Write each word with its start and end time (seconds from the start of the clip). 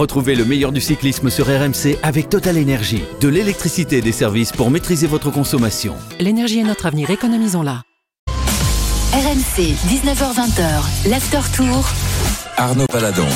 Retrouvez 0.00 0.34
le 0.34 0.46
meilleur 0.46 0.72
du 0.72 0.80
cyclisme 0.80 1.28
sur 1.28 1.44
RMC 1.48 1.98
avec 2.02 2.30
Total 2.30 2.56
Énergie. 2.56 3.02
De 3.20 3.28
l'électricité 3.28 3.98
et 3.98 4.00
des 4.00 4.12
services 4.12 4.50
pour 4.50 4.70
maîtriser 4.70 5.06
votre 5.06 5.30
consommation. 5.30 5.94
L'énergie 6.18 6.60
est 6.60 6.64
notre 6.64 6.86
avenir, 6.86 7.10
économisons-la. 7.10 7.82
RMC, 9.12 9.74
19h20, 9.90 11.10
l'after 11.10 11.40
tour. 11.54 11.86
Arnaud 12.56 12.86
Paladon. 12.86 13.26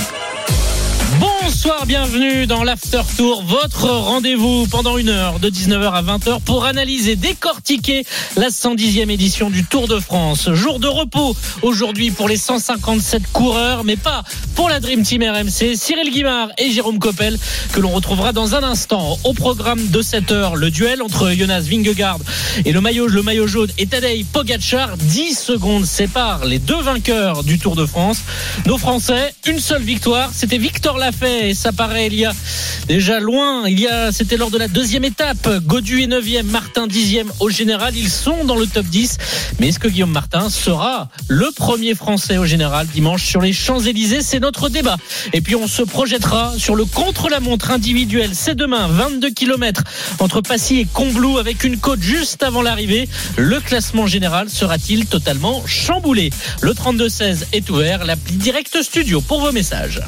Bonsoir, 1.42 1.86
bienvenue 1.86 2.46
dans 2.46 2.64
l'After 2.64 3.02
Tour, 3.16 3.42
votre 3.44 3.88
rendez-vous 3.88 4.66
pendant 4.66 4.98
une 4.98 5.08
heure 5.08 5.40
de 5.40 5.50
19h 5.50 5.92
à 5.92 6.02
20h 6.02 6.40
pour 6.40 6.64
analyser, 6.64 7.16
décortiquer 7.16 8.04
la 8.36 8.48
110e 8.48 9.10
édition 9.10 9.50
du 9.50 9.64
Tour 9.64 9.88
de 9.88 9.98
France. 9.98 10.50
Jour 10.52 10.78
de 10.80 10.86
repos 10.86 11.36
aujourd'hui 11.62 12.10
pour 12.10 12.28
les 12.28 12.36
157 12.36 13.30
coureurs, 13.32 13.84
mais 13.84 13.96
pas 13.96 14.22
pour 14.54 14.68
la 14.68 14.80
Dream 14.80 15.02
Team 15.02 15.22
RMC. 15.22 15.76
Cyril 15.76 16.10
Guimard 16.12 16.48
et 16.58 16.70
Jérôme 16.70 16.98
Coppel 16.98 17.38
que 17.72 17.80
l'on 17.80 17.90
retrouvera 17.90 18.32
dans 18.32 18.54
un 18.54 18.62
instant. 18.62 19.18
Au 19.24 19.32
programme 19.32 19.88
de 19.88 20.02
cette 20.02 20.32
heure, 20.32 20.56
le 20.56 20.70
duel 20.70 21.02
entre 21.02 21.30
Jonas 21.32 21.60
Vingegaard 21.60 22.18
et 22.64 22.72
le 22.72 22.80
maillot, 22.80 23.46
jaune 23.46 23.70
et 23.78 23.86
Tadej 23.86 24.24
Pogacar. 24.32 24.96
10 24.96 25.38
secondes 25.38 25.84
séparent 25.84 26.44
les 26.44 26.58
deux 26.58 26.80
vainqueurs 26.80 27.44
du 27.44 27.58
Tour 27.58 27.76
de 27.76 27.86
France. 27.86 28.22
Nos 28.66 28.78
Français, 28.78 29.34
une 29.46 29.60
seule 29.60 29.82
victoire, 29.82 30.30
c'était 30.32 30.58
Victor 30.58 30.98
Ça 31.54 31.72
paraît 31.72 32.08
il 32.08 32.14
y 32.14 32.24
a 32.26 32.32
déjà 32.86 33.18
loin. 33.18 33.66
Il 33.66 33.80
y 33.80 33.86
a, 33.86 34.12
c'était 34.12 34.36
lors 34.36 34.50
de 34.50 34.58
la 34.58 34.68
deuxième 34.68 35.04
étape. 35.04 35.48
Godu 35.64 36.02
est 36.02 36.06
9 36.06 36.44
Martin 36.44 36.86
10 36.86 37.20
Au 37.40 37.48
général, 37.48 37.96
ils 37.96 38.10
sont 38.10 38.44
dans 38.44 38.56
le 38.56 38.66
top 38.66 38.84
10. 38.86 39.16
Mais 39.58 39.68
est-ce 39.68 39.78
que 39.78 39.88
Guillaume 39.88 40.10
Martin 40.10 40.50
sera 40.50 41.08
le 41.28 41.50
premier 41.56 41.94
Français 41.94 42.36
au 42.36 42.44
général 42.44 42.86
dimanche 42.88 43.24
sur 43.24 43.40
les 43.40 43.54
Champs-Élysées? 43.54 44.20
C'est 44.22 44.40
notre 44.40 44.68
débat. 44.68 44.96
Et 45.32 45.40
puis 45.40 45.56
on 45.56 45.66
se 45.66 45.82
projettera 45.82 46.52
sur 46.58 46.76
le 46.76 46.84
contre-la-montre 46.84 47.70
individuel. 47.70 48.30
C'est 48.34 48.54
demain, 48.54 48.88
22 48.88 49.30
km 49.30 49.82
entre 50.18 50.42
Passy 50.42 50.80
et 50.80 50.86
Combloux 50.92 51.38
avec 51.38 51.64
une 51.64 51.78
côte 51.78 52.02
juste 52.02 52.42
avant 52.42 52.60
l'arrivée. 52.60 53.08
Le 53.36 53.60
classement 53.60 54.06
général 54.06 54.50
sera-t-il 54.50 55.06
totalement 55.06 55.62
chamboulé? 55.66 56.30
Le 56.60 56.72
32-16 56.72 57.44
est 57.52 57.70
ouvert. 57.70 58.04
L'appli 58.04 58.36
Direct 58.36 58.82
Studio 58.82 59.22
pour 59.22 59.40
vos 59.40 59.52
messages. 59.52 60.02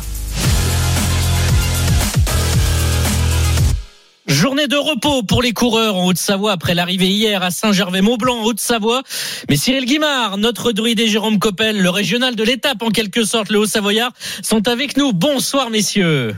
Journée 4.27 4.67
de 4.67 4.77
repos 4.77 5.23
pour 5.23 5.41
les 5.41 5.53
coureurs 5.53 5.95
en 5.95 6.07
Haute-Savoie 6.07 6.51
après 6.51 6.75
l'arrivée 6.75 7.09
hier 7.09 7.45
à 7.45 7.53
Saint-Gervais-Mont-Blanc 7.53 8.41
en 8.41 8.45
Haute-Savoie. 8.45 9.05
Mais 9.49 9.57
Cyril 9.57 9.85
Guimard, 9.85 10.37
notre 10.37 10.73
druide 10.73 10.99
et 10.99 11.07
Jérôme 11.07 11.39
Coppel, 11.39 11.81
le 11.81 11.91
régional 11.91 12.35
de 12.35 12.43
l'étape 12.43 12.83
en 12.83 12.91
quelque 12.91 13.25
sorte, 13.25 13.51
le 13.51 13.61
Haut-Savoyard, 13.61 14.11
sont 14.43 14.67
avec 14.67 14.97
nous. 14.97 15.13
Bonsoir 15.13 15.71
messieurs. 15.71 16.35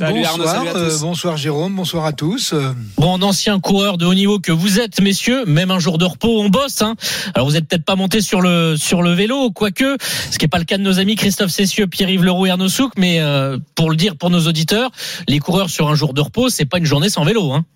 Salut 0.00 0.22
bonsoir, 0.22 0.48
Arnaud, 0.48 0.72
salut 0.72 0.78
euh, 0.78 0.98
bonsoir 1.02 1.36
Jérôme, 1.36 1.76
bonsoir 1.76 2.06
à 2.06 2.14
tous. 2.14 2.54
Bon, 2.96 3.22
ancien 3.22 3.60
coureur 3.60 3.98
de 3.98 4.06
haut 4.06 4.14
niveau 4.14 4.38
que 4.38 4.50
vous 4.50 4.80
êtes, 4.80 4.98
messieurs, 5.02 5.44
même 5.44 5.70
un 5.70 5.78
jour 5.78 5.98
de 5.98 6.06
repos, 6.06 6.40
on 6.40 6.48
bosse. 6.48 6.80
Hein. 6.80 6.94
Alors 7.34 7.46
vous 7.46 7.54
êtes 7.54 7.68
peut-être 7.68 7.84
pas 7.84 7.96
monté 7.96 8.22
sur 8.22 8.40
le 8.40 8.78
sur 8.78 9.02
le 9.02 9.12
vélo, 9.12 9.50
quoique, 9.50 9.98
ce 10.30 10.38
qui 10.38 10.46
n'est 10.46 10.48
pas 10.48 10.56
le 10.58 10.64
cas 10.64 10.78
de 10.78 10.82
nos 10.82 11.00
amis 11.00 11.16
Christophe 11.16 11.50
Cessieux, 11.50 11.86
Pierre-Yves 11.86 12.24
Leroux 12.24 12.46
et 12.46 12.50
Arnaud 12.50 12.70
Souk, 12.70 12.92
mais 12.96 13.20
euh, 13.20 13.58
pour 13.74 13.90
le 13.90 13.96
dire 13.96 14.16
pour 14.16 14.30
nos 14.30 14.46
auditeurs, 14.46 14.90
les 15.28 15.38
coureurs 15.38 15.68
sur 15.68 15.90
un 15.90 15.94
jour 15.94 16.14
de 16.14 16.22
repos, 16.22 16.48
c'est 16.48 16.64
pas 16.64 16.78
une 16.78 16.86
journée 16.86 17.10
sans 17.10 17.24
vélo. 17.24 17.52
Hein. 17.52 17.66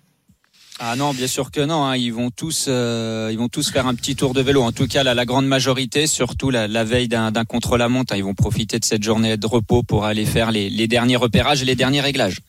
Ah 0.79 0.95
non, 0.97 1.13
bien 1.13 1.27
sûr 1.27 1.51
que 1.51 1.61
non. 1.61 1.85
Hein. 1.85 1.95
Ils 1.95 2.13
vont 2.13 2.31
tous, 2.31 2.65
euh, 2.67 3.29
ils 3.31 3.37
vont 3.37 3.47
tous 3.47 3.71
faire 3.71 3.87
un 3.87 3.95
petit 3.95 4.15
tour 4.15 4.33
de 4.33 4.41
vélo. 4.41 4.61
En 4.61 4.71
tout 4.71 4.87
cas, 4.87 5.03
la, 5.03 5.25
grande 5.25 5.47
majorité, 5.47 6.05
surtout 6.05 6.49
la, 6.49 6.83
veille 6.83 7.07
d'un 7.07 7.31
contre-la-montre, 7.45 8.13
hein. 8.13 8.17
ils 8.17 8.23
vont 8.23 8.33
profiter 8.33 8.79
de 8.79 8.85
cette 8.85 9.03
journée 9.03 9.37
de 9.37 9.47
repos 9.47 9.83
pour 9.83 10.05
aller 10.05 10.25
faire 10.25 10.51
les 10.51 10.87
derniers 10.87 11.15
repérages 11.15 11.61
et 11.61 11.65
les 11.65 11.75
derniers 11.75 12.01
réglages. 12.01 12.39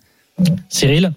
Cyril? 0.68 1.12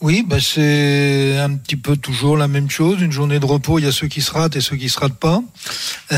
Oui, 0.00 0.24
bah 0.26 0.38
c'est 0.40 1.38
un 1.38 1.54
petit 1.56 1.76
peu 1.76 1.96
toujours 1.96 2.36
la 2.36 2.48
même 2.48 2.70
chose. 2.70 3.00
Une 3.00 3.12
journée 3.12 3.38
de 3.40 3.46
repos, 3.46 3.78
il 3.78 3.84
y 3.84 3.88
a 3.88 3.92
ceux 3.92 4.08
qui 4.08 4.20
se 4.20 4.30
ratent 4.30 4.56
et 4.56 4.60
ceux 4.60 4.76
qui 4.76 4.88
se 4.88 4.98
ratent 4.98 5.18
pas. 5.18 5.42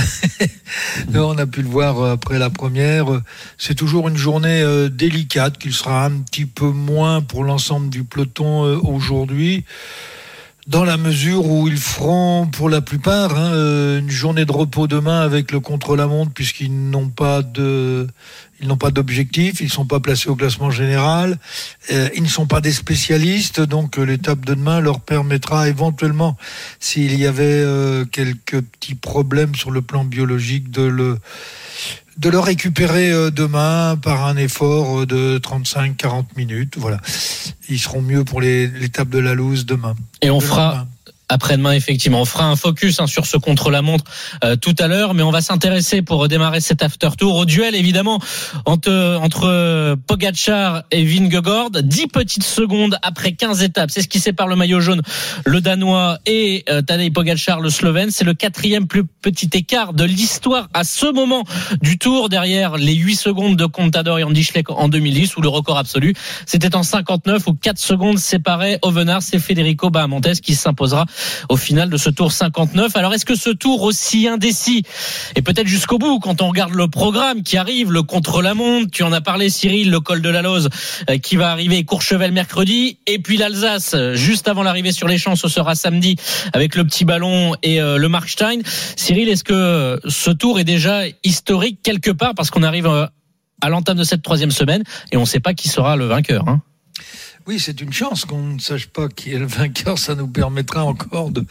on 1.15 1.39
a 1.39 1.47
pu 1.47 1.63
le 1.63 1.69
voir 1.69 2.03
après 2.05 2.39
la 2.39 2.51
première. 2.51 3.07
C'est 3.59 3.75
toujours 3.75 4.09
une 4.09 4.17
journée 4.17 4.63
euh, 4.63 4.89
délicate, 4.89 5.59
qu'il 5.59 5.73
sera 5.73 6.05
un 6.05 6.19
petit 6.21 6.47
peu 6.47 6.71
moins 6.71 7.23
pour 7.23 7.45
l'ensemble 7.45 7.91
du 7.91 8.05
peloton 8.05 8.65
euh, 8.65 8.79
aujourd'hui 8.83 9.65
dans 10.67 10.85
la 10.85 10.97
mesure 10.97 11.47
où 11.47 11.69
ils 11.69 11.79
feront 11.79 12.49
pour 12.49 12.69
la 12.69 12.81
plupart 12.81 13.37
hein, 13.37 13.53
euh, 13.53 14.01
une 14.01 14.11
journée 14.11 14.45
de 14.45 14.51
repos 14.53 14.89
demain 14.89 15.21
avec 15.21 15.53
le 15.53 15.61
contre-la-montre 15.61 16.33
puisqu'ils 16.33 16.91
n'ont 16.91 17.09
pas 17.09 17.43
de 17.43 18.09
ils 18.61 18.69
n'ont 18.69 18.79
pas 18.79 18.91
d'objectif, 18.91 19.61
ils 19.61 19.71
sont 19.71 19.85
pas 19.85 20.01
placés 20.01 20.31
au 20.31 20.35
classement 20.35 20.71
général, 20.71 21.39
euh, 21.93 22.09
ils 22.17 22.23
ne 22.23 22.29
sont 22.29 22.47
pas 22.47 22.63
des 22.63 22.73
spécialistes, 22.73 23.61
donc 23.61 23.99
euh, 23.99 24.05
l'étape 24.05 24.47
de 24.47 24.55
demain 24.55 24.81
leur 24.81 25.01
permettra 25.01 25.69
éventuellement, 25.69 26.39
s'il 26.81 27.15
y 27.19 27.27
avait 27.27 27.63
quelques 28.11 28.63
petits 28.63 28.95
problèmes 28.95 29.55
sur 29.55 29.71
le 29.71 29.83
plan 29.83 30.05
biologique, 30.05 30.71
de 30.71 30.83
le 30.83 31.19
de 32.19 32.31
le 32.31 32.39
récupérer 32.39 33.11
euh, 33.11 33.31
demain 33.31 33.97
par 34.01 34.25
un 34.25 34.37
effort 34.37 35.01
euh, 35.01 35.07
de 35.07 35.39
35-40 35.39 36.25
minutes. 36.37 36.77
Voilà. 36.79 36.99
Ils 37.69 37.79
seront 37.79 38.03
mieux 38.03 38.25
pour 38.25 38.41
l'étape 38.41 39.09
de 39.09 39.19
la 39.19 39.35
loose 39.35 39.67
demain. 39.67 39.95
Et 40.23 40.31
on 40.31 40.41
fera, 40.41 40.87
après-demain, 41.29 41.73
effectivement. 41.73 42.21
On 42.21 42.25
fera 42.25 42.45
un 42.45 42.57
focus 42.57 43.01
hein, 43.01 43.07
sur 43.07 43.27
ce 43.27 43.37
contre-la-montre 43.37 44.05
euh, 44.45 44.57
tout 44.57 44.75
à 44.79 44.87
l'heure, 44.87 45.15
mais 45.15 45.23
on 45.23 45.31
va 45.31 45.41
s'intéresser 45.41 46.03
pour 46.03 46.29
démarrer 46.29 46.61
cet 46.61 46.83
after 46.83 47.11
tour 47.19 47.37
au 47.37 47.45
duel, 47.45 47.75
évidemment, 47.75 48.21
entre, 48.65 49.19
entre 49.21 49.97
Pogacar 50.07 50.85
et 50.91 51.05
Vingegaard. 51.05 51.71
10 51.83 52.07
petites 52.09 52.45
secondes 52.45 52.99
après 53.03 53.33
15 53.33 53.63
étapes. 53.63 53.91
C'est 53.91 54.03
ce 54.03 54.09
qui 54.09 54.21
sépare 54.21 54.47
le 54.47 54.57
maillot 54.57 54.81
jaune, 54.81 55.03
le 55.45 55.61
Danois, 55.61 56.19
et 56.27 56.65
euh, 56.69 56.83
Tadej 56.83 57.13
Pogacar, 57.13 57.61
le 57.61 57.71
Slovène. 57.71 58.11
C'est 58.11 58.25
le 58.25 58.35
quatrième 58.35 58.87
plus 58.87 59.05
petit 59.05 59.51
écart 59.53 59.93
de 59.93 60.05
l'histoire 60.05 60.69
à 60.75 60.85
ce 60.85 61.07
moment 61.13 61.45
du 61.83 61.99
tour, 61.99 62.29
derrière 62.29 62.77
les 62.77 62.95
8 62.95 63.17
secondes 63.17 63.57
de 63.57 63.67
Contador 63.67 64.19
et 64.19 64.23
Andy 64.23 64.45
Schleck 64.45 64.71
en 64.71 64.89
2010, 64.89 65.37
où 65.37 65.41
le 65.41 65.49
record 65.49 65.79
absolu, 65.79 66.15
c'était 66.47 66.75
en 66.75 66.83
59, 66.83 67.47
où 67.49 67.55
4 67.55 67.79
secondes 67.79 68.19
séparaient 68.19 68.79
Ovenars 68.83 69.23
et 69.33 69.39
Federico 69.39 69.91
Bahamontes, 69.91 70.41
qui 70.41 70.55
s'imposera 70.55 71.07
au 71.49 71.57
final 71.57 71.91
de 71.91 71.97
ce 71.97 72.11
tour 72.11 72.33
59. 72.33 72.97
Alors 72.97 73.15
est-ce 73.15 73.25
que 73.25 73.35
ce 73.35 73.51
tour 73.51 73.83
aussi 73.83 74.29
indécis 74.29 74.83
et 75.35 75.43
peut-être 75.43 75.67
jusqu'au 75.67 75.99
bout 75.99 76.19
quand 76.19 76.43
on 76.43 76.49
regarde 76.49 76.75
le 76.75 76.89
programme 76.89 77.43
qui 77.43 77.57
arrive, 77.57 77.93
le 77.93 78.03
contre-la-montre, 78.03 78.91
tu 78.91 79.03
en 79.03 79.13
as 79.13 79.21
parlé 79.21 79.51
Cyril, 79.51 79.91
le 79.91 80.01
col 80.01 80.23
de 80.23 80.29
la 80.29 80.43
Lose 80.43 80.69
euh, 81.11 81.19
qui 81.19 81.37
va 81.37 81.51
arriver 81.51 81.85
Courchevel 81.85 82.33
mercredi 82.33 82.99
et 83.07 83.19
puis 83.19 83.37
l'Alsace 83.37 83.95
juste 84.15 84.49
avant 84.49 84.63
l'arrivée 84.63 84.93
sur 84.93 85.09
les 85.09 85.19
champs, 85.19 85.37
ce 85.37 85.49
sera 85.49 85.75
samedi 85.75 86.17
avec 86.53 86.75
le 86.77 86.85
petit 86.85 87.05
ballon 87.05 87.55
et 87.63 87.81
euh, 87.81 87.97
le 87.99 88.09
Markstein. 88.09 88.61
Cyril, 88.97 89.29
est-ce 89.29 89.45
que 89.45 90.01
ce 90.07 90.31
tour 90.31 90.59
est 90.59 90.65
déjà 90.65 91.03
historique 91.25 91.81
quelque 91.83 92.11
part 92.11 92.35
parce 92.35 92.51
qu'on 92.51 92.63
arrive 92.63 92.87
euh, 92.87 93.07
à 93.61 93.69
l'entame 93.69 93.97
de 93.97 94.05
cette 94.05 94.23
troisième 94.23 94.51
semaine 94.51 94.83
et 95.13 95.17
on 95.17 95.23
ne 95.23 95.27
sait 95.27 95.41
pas 95.41 95.55
qui 95.55 95.69
sera 95.69 95.97
le 95.97 96.07
vainqueur 96.07 96.47
hein? 96.49 96.63
Oui, 97.47 97.61
c'est 97.61 97.81
une 97.81 97.93
chance 97.93 98.25
qu'on 98.25 98.43
ne 98.43 98.59
sache 98.59 98.89
pas 98.89 99.09
qui 99.09 99.33
est 99.33 99.39
le 99.39 99.47
vainqueur. 99.47 99.99
Ça 99.99 100.17
nous 100.17 100.27
permettra 100.27 100.85
encore 100.85 101.31
de, 101.31 101.45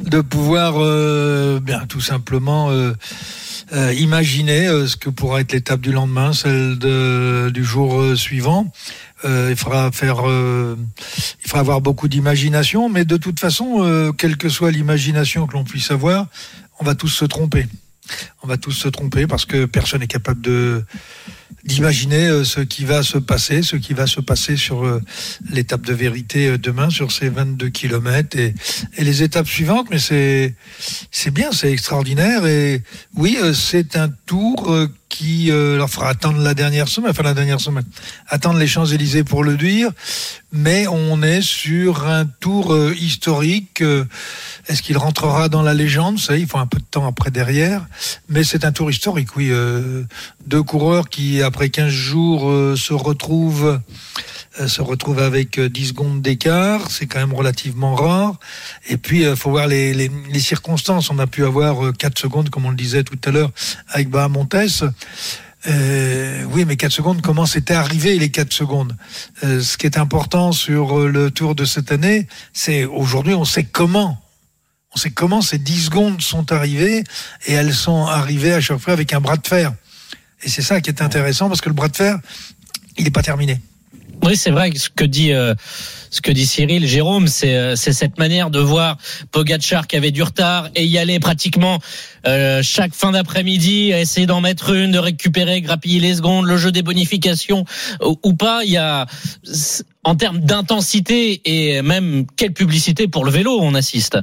de 0.00 0.20
pouvoir, 0.22 0.76
euh, 0.78 1.60
bien, 1.60 1.84
tout 1.86 2.00
simplement 2.00 2.70
euh, 2.70 2.92
euh, 3.74 3.92
imaginer 3.92 4.66
ce 4.86 4.96
que 4.96 5.10
pourra 5.10 5.42
être 5.42 5.52
l'étape 5.52 5.82
du 5.82 5.92
lendemain, 5.92 6.32
celle 6.32 6.78
de, 6.78 7.50
du 7.52 7.64
jour 7.64 8.16
suivant. 8.16 8.72
il 9.24 9.54
faudra 9.56 9.92
faire, 9.92 10.22
il 10.26 11.48
faudra 11.48 11.60
avoir 11.60 11.80
beaucoup 11.82 12.08
d'imagination, 12.08 12.88
mais 12.88 13.04
de 13.04 13.18
toute 13.18 13.38
façon, 13.38 14.12
quelle 14.16 14.38
que 14.38 14.48
soit 14.48 14.70
l'imagination 14.70 15.46
que 15.46 15.52
l'on 15.52 15.64
puisse 15.64 15.90
avoir, 15.90 16.28
on 16.80 16.84
va 16.84 16.94
tous 16.94 17.08
se 17.08 17.26
tromper. 17.26 17.66
On 18.42 18.48
va 18.48 18.56
tous 18.56 18.72
se 18.72 18.88
tromper 18.88 19.26
parce 19.26 19.44
que 19.44 19.66
personne 19.66 20.00
n'est 20.00 20.06
capable 20.06 20.40
de 20.40 20.84
d'imaginer 21.64 22.26
euh, 22.28 22.44
ce 22.44 22.60
qui 22.60 22.84
va 22.84 23.02
se 23.02 23.18
passer, 23.18 23.62
ce 23.62 23.76
qui 23.76 23.94
va 23.94 24.06
se 24.06 24.20
passer 24.20 24.56
sur 24.56 24.84
euh, 24.84 25.00
l'étape 25.50 25.82
de 25.82 25.92
vérité 25.92 26.48
euh, 26.48 26.58
demain, 26.58 26.90
sur 26.90 27.12
ces 27.12 27.28
22 27.28 27.68
kilomètres 27.68 28.38
et, 28.38 28.54
et 28.96 29.04
les 29.04 29.22
étapes 29.22 29.46
suivantes. 29.46 29.88
Mais 29.90 29.98
c'est 29.98 31.30
bien, 31.30 31.52
c'est 31.52 31.72
extraordinaire 31.72 32.46
et 32.46 32.82
oui, 33.16 33.38
c'est 33.54 33.96
un 33.96 34.08
tour 34.26 34.88
qui 35.12 35.50
leur 35.52 35.90
fera 35.90 36.08
attendre 36.08 36.40
la 36.40 36.54
dernière 36.54 36.88
semaine, 36.88 37.10
enfin 37.10 37.22
la 37.22 37.34
dernière 37.34 37.60
semaine, 37.60 37.84
attendre 38.28 38.58
les 38.58 38.66
Champs 38.66 38.86
Élysées 38.86 39.24
pour 39.24 39.44
le 39.44 39.56
dire. 39.56 39.90
Mais 40.52 40.86
on 40.86 41.22
est 41.22 41.42
sur 41.42 42.06
un 42.06 42.24
tour 42.24 42.74
historique. 42.92 43.82
Est-ce 44.68 44.82
qu'il 44.82 44.96
rentrera 44.96 45.48
dans 45.48 45.62
la 45.62 45.74
légende? 45.74 46.18
Ça, 46.18 46.36
il 46.36 46.46
faut 46.46 46.58
un 46.58 46.66
peu 46.66 46.78
de 46.78 46.84
temps 46.84 47.06
après 47.06 47.30
derrière. 47.30 47.84
Mais 48.28 48.44
c'est 48.44 48.64
un 48.64 48.72
tour 48.72 48.90
historique, 48.90 49.36
oui. 49.36 49.48
Euh, 49.50 50.04
deux 50.46 50.62
coureurs 50.62 51.08
qui, 51.08 51.42
après 51.42 51.68
15 51.68 51.88
jours, 51.88 52.50
euh, 52.50 52.76
se 52.76 52.92
retrouvent 52.92 53.66
euh, 53.66 53.78
se 54.66 54.82
retrouvent 54.82 55.20
avec 55.20 55.58
10 55.58 55.88
secondes 55.88 56.22
d'écart, 56.22 56.90
c'est 56.90 57.06
quand 57.06 57.18
même 57.18 57.34
relativement 57.34 57.94
rare. 57.94 58.38
Et 58.88 58.96
puis, 58.96 59.22
il 59.22 59.36
faut 59.36 59.50
voir 59.50 59.66
les, 59.66 59.94
les, 59.94 60.10
les, 60.30 60.40
circonstances. 60.40 61.10
On 61.10 61.18
a 61.18 61.26
pu 61.26 61.44
avoir 61.44 61.92
4 61.92 62.18
secondes, 62.18 62.50
comme 62.50 62.66
on 62.66 62.70
le 62.70 62.76
disait 62.76 63.02
tout 63.02 63.18
à 63.24 63.30
l'heure, 63.30 63.50
avec 63.88 64.10
Bahamontes. 64.10 64.84
Euh, 65.68 66.44
oui, 66.50 66.64
mais 66.64 66.76
4 66.76 66.90
secondes, 66.90 67.22
comment 67.22 67.46
c'était 67.46 67.74
arrivé 67.74 68.18
les 68.18 68.30
4 68.30 68.52
secondes? 68.52 68.96
Euh, 69.44 69.60
Ce 69.60 69.76
qui 69.76 69.86
est 69.86 69.96
important 69.96 70.52
sur 70.52 70.98
euh, 70.98 71.08
le 71.08 71.30
tour 71.30 71.54
de 71.54 71.64
cette 71.64 71.92
année, 71.92 72.26
c'est 72.52 72.84
aujourd'hui 72.84 73.34
on 73.34 73.44
sait 73.44 73.64
comment. 73.64 74.20
On 74.94 74.98
sait 74.98 75.10
comment 75.10 75.40
ces 75.40 75.58
10 75.58 75.84
secondes 75.84 76.20
sont 76.20 76.50
arrivées 76.52 77.04
et 77.46 77.52
elles 77.52 77.72
sont 77.72 78.06
arrivées 78.06 78.52
à 78.52 78.60
chaque 78.60 78.78
fois 78.78 78.92
avec 78.92 79.12
un 79.12 79.20
bras 79.20 79.36
de 79.36 79.46
fer. 79.46 79.72
Et 80.42 80.48
c'est 80.48 80.62
ça 80.62 80.80
qui 80.80 80.90
est 80.90 81.00
intéressant 81.00 81.48
parce 81.48 81.60
que 81.60 81.68
le 81.68 81.74
bras 81.74 81.88
de 81.88 81.96
fer, 81.96 82.18
il 82.98 83.04
n'est 83.04 83.10
pas 83.10 83.22
terminé. 83.22 83.60
Oui, 84.24 84.36
c'est 84.36 84.52
vrai 84.52 84.70
ce 84.76 84.88
que 84.88 85.04
dit 85.04 85.32
euh, 85.32 85.54
ce 86.10 86.20
que 86.20 86.30
dit 86.30 86.46
Cyril, 86.46 86.86
Jérôme, 86.86 87.26
c'est 87.26 87.56
euh, 87.56 87.74
c'est 87.74 87.92
cette 87.92 88.18
manière 88.18 88.50
de 88.50 88.60
voir 88.60 88.96
Pogacar 89.32 89.88
qui 89.88 89.96
avait 89.96 90.12
du 90.12 90.22
retard 90.22 90.68
et 90.76 90.86
y 90.86 90.96
aller 90.96 91.18
pratiquement 91.18 91.80
euh, 92.26 92.62
chaque 92.62 92.94
fin 92.94 93.10
d'après-midi, 93.10 93.90
essayer 93.90 94.26
d'en 94.26 94.40
mettre 94.40 94.74
une, 94.74 94.92
de 94.92 94.98
récupérer, 94.98 95.60
grappiller 95.60 95.98
les 95.98 96.14
secondes, 96.14 96.46
le 96.46 96.56
jeu 96.56 96.70
des 96.70 96.82
bonifications 96.82 97.64
ou, 98.00 98.34
pas. 98.34 98.62
Il 98.64 98.70
y 98.70 98.76
a 98.76 99.06
en 100.04 100.14
termes 100.14 100.38
d'intensité 100.38 101.40
et 101.44 101.82
même 101.82 102.24
quelle 102.36 102.52
publicité 102.52 103.08
pour 103.08 103.24
le 103.24 103.32
vélo 103.32 103.58
on 103.60 103.74
assiste. 103.74 104.18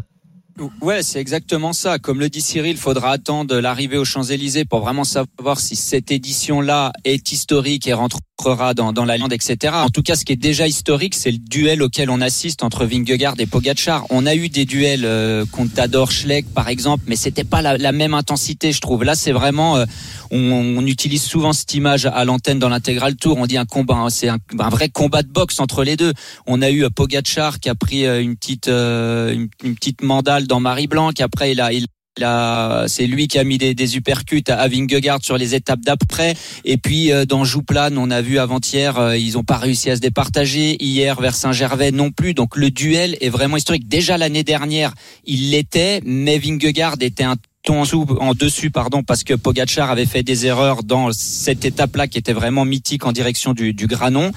Ouais, 0.82 1.04
c'est 1.04 1.20
exactement 1.20 1.74
ça. 1.74 2.00
Comme 2.00 2.20
le 2.20 2.30
dit 2.30 2.42
Cyril, 2.42 2.72
il 2.72 2.78
faudra 2.78 3.12
attendre 3.12 3.60
l'arrivée 3.60 3.98
aux 3.98 4.06
Champs-Élysées 4.06 4.66
pour 4.66 4.80
vraiment 4.80 5.06
savoir 5.06 5.60
si 5.60 5.76
cette 5.76 6.12
édition-là 6.12 6.92
est 7.06 7.32
historique 7.32 7.88
et 7.88 7.94
rentrera 7.94 8.20
dans, 8.76 8.94
dans 8.94 9.06
la 9.06 9.18
lande, 9.18 9.34
etc. 9.34 9.74
En 9.76 9.90
tout 9.90 10.02
cas, 10.02 10.16
ce 10.16 10.24
qui 10.24 10.34
est 10.34 10.38
déjà 10.38 10.68
historique, 10.68 11.16
c'est 11.16 11.32
le 11.32 11.38
duel 11.38 11.82
auquel 11.82 12.10
on 12.10 12.22
assiste 12.22 12.64
entre 12.64 12.86
Vingegaard 12.86 13.36
et 13.40 13.46
Pogacar. 13.46 14.06
On 14.10 14.26
a 14.26 14.36
eu 14.36 14.50
des 14.50 14.66
duels 14.66 15.04
euh, 15.04 15.46
contre 15.52 15.74
Tador 15.74 16.12
Schleck, 16.12 16.46
par 16.54 16.70
exemple, 16.70 17.04
mais 17.08 17.16
c'était 17.16 17.44
pas 17.44 17.62
la, 17.62 17.92
même 17.92 18.14
intensité, 18.14 18.72
je 18.72 18.80
trouve. 18.80 19.04
Là, 19.04 19.16
c'est 19.16 19.32
vraiment, 19.32 19.78
euh, 19.78 19.86
on, 20.32 20.38
on, 20.78 20.86
utilise 20.86 21.24
souvent 21.24 21.54
cette 21.54 21.74
image 21.74 22.06
à 22.06 22.24
l'antenne 22.24 22.60
dans 22.60 22.70
l'intégral 22.70 23.16
tour. 23.16 23.38
On 23.38 23.46
dit 23.46 23.58
un 23.58 23.66
combat, 23.66 23.96
hein, 23.96 24.10
c'est 24.10 24.30
un, 24.30 24.38
un, 24.58 24.70
vrai 24.70 24.90
combat 24.90 25.22
de 25.24 25.30
boxe 25.30 25.60
entre 25.60 25.84
les 25.84 25.98
deux. 25.98 26.14
On 26.48 26.62
a 26.62 26.70
eu 26.70 26.86
euh, 26.86 26.90
Pogacar 26.90 27.60
qui 27.60 27.70
a 27.70 27.76
pris 27.76 28.06
euh, 28.06 28.22
une 28.22 28.36
petite, 28.36 28.68
euh, 28.68 29.34
une, 29.34 29.50
une 29.64 29.76
petite 29.76 30.02
mandale 30.02 30.48
dans 30.48 30.60
Marie 30.60 30.88
Blanc. 30.88 31.12
Après, 31.20 31.52
il 31.52 31.62
a, 31.62 31.74
il 31.74 31.86
c'est 32.88 33.08
lui 33.08 33.28
qui 33.28 33.40
a 33.40 33.44
mis 33.44 33.58
des, 33.58 33.74
des 33.74 33.98
uppercuts 33.98 34.44
à 34.48 34.68
Vingegaard 34.68 35.20
sur 35.24 35.38
les 35.38 35.56
étapes 35.56 35.82
d'après. 35.82 36.36
Et 36.66 36.78
puis 36.78 37.12
euh, 37.12 37.26
dans 37.26 37.44
Jouplane, 37.44 37.98
on 37.98 38.12
a 38.12 38.22
vu 38.22 38.40
avant-hier, 38.40 38.98
euh, 38.98 39.18
ils 39.18 39.34
n'ont 39.34 39.44
pas 39.44 39.58
réussi 39.58 39.90
à 39.90 39.96
se 39.96 40.02
départager. 40.02 40.78
Hier 40.84 41.20
vers 41.20 41.36
Saint-Gervais 41.36 41.92
non 41.92 42.12
plus. 42.12 42.34
Donc 42.34 42.56
le 42.56 42.72
duel 42.72 43.18
est 43.22 43.30
vraiment 43.30 43.58
historique. 43.58 43.88
Déjà 43.88 44.18
l'année 44.18 44.44
dernière, 44.44 44.94
il 45.26 45.52
l'était, 45.52 46.02
mais 46.06 46.38
Vingegaard 46.38 46.96
était 47.02 47.24
un 47.24 47.36
en 47.68 47.84
en 47.84 48.34
dessus, 48.34 48.72
pardon, 48.72 49.04
parce 49.04 49.24
que 49.24 49.34
Pogachar 49.34 49.92
avait 49.92 50.06
fait 50.06 50.24
des 50.24 50.46
erreurs 50.46 50.84
dans 50.84 51.12
cette 51.12 51.66
étape-là 51.66 52.08
qui 52.08 52.18
était 52.18 52.34
vraiment 52.34 52.66
mythique 52.66 53.06
en 53.06 53.12
direction 53.12 53.54
du, 53.54 53.74
du 53.74 53.88
Granon. 53.88 54.32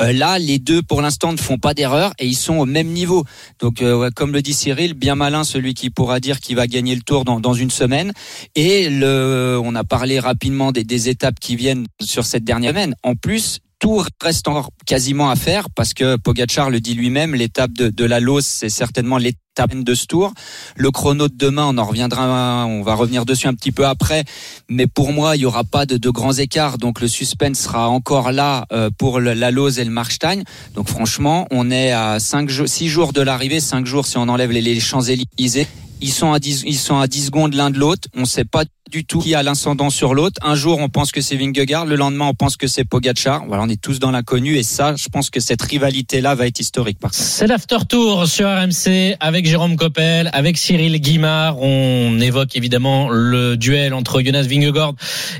Euh, 0.00 0.12
là, 0.12 0.38
les 0.38 0.58
deux, 0.58 0.82
pour 0.82 1.02
l'instant, 1.02 1.32
ne 1.32 1.36
font 1.36 1.58
pas 1.58 1.74
d'erreur 1.74 2.14
et 2.18 2.26
ils 2.26 2.36
sont 2.36 2.56
au 2.56 2.66
même 2.66 2.88
niveau. 2.88 3.24
Donc, 3.60 3.82
euh, 3.82 4.10
comme 4.14 4.32
le 4.32 4.42
dit 4.42 4.54
Cyril, 4.54 4.94
bien 4.94 5.14
malin 5.14 5.44
celui 5.44 5.74
qui 5.74 5.90
pourra 5.90 6.20
dire 6.20 6.40
qu'il 6.40 6.56
va 6.56 6.66
gagner 6.66 6.94
le 6.94 7.02
Tour 7.02 7.24
dans, 7.24 7.38
dans 7.38 7.54
une 7.54 7.70
semaine. 7.70 8.12
Et 8.54 8.88
le, 8.88 9.60
on 9.62 9.74
a 9.74 9.84
parlé 9.84 10.18
rapidement 10.18 10.72
des, 10.72 10.84
des 10.84 11.08
étapes 11.08 11.38
qui 11.38 11.56
viennent 11.56 11.86
sur 12.00 12.24
cette 12.24 12.44
dernière 12.44 12.70
semaine. 12.70 12.94
En 13.02 13.14
plus, 13.14 13.60
tout 13.84 14.02
reste 14.22 14.48
encore 14.48 14.70
quasiment 14.86 15.28
à 15.28 15.36
faire 15.36 15.68
parce 15.68 15.92
que 15.92 16.16
Pogachar 16.16 16.70
le 16.70 16.80
dit 16.80 16.94
lui-même, 16.94 17.34
l'étape 17.34 17.72
de, 17.74 17.90
de 17.90 18.04
la 18.06 18.18
Lose, 18.18 18.46
c'est 18.46 18.70
certainement 18.70 19.18
l'étape 19.18 19.74
de 19.74 19.94
ce 19.94 20.06
tour. 20.06 20.32
Le 20.74 20.90
chrono 20.90 21.28
de 21.28 21.36
demain, 21.36 21.66
on 21.66 21.76
en 21.76 21.84
reviendra, 21.84 22.64
on 22.66 22.80
va 22.80 22.94
revenir 22.94 23.26
dessus 23.26 23.46
un 23.46 23.52
petit 23.52 23.72
peu 23.72 23.86
après, 23.86 24.24
mais 24.70 24.86
pour 24.86 25.12
moi, 25.12 25.36
il 25.36 25.42
y 25.42 25.44
aura 25.44 25.64
pas 25.64 25.84
de, 25.84 25.98
de 25.98 26.08
grands 26.08 26.32
écarts, 26.32 26.78
donc 26.78 27.02
le 27.02 27.08
suspense 27.08 27.58
sera 27.58 27.90
encore 27.90 28.32
là 28.32 28.64
euh, 28.72 28.88
pour 28.96 29.20
la 29.20 29.50
Lose 29.50 29.78
et 29.78 29.84
le 29.84 29.90
Markstein. 29.90 30.44
Donc 30.74 30.88
franchement, 30.88 31.46
on 31.50 31.70
est 31.70 31.92
à 31.92 32.20
5 32.20 32.50
6 32.64 32.88
jours 32.88 33.12
de 33.12 33.20
l'arrivée, 33.20 33.60
5 33.60 33.84
jours 33.84 34.06
si 34.06 34.16
on 34.16 34.30
enlève 34.30 34.50
les, 34.50 34.62
les 34.62 34.80
Champs-Élysées. 34.80 35.66
Ils 36.00 36.12
sont 36.12 36.32
à 36.32 36.38
10, 36.38 36.64
ils 36.66 36.78
sont 36.78 36.98
à 36.98 37.06
10 37.06 37.26
secondes 37.26 37.52
l'un 37.52 37.70
de 37.70 37.78
l'autre. 37.78 38.08
On 38.16 38.24
sait 38.24 38.44
pas 38.44 38.64
du 38.94 39.04
tout 39.04 39.18
qui 39.18 39.34
a 39.34 39.42
l'incendant 39.42 39.90
sur 39.90 40.14
l'autre. 40.14 40.38
Un 40.44 40.54
jour, 40.54 40.78
on 40.78 40.88
pense 40.88 41.10
que 41.10 41.20
c'est 41.20 41.34
Vingegaard. 41.34 41.84
Le 41.84 41.96
lendemain, 41.96 42.26
on 42.26 42.34
pense 42.34 42.56
que 42.56 42.68
c'est 42.68 42.84
Pogacar. 42.84 43.44
Voilà, 43.48 43.64
on 43.64 43.68
est 43.68 43.80
tous 43.80 43.98
dans 43.98 44.12
l'inconnu. 44.12 44.56
Et 44.56 44.62
ça, 44.62 44.94
je 44.94 45.08
pense 45.08 45.30
que 45.30 45.40
cette 45.40 45.62
rivalité-là 45.62 46.36
va 46.36 46.46
être 46.46 46.60
historique. 46.60 46.98
C'est 47.10 47.48
l'after 47.48 47.78
tour 47.88 48.28
sur 48.28 48.48
RMC 48.48 49.16
avec 49.18 49.48
Jérôme 49.48 49.74
Coppel, 49.74 50.30
avec 50.32 50.56
Cyril 50.56 51.00
Guimard. 51.00 51.60
On 51.60 52.20
évoque 52.20 52.54
évidemment 52.54 53.08
le 53.10 53.56
duel 53.56 53.94
entre 53.94 54.22
Jonas 54.22 54.42
Vingegaard 54.42 54.94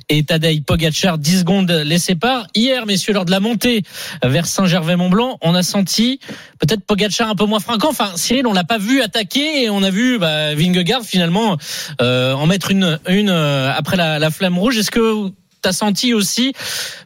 et 0.09 0.25
Tadej 0.25 0.65
Pogacar. 0.65 1.19
10 1.19 1.39
secondes 1.39 1.71
les 1.71 2.01
séparent. 2.01 2.49
Hier, 2.56 2.87
messieurs, 2.87 3.12
lors 3.12 3.25
de 3.25 3.31
la 3.31 3.39
montée 3.39 3.85
vers 4.25 4.47
Saint-Gervais-Mont-Blanc, 4.47 5.39
on 5.43 5.55
a 5.55 5.62
senti 5.62 6.19
peut-être 6.59 6.85
Pogacar 6.85 7.31
un 7.31 7.37
peu 7.37 7.47
moins 7.47 7.61
frinquant. 7.61 7.91
Enfin, 7.91 8.11
Cyril, 8.17 8.49
on 8.49 8.53
l'a 8.53 8.65
pas 8.65 8.79
vu 8.79 9.01
attaquer 9.01 9.62
et 9.62 9.71
on 9.71 9.85
a 9.85 9.91
vu 9.91 10.19
bah, 10.19 10.56
Vingegaard 10.56 11.03
finalement 11.03 11.56
euh, 12.01 12.33
en 12.33 12.49
mettre 12.49 12.73
une, 12.73 12.99
une 13.06 13.44
euh, 13.44 13.73
après 13.76 13.96
la, 13.96 14.19
la 14.19 14.31
flamme 14.31 14.58
rouge. 14.58 14.79
Est-ce 14.79 14.91
que 14.91 15.29
tu 15.62 15.69
as 15.69 15.73
senti 15.73 16.14
aussi 16.14 16.52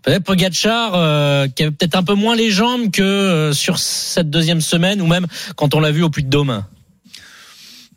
peut-être 0.02 0.24
Pogacar 0.24 0.92
euh, 0.94 1.46
qui 1.48 1.62
avait 1.62 1.72
peut-être 1.72 1.96
un 1.96 2.02
peu 2.02 2.14
moins 2.14 2.36
les 2.36 2.50
jambes 2.50 2.90
que 2.90 3.02
euh, 3.02 3.52
sur 3.52 3.78
cette 3.78 4.30
deuxième 4.30 4.60
semaine 4.60 5.00
ou 5.00 5.06
même 5.06 5.26
quand 5.56 5.74
on 5.74 5.80
l'a 5.80 5.90
vu 5.90 6.02
au 6.02 6.10
Puy 6.10 6.24
de 6.24 6.30
Dôme? 6.30 6.64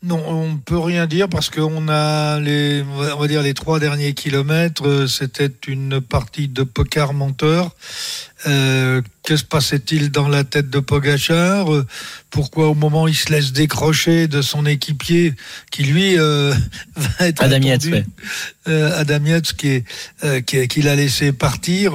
Non, 0.04 0.20
on 0.28 0.58
peut 0.58 0.80
rien 0.80 1.06
dire 1.06 1.30
parce 1.30 1.52
qu'on 1.52 1.88
a 1.88 2.40
les, 2.40 2.84
on 3.16 3.20
va 3.20 3.28
dire 3.28 3.44
les 3.44 3.54
trois 3.54 3.80
derniers 3.80 4.16
kilomètres, 4.16 5.06
c'était 5.08 5.52
une 5.68 6.02
partie 6.02 6.48
de 6.48 6.64
poker 6.64 7.14
menteur. 7.14 7.70
Euh, 8.48 9.02
que 9.24 9.38
se 9.38 9.44
passait-il 9.44 10.10
dans 10.12 10.28
la 10.28 10.44
tête 10.44 10.70
de 10.70 10.80
Pogachar 10.80 11.68
Pourquoi 12.30 12.70
au 12.70 12.74
moment 12.74 13.04
où 13.04 13.08
il 13.08 13.16
se 13.16 13.32
laisse 13.32 13.52
décrocher 13.52 14.28
de 14.28 14.42
son 14.42 14.66
équipier, 14.66 15.34
qui 15.70 15.84
lui 15.84 16.18
euh, 16.18 16.54
va 16.96 17.28
être 17.28 17.44
Adam 17.44 17.62
Yates, 17.62 17.86
ouais. 17.86 18.06
euh, 18.68 19.00
Adam 19.00 19.24
Yates, 19.26 19.54
qui 19.54 19.68
est 19.68 19.84
euh, 20.24 20.42
qui, 20.42 20.68
qui 20.68 20.82
l'a 20.82 20.96
laissé 20.96 21.32
partir 21.34 21.94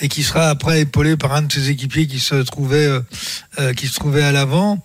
et 0.00 0.08
qui 0.08 0.22
sera 0.22 0.50
après 0.50 0.82
épaulé 0.82 1.16
par 1.16 1.34
un 1.34 1.42
de 1.42 1.52
ses 1.52 1.70
équipiers 1.70 2.06
qui 2.06 2.20
se 2.20 2.36
trouvait 2.36 2.88
qui 3.76 3.86
se 3.86 3.94
trouvait 3.94 4.22
à 4.22 4.32
l'avant. 4.32 4.82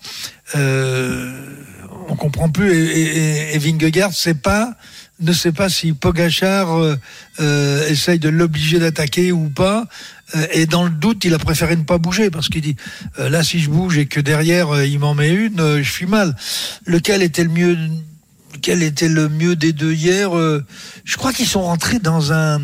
on 0.54 2.16
comprend 2.16 2.48
plus 2.48 2.72
et, 2.72 3.52
et, 3.52 3.54
et 3.54 3.58
Vingegaard 3.58 4.12
c'est 4.12 4.40
pas 4.40 4.76
ne 5.20 5.32
sait 5.32 5.52
pas 5.52 5.68
si 5.68 5.92
Pogachar 5.92 6.76
euh, 6.76 6.96
euh, 7.40 7.88
essaye 7.88 8.18
de 8.18 8.28
l'obliger 8.28 8.78
d'attaquer 8.78 9.32
ou 9.32 9.48
pas. 9.48 9.86
Euh, 10.34 10.46
et 10.52 10.66
dans 10.66 10.84
le 10.84 10.90
doute, 10.90 11.24
il 11.24 11.34
a 11.34 11.38
préféré 11.38 11.76
ne 11.76 11.84
pas 11.84 11.98
bouger 11.98 12.30
parce 12.30 12.48
qu'il 12.48 12.62
dit 12.62 12.76
euh, 13.18 13.28
là, 13.28 13.42
si 13.42 13.60
je 13.60 13.70
bouge 13.70 13.96
et 13.98 14.06
que 14.06 14.20
derrière 14.20 14.70
euh, 14.70 14.86
il 14.86 14.98
m'en 14.98 15.14
met 15.14 15.30
une, 15.30 15.60
euh, 15.60 15.82
je 15.82 15.90
suis 15.90 16.06
mal. 16.06 16.36
Lequel 16.84 17.22
était 17.22 17.44
le 17.44 17.50
mieux 17.50 17.78
Lequel 18.54 18.82
était 18.82 19.08
le 19.08 19.28
mieux 19.28 19.54
des 19.54 19.72
deux 19.72 19.92
hier 19.92 20.30
Je 21.04 21.16
crois 21.16 21.32
qu'ils 21.34 21.46
sont 21.46 21.62
rentrés 21.62 21.98
dans 21.98 22.32
un. 22.32 22.60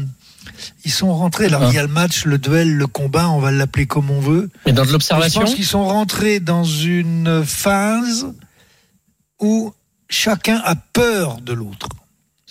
Ils 0.87 0.91
sont 0.91 1.15
rentrés. 1.15 1.47
Alors, 1.47 1.65
ah. 1.65 1.69
il 1.71 1.75
y 1.75 1.79
a 1.79 1.83
le 1.83 1.89
match, 1.89 2.25
le 2.25 2.39
duel, 2.39 2.73
le 2.73 2.87
combat, 2.87 3.29
on 3.29 3.41
va 3.41 3.51
l'appeler 3.51 3.87
comme 3.87 4.11
on 4.11 4.21
veut. 4.21 4.49
Mais 4.65 4.73
dans 4.73 4.87
de 4.87 4.93
l'observation 4.93 5.43
Je 5.43 5.47
pense 5.47 5.55
qu'ils 5.55 5.67
sont 5.67 5.85
rentrés 5.85 6.41
dans 6.41 6.65
une 6.65 7.45
phase 7.45 8.27
où 9.39 9.75
chacun 10.09 10.63
a 10.65 10.77
peur 10.77 11.43
de 11.43 11.53
l'autre. 11.53 11.89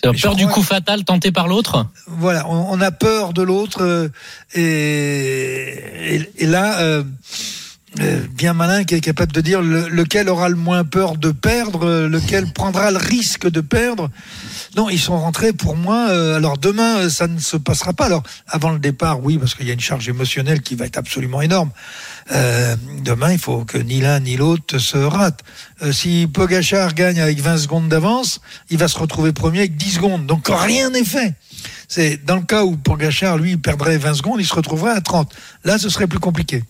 C'est 0.04 0.20
peur 0.20 0.34
du 0.34 0.46
coup 0.48 0.62
fatal 0.62 1.04
tenté 1.04 1.30
par 1.30 1.46
l'autre 1.46 1.86
Voilà, 2.06 2.48
on, 2.48 2.72
on, 2.72 2.80
a 2.80 2.90
peur 2.90 3.32
de 3.32 3.42
l'autre 3.42 3.82
euh, 3.82 4.08
et, 4.52 6.16
et, 6.16 6.30
et, 6.38 6.46
là, 6.46 6.80
euh, 6.80 7.04
bien 8.30 8.54
malin 8.54 8.84
qui 8.84 8.94
est 8.94 9.00
capable 9.00 9.32
de 9.32 9.40
dire 9.40 9.60
le, 9.60 9.88
lequel 9.88 10.28
aura 10.28 10.48
le 10.48 10.56
moins 10.56 10.84
peur 10.84 11.16
de 11.16 11.30
perdre, 11.30 12.06
lequel 12.06 12.50
prendra 12.52 12.90
le 12.90 12.96
risque 12.96 13.48
de 13.48 13.60
perdre. 13.60 14.10
Non, 14.76 14.88
ils 14.88 14.98
sont 14.98 15.18
rentrés 15.18 15.52
pour 15.52 15.76
moi. 15.76 16.08
Euh, 16.08 16.36
alors 16.36 16.56
demain, 16.56 17.10
ça 17.10 17.26
ne 17.26 17.38
se 17.38 17.58
passera 17.58 17.92
pas. 17.92 18.06
Alors 18.06 18.22
avant 18.46 18.70
le 18.70 18.78
départ, 18.78 19.22
oui, 19.22 19.36
parce 19.36 19.54
qu'il 19.54 19.66
y 19.66 19.70
a 19.70 19.74
une 19.74 19.80
charge 19.80 20.08
émotionnelle 20.08 20.62
qui 20.62 20.74
va 20.74 20.86
être 20.86 20.96
absolument 20.96 21.42
énorme. 21.42 21.70
Euh, 22.32 22.76
demain, 23.04 23.32
il 23.32 23.38
faut 23.38 23.64
que 23.64 23.76
ni 23.76 24.00
l'un 24.00 24.20
ni 24.20 24.36
l'autre 24.36 24.78
se 24.78 24.96
rate. 24.96 25.40
Euh, 25.82 25.92
si 25.92 26.26
Pogachar 26.32 26.94
gagne 26.94 27.20
avec 27.20 27.40
20 27.40 27.58
secondes 27.58 27.88
d'avance, 27.88 28.40
il 28.70 28.78
va 28.78 28.88
se 28.88 28.98
retrouver 28.98 29.32
premier 29.32 29.60
avec 29.60 29.76
10 29.76 29.90
secondes. 29.90 30.26
Donc 30.26 30.46
rien 30.48 30.88
n'est 30.90 31.04
fait. 31.04 31.34
C'est 31.88 32.24
dans 32.24 32.36
le 32.36 32.42
cas 32.42 32.64
où 32.64 32.76
Pogachar, 32.76 33.36
lui, 33.36 33.58
perdrait 33.58 33.98
20 33.98 34.14
secondes, 34.14 34.40
il 34.40 34.46
se 34.46 34.54
retrouverait 34.54 34.92
à 34.92 35.02
30. 35.02 35.30
Là, 35.64 35.76
ce 35.76 35.90
serait 35.90 36.06
plus 36.06 36.18
compliqué. 36.18 36.64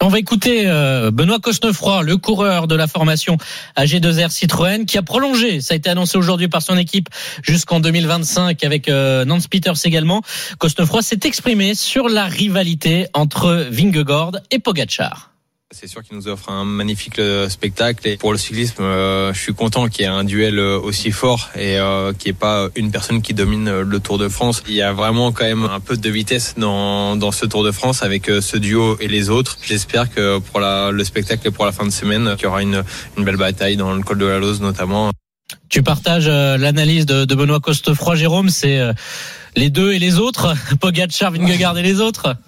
On 0.00 0.06
va 0.06 0.20
écouter 0.20 0.62
euh, 0.66 1.10
Benoît 1.10 1.40
Cosnefroy, 1.40 2.02
le 2.02 2.16
coureur 2.16 2.68
de 2.68 2.76
la 2.76 2.86
formation 2.86 3.36
AG2R 3.76 4.30
Citroën, 4.30 4.86
qui 4.86 4.96
a 4.96 5.02
prolongé, 5.02 5.60
ça 5.60 5.74
a 5.74 5.76
été 5.76 5.90
annoncé 5.90 6.16
aujourd'hui 6.16 6.46
par 6.46 6.62
son 6.62 6.76
équipe, 6.76 7.08
jusqu'en 7.42 7.80
2025 7.80 8.62
avec 8.62 8.88
euh, 8.88 9.24
Nance 9.24 9.48
Peters 9.48 9.84
également. 9.84 10.22
Cosnefroy 10.58 11.02
s'est 11.02 11.18
exprimé 11.24 11.74
sur 11.74 12.08
la 12.08 12.26
rivalité 12.26 13.08
entre 13.12 13.66
Vingegaard 13.72 14.36
et 14.52 14.60
Pogachar. 14.60 15.32
C'est 15.70 15.86
sûr 15.86 16.02
qu'il 16.02 16.16
nous 16.16 16.28
offre 16.28 16.50
un 16.50 16.64
magnifique 16.64 17.18
euh, 17.18 17.46
spectacle 17.50 18.08
et 18.08 18.16
pour 18.16 18.32
le 18.32 18.38
cyclisme, 18.38 18.82
euh, 18.82 19.34
je 19.34 19.38
suis 19.38 19.52
content 19.52 19.86
qu'il 19.88 20.00
y 20.00 20.04
ait 20.04 20.10
un 20.10 20.24
duel 20.24 20.58
euh, 20.58 20.80
aussi 20.80 21.10
fort 21.10 21.50
et 21.54 21.78
euh, 21.78 22.14
qu'il 22.14 22.32
n'y 22.32 22.36
ait 22.36 22.40
pas 22.40 22.68
une 22.74 22.90
personne 22.90 23.20
qui 23.20 23.34
domine 23.34 23.68
euh, 23.68 23.84
le 23.84 24.00
Tour 24.00 24.16
de 24.16 24.30
France. 24.30 24.62
Il 24.66 24.72
y 24.72 24.80
a 24.80 24.94
vraiment 24.94 25.30
quand 25.30 25.44
même 25.44 25.64
un 25.64 25.78
peu 25.78 25.98
de 25.98 26.08
vitesse 26.08 26.54
dans, 26.56 27.16
dans 27.16 27.32
ce 27.32 27.44
Tour 27.44 27.64
de 27.64 27.70
France 27.70 28.02
avec 28.02 28.30
ce 28.40 28.56
duo 28.56 28.96
et 28.98 29.08
les 29.08 29.28
autres. 29.28 29.58
J'espère 29.62 30.10
que 30.10 30.38
pour 30.38 30.58
la, 30.58 30.90
le 30.90 31.04
spectacle 31.04 31.46
et 31.46 31.50
pour 31.50 31.66
la 31.66 31.72
fin 31.72 31.84
de 31.84 31.90
semaine, 31.90 32.34
qu'il 32.36 32.44
y 32.44 32.46
aura 32.46 32.62
une, 32.62 32.82
une 33.18 33.24
belle 33.24 33.36
bataille 33.36 33.76
dans 33.76 33.92
le 33.92 34.02
col 34.02 34.16
de 34.16 34.24
la 34.24 34.38
Lose 34.38 34.62
notamment. 34.62 35.10
Tu 35.68 35.82
partages 35.82 36.28
l'analyse 36.28 37.04
de, 37.04 37.26
de 37.26 37.34
Benoît 37.34 37.60
Costefroy, 37.60 38.16
Jérôme, 38.16 38.48
c'est 38.48 38.80
les 39.54 39.68
deux 39.68 39.92
et 39.92 39.98
les 39.98 40.18
autres, 40.18 40.54
Pogacar, 40.80 41.30
Vingegaard 41.30 41.76
et 41.76 41.82
les 41.82 42.00
autres 42.00 42.38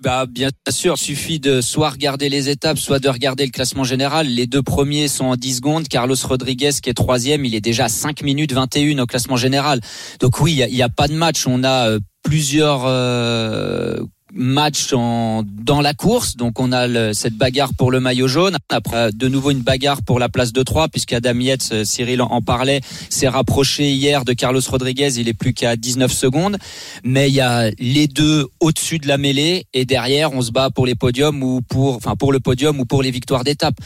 bah, 0.00 0.26
bien 0.26 0.50
sûr, 0.70 0.98
suffit 0.98 1.40
de 1.40 1.60
soit 1.60 1.90
regarder 1.90 2.28
les 2.28 2.50
étapes, 2.50 2.78
soit 2.78 2.98
de 2.98 3.08
regarder 3.08 3.44
le 3.44 3.50
classement 3.50 3.84
général. 3.84 4.26
Les 4.26 4.46
deux 4.46 4.62
premiers 4.62 5.08
sont 5.08 5.26
en 5.26 5.36
10 5.36 5.56
secondes. 5.56 5.88
Carlos 5.88 6.16
Rodriguez, 6.22 6.70
qui 6.82 6.90
est 6.90 6.94
troisième, 6.94 7.44
il 7.44 7.54
est 7.54 7.60
déjà 7.60 7.86
à 7.86 7.88
5 7.88 8.22
minutes 8.22 8.52
21 8.52 8.98
au 8.98 9.06
classement 9.06 9.36
général. 9.36 9.80
Donc 10.20 10.40
oui, 10.40 10.62
il 10.68 10.74
n'y 10.74 10.82
a, 10.82 10.88
pas 10.88 11.08
de 11.08 11.14
match. 11.14 11.46
On 11.46 11.64
a 11.64 11.88
euh, 11.88 12.00
plusieurs 12.22 12.84
euh, 12.86 14.00
match 14.34 14.92
en, 14.92 15.42
dans 15.44 15.80
la 15.80 15.94
course. 15.94 16.36
Donc 16.36 16.60
on 16.60 16.72
a 16.72 16.86
le, 16.86 17.12
cette 17.12 17.34
bagarre 17.34 17.72
pour 17.74 17.90
le 17.90 18.00
maillot 18.00 18.28
jaune. 18.28 18.56
Après 18.68 19.12
de 19.12 19.28
nouveau 19.28 19.50
une 19.50 19.62
bagarre 19.62 20.02
pour 20.02 20.18
la 20.18 20.28
place 20.28 20.52
de 20.52 20.62
3 20.62 20.88
puisqu'Adam 20.88 21.40
Yates, 21.40 21.70
euh, 21.72 21.84
Cyril 21.84 22.20
en 22.22 22.42
parlait, 22.42 22.80
s'est 23.10 23.28
rapproché 23.28 23.92
hier 23.92 24.24
de 24.24 24.32
Carlos 24.32 24.60
Rodriguez. 24.68 25.18
Il 25.18 25.28
est 25.28 25.34
plus 25.34 25.54
qu'à 25.54 25.76
19 25.76 26.12
secondes. 26.12 26.56
Mais 27.04 27.28
il 27.28 27.34
y 27.34 27.40
a 27.40 27.70
les 27.78 28.06
deux 28.06 28.46
au-dessus 28.60 28.98
de 28.98 29.08
la 29.08 29.18
mêlée 29.18 29.66
et 29.72 29.84
derrière 29.84 30.32
on 30.32 30.42
se 30.42 30.50
bat 30.50 30.70
pour 30.70 30.86
les 30.86 30.94
podiums 30.94 31.42
ou 31.42 31.60
pour, 31.62 31.96
enfin 31.96 32.16
pour 32.16 32.32
le 32.32 32.40
podium 32.40 32.80
ou 32.80 32.84
pour 32.84 33.02
les 33.02 33.10
victoires 33.10 33.44
d'étape. 33.44 33.76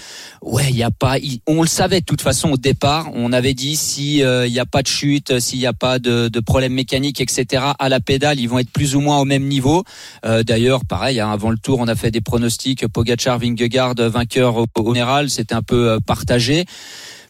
Ouais, 0.43 0.67
il 0.71 0.77
y 0.77 0.83
a 0.83 0.91
pas, 0.91 1.17
on 1.47 1.63
le 1.63 1.69
savait 1.69 2.01
de 2.01 2.07
toute 2.07 2.23
façon 2.23 2.51
au 2.53 2.57
départ. 2.57 3.11
On 3.15 3.33
avait 3.33 3.55
dit 3.55 3.77
si 3.77 4.23
euh, 4.23 4.47
il 4.47 4.53
n'y 4.53 4.59
a 4.59 4.67
pas 4.67 4.83
de 4.83 4.89
chute, 4.89 5.39
s'il 5.41 5.59
n'y 5.59 5.67
a 5.67 5.73
pas 5.73 5.99
de, 5.99 6.29
de 6.29 6.41
problème 6.41 6.73
mécanique, 6.73 7.21
etc. 7.21 7.65
À 7.79 7.89
la 7.89 8.01
pédale, 8.01 8.41
ils 8.41 8.49
vont 8.49 8.59
être 8.59 8.71
plus 8.71 8.95
ou 8.95 9.01
moins 9.01 9.19
au 9.19 9.25
même 9.25 9.47
niveau. 9.47 9.85
Euh, 10.25 10.38
D'ailleurs, 10.43 10.85
pareil, 10.85 11.21
hein, 11.21 11.31
avant 11.31 11.51
le 11.51 11.59
tour, 11.59 11.79
on 11.81 11.89
a 11.89 11.95
fait 11.95 12.11
des 12.11 12.21
pronostics 12.21 12.87
Pogachar, 12.89 13.39
Vingegaard, 13.39 13.95
vainqueur 13.97 14.57
au, 14.57 14.95
général. 14.95 15.31
C'était 15.31 15.55
un 15.55 15.63
peu 15.63 15.91
euh, 15.91 15.99
partagé. 16.01 16.65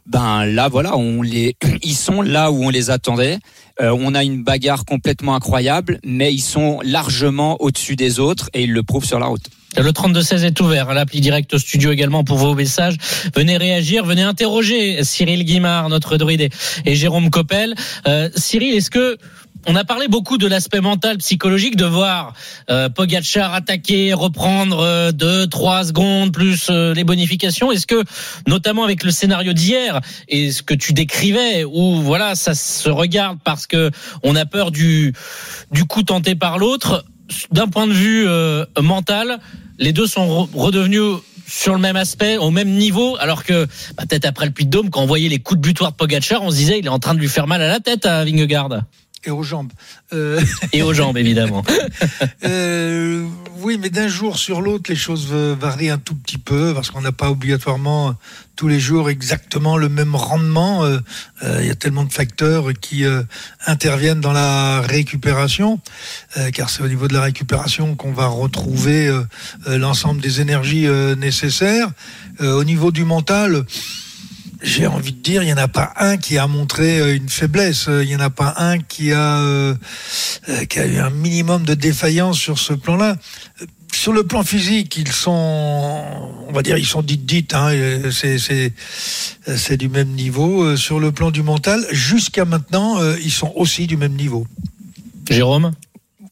Ben 0.06 0.46
là, 0.46 0.68
voilà, 0.68 0.96
on 0.96 1.20
les, 1.20 1.56
ils 1.82 1.94
sont 1.94 2.22
là 2.22 2.50
où 2.50 2.64
on 2.64 2.70
les 2.70 2.90
attendait. 2.90 3.38
Euh, 3.80 3.96
on 3.98 4.14
a 4.14 4.24
une 4.24 4.42
bagarre 4.42 4.84
complètement 4.84 5.34
incroyable, 5.34 6.00
mais 6.04 6.32
ils 6.32 6.40
sont 6.40 6.80
largement 6.82 7.60
au-dessus 7.60 7.94
des 7.94 8.18
autres 8.18 8.48
et 8.54 8.62
ils 8.62 8.72
le 8.72 8.82
prouvent 8.82 9.04
sur 9.04 9.18
la 9.18 9.26
route. 9.26 9.44
Le 9.76 9.90
32-16 9.90 10.44
est 10.44 10.60
ouvert, 10.60 10.94
l'appli 10.94 11.20
direct 11.20 11.52
au 11.52 11.58
studio 11.58 11.92
également 11.92 12.24
pour 12.24 12.38
vos 12.38 12.54
messages. 12.54 12.96
Venez 13.36 13.58
réagir, 13.58 14.04
venez 14.04 14.22
interroger 14.22 15.04
Cyril 15.04 15.44
Guimard, 15.44 15.90
notre 15.90 16.16
druide, 16.16 16.48
et, 16.86 16.94
Jérôme 16.94 17.28
Coppel. 17.28 17.74
Euh, 18.06 18.30
Cyril, 18.34 18.74
est-ce 18.74 18.90
que 18.90 19.18
on 19.68 19.76
a 19.76 19.84
parlé 19.84 20.08
beaucoup 20.08 20.38
de 20.38 20.46
l'aspect 20.46 20.80
mental, 20.80 21.18
psychologique, 21.18 21.76
de 21.76 21.84
voir 21.84 22.32
euh, 22.70 22.88
Pogacar 22.88 23.52
attaquer, 23.52 24.14
reprendre 24.14 24.80
euh, 24.80 25.12
deux, 25.12 25.46
trois 25.46 25.84
secondes 25.84 26.32
plus 26.32 26.68
euh, 26.70 26.94
les 26.94 27.04
bonifications. 27.04 27.70
Est-ce 27.70 27.86
que, 27.86 28.02
notamment 28.46 28.82
avec 28.82 29.04
le 29.04 29.10
scénario 29.10 29.52
d'hier 29.52 30.00
et 30.26 30.52
ce 30.52 30.62
que 30.62 30.72
tu 30.72 30.94
décrivais, 30.94 31.64
où 31.64 31.96
voilà, 32.00 32.34
ça 32.34 32.54
se 32.54 32.88
regarde 32.88 33.38
parce 33.44 33.66
que 33.66 33.90
on 34.22 34.34
a 34.36 34.46
peur 34.46 34.70
du 34.70 35.12
du 35.70 35.84
coup 35.84 36.02
tenté 36.02 36.34
par 36.34 36.58
l'autre, 36.58 37.04
d'un 37.52 37.68
point 37.68 37.86
de 37.86 37.92
vue 37.92 38.26
euh, 38.26 38.64
mental, 38.80 39.38
les 39.78 39.92
deux 39.92 40.06
sont 40.06 40.48
redevenus 40.54 41.18
sur 41.46 41.74
le 41.74 41.80
même 41.80 41.96
aspect, 41.96 42.38
au 42.38 42.50
même 42.50 42.70
niveau, 42.70 43.16
alors 43.20 43.44
que 43.44 43.66
bah, 43.96 44.04
peut-être 44.08 44.26
après 44.26 44.46
le 44.46 44.52
Puy 44.52 44.64
de 44.64 44.70
Dôme, 44.70 44.88
quand 44.88 45.02
on 45.02 45.06
voyait 45.06 45.28
les 45.28 45.38
coups 45.38 45.60
de 45.60 45.66
butoir 45.66 45.92
de 45.92 45.96
Pogacar, 45.96 46.42
on 46.42 46.50
se 46.50 46.56
disait 46.56 46.78
il 46.78 46.86
est 46.86 46.90
en 46.90 46.98
train 46.98 47.14
de 47.14 47.20
lui 47.20 47.28
faire 47.28 47.46
mal 47.46 47.60
à 47.60 47.68
la 47.68 47.80
tête 47.80 48.06
à 48.06 48.24
Vingegaard 48.24 48.80
et 49.24 49.30
aux 49.30 49.42
jambes. 49.42 49.72
Euh... 50.12 50.40
Et 50.72 50.82
aux 50.82 50.92
jambes, 50.92 51.16
évidemment. 51.16 51.64
euh, 52.44 53.26
oui, 53.60 53.78
mais 53.80 53.90
d'un 53.90 54.08
jour 54.08 54.38
sur 54.38 54.60
l'autre, 54.60 54.90
les 54.90 54.96
choses 54.96 55.26
varient 55.26 55.90
un 55.90 55.98
tout 55.98 56.14
petit 56.14 56.38
peu 56.38 56.72
parce 56.74 56.90
qu'on 56.90 57.00
n'a 57.00 57.12
pas 57.12 57.30
obligatoirement 57.30 58.14
tous 58.58 58.66
les 58.66 58.80
jours 58.80 59.08
exactement 59.08 59.76
le 59.76 59.88
même 59.88 60.16
rendement. 60.16 60.84
Il 60.84 61.00
euh, 61.44 61.64
y 61.64 61.70
a 61.70 61.76
tellement 61.76 62.02
de 62.02 62.12
facteurs 62.12 62.72
qui 62.80 63.04
euh, 63.04 63.22
interviennent 63.66 64.20
dans 64.20 64.32
la 64.32 64.80
récupération, 64.80 65.78
euh, 66.36 66.50
car 66.50 66.68
c'est 66.68 66.82
au 66.82 66.88
niveau 66.88 67.06
de 67.06 67.14
la 67.14 67.22
récupération 67.22 67.94
qu'on 67.94 68.12
va 68.12 68.26
retrouver 68.26 69.08
l'ensemble 69.66 70.20
des 70.20 70.40
énergies 70.40 70.88
nécessaires. 71.16 71.88
au 72.40 72.64
niveau 72.64 72.90
du 72.90 73.04
mental, 73.04 73.64
j'ai 74.60 74.86
envie 74.86 75.12
de 75.12 75.20
dire, 75.20 75.42
il 75.42 75.46
n'y 75.46 75.52
en 75.52 75.58
a 75.58 75.68
pas 75.68 75.92
un 75.96 76.16
qui 76.16 76.36
a 76.36 76.46
montré 76.46 76.98
euh, 76.98 77.16
une 77.16 77.28
faiblesse. 77.28 77.88
Il 77.88 78.08
n'y 78.08 78.16
en 78.16 78.20
a 78.20 78.30
pas 78.30 78.54
un 78.56 78.78
qui 78.78 79.12
a, 79.12 79.38
euh, 79.38 79.74
euh, 80.48 80.64
qui 80.64 80.80
a 80.80 80.86
eu 80.86 80.98
un 80.98 81.10
minimum 81.10 81.64
de 81.64 81.74
défaillance 81.74 82.38
sur 82.38 82.58
ce 82.58 82.72
plan-là. 82.72 83.16
Sur 83.92 84.12
le 84.12 84.24
plan 84.24 84.42
physique, 84.42 84.96
ils 84.96 85.12
sont, 85.12 86.02
on 86.48 86.52
va 86.52 86.62
dire, 86.62 86.76
ils 86.76 86.86
sont 86.86 87.02
dites 87.02 87.24
dites. 87.24 87.54
Hein, 87.54 87.72
c'est 88.10 89.76
du 89.76 89.88
même 89.88 90.10
niveau. 90.10 90.76
Sur 90.76 91.00
le 91.00 91.10
plan 91.10 91.30
du 91.30 91.42
mental, 91.42 91.84
jusqu'à 91.90 92.44
maintenant, 92.44 92.98
ils 93.16 93.32
sont 93.32 93.52
aussi 93.56 93.86
du 93.86 93.96
même 93.96 94.12
niveau. 94.12 94.46
Jérôme? 95.30 95.72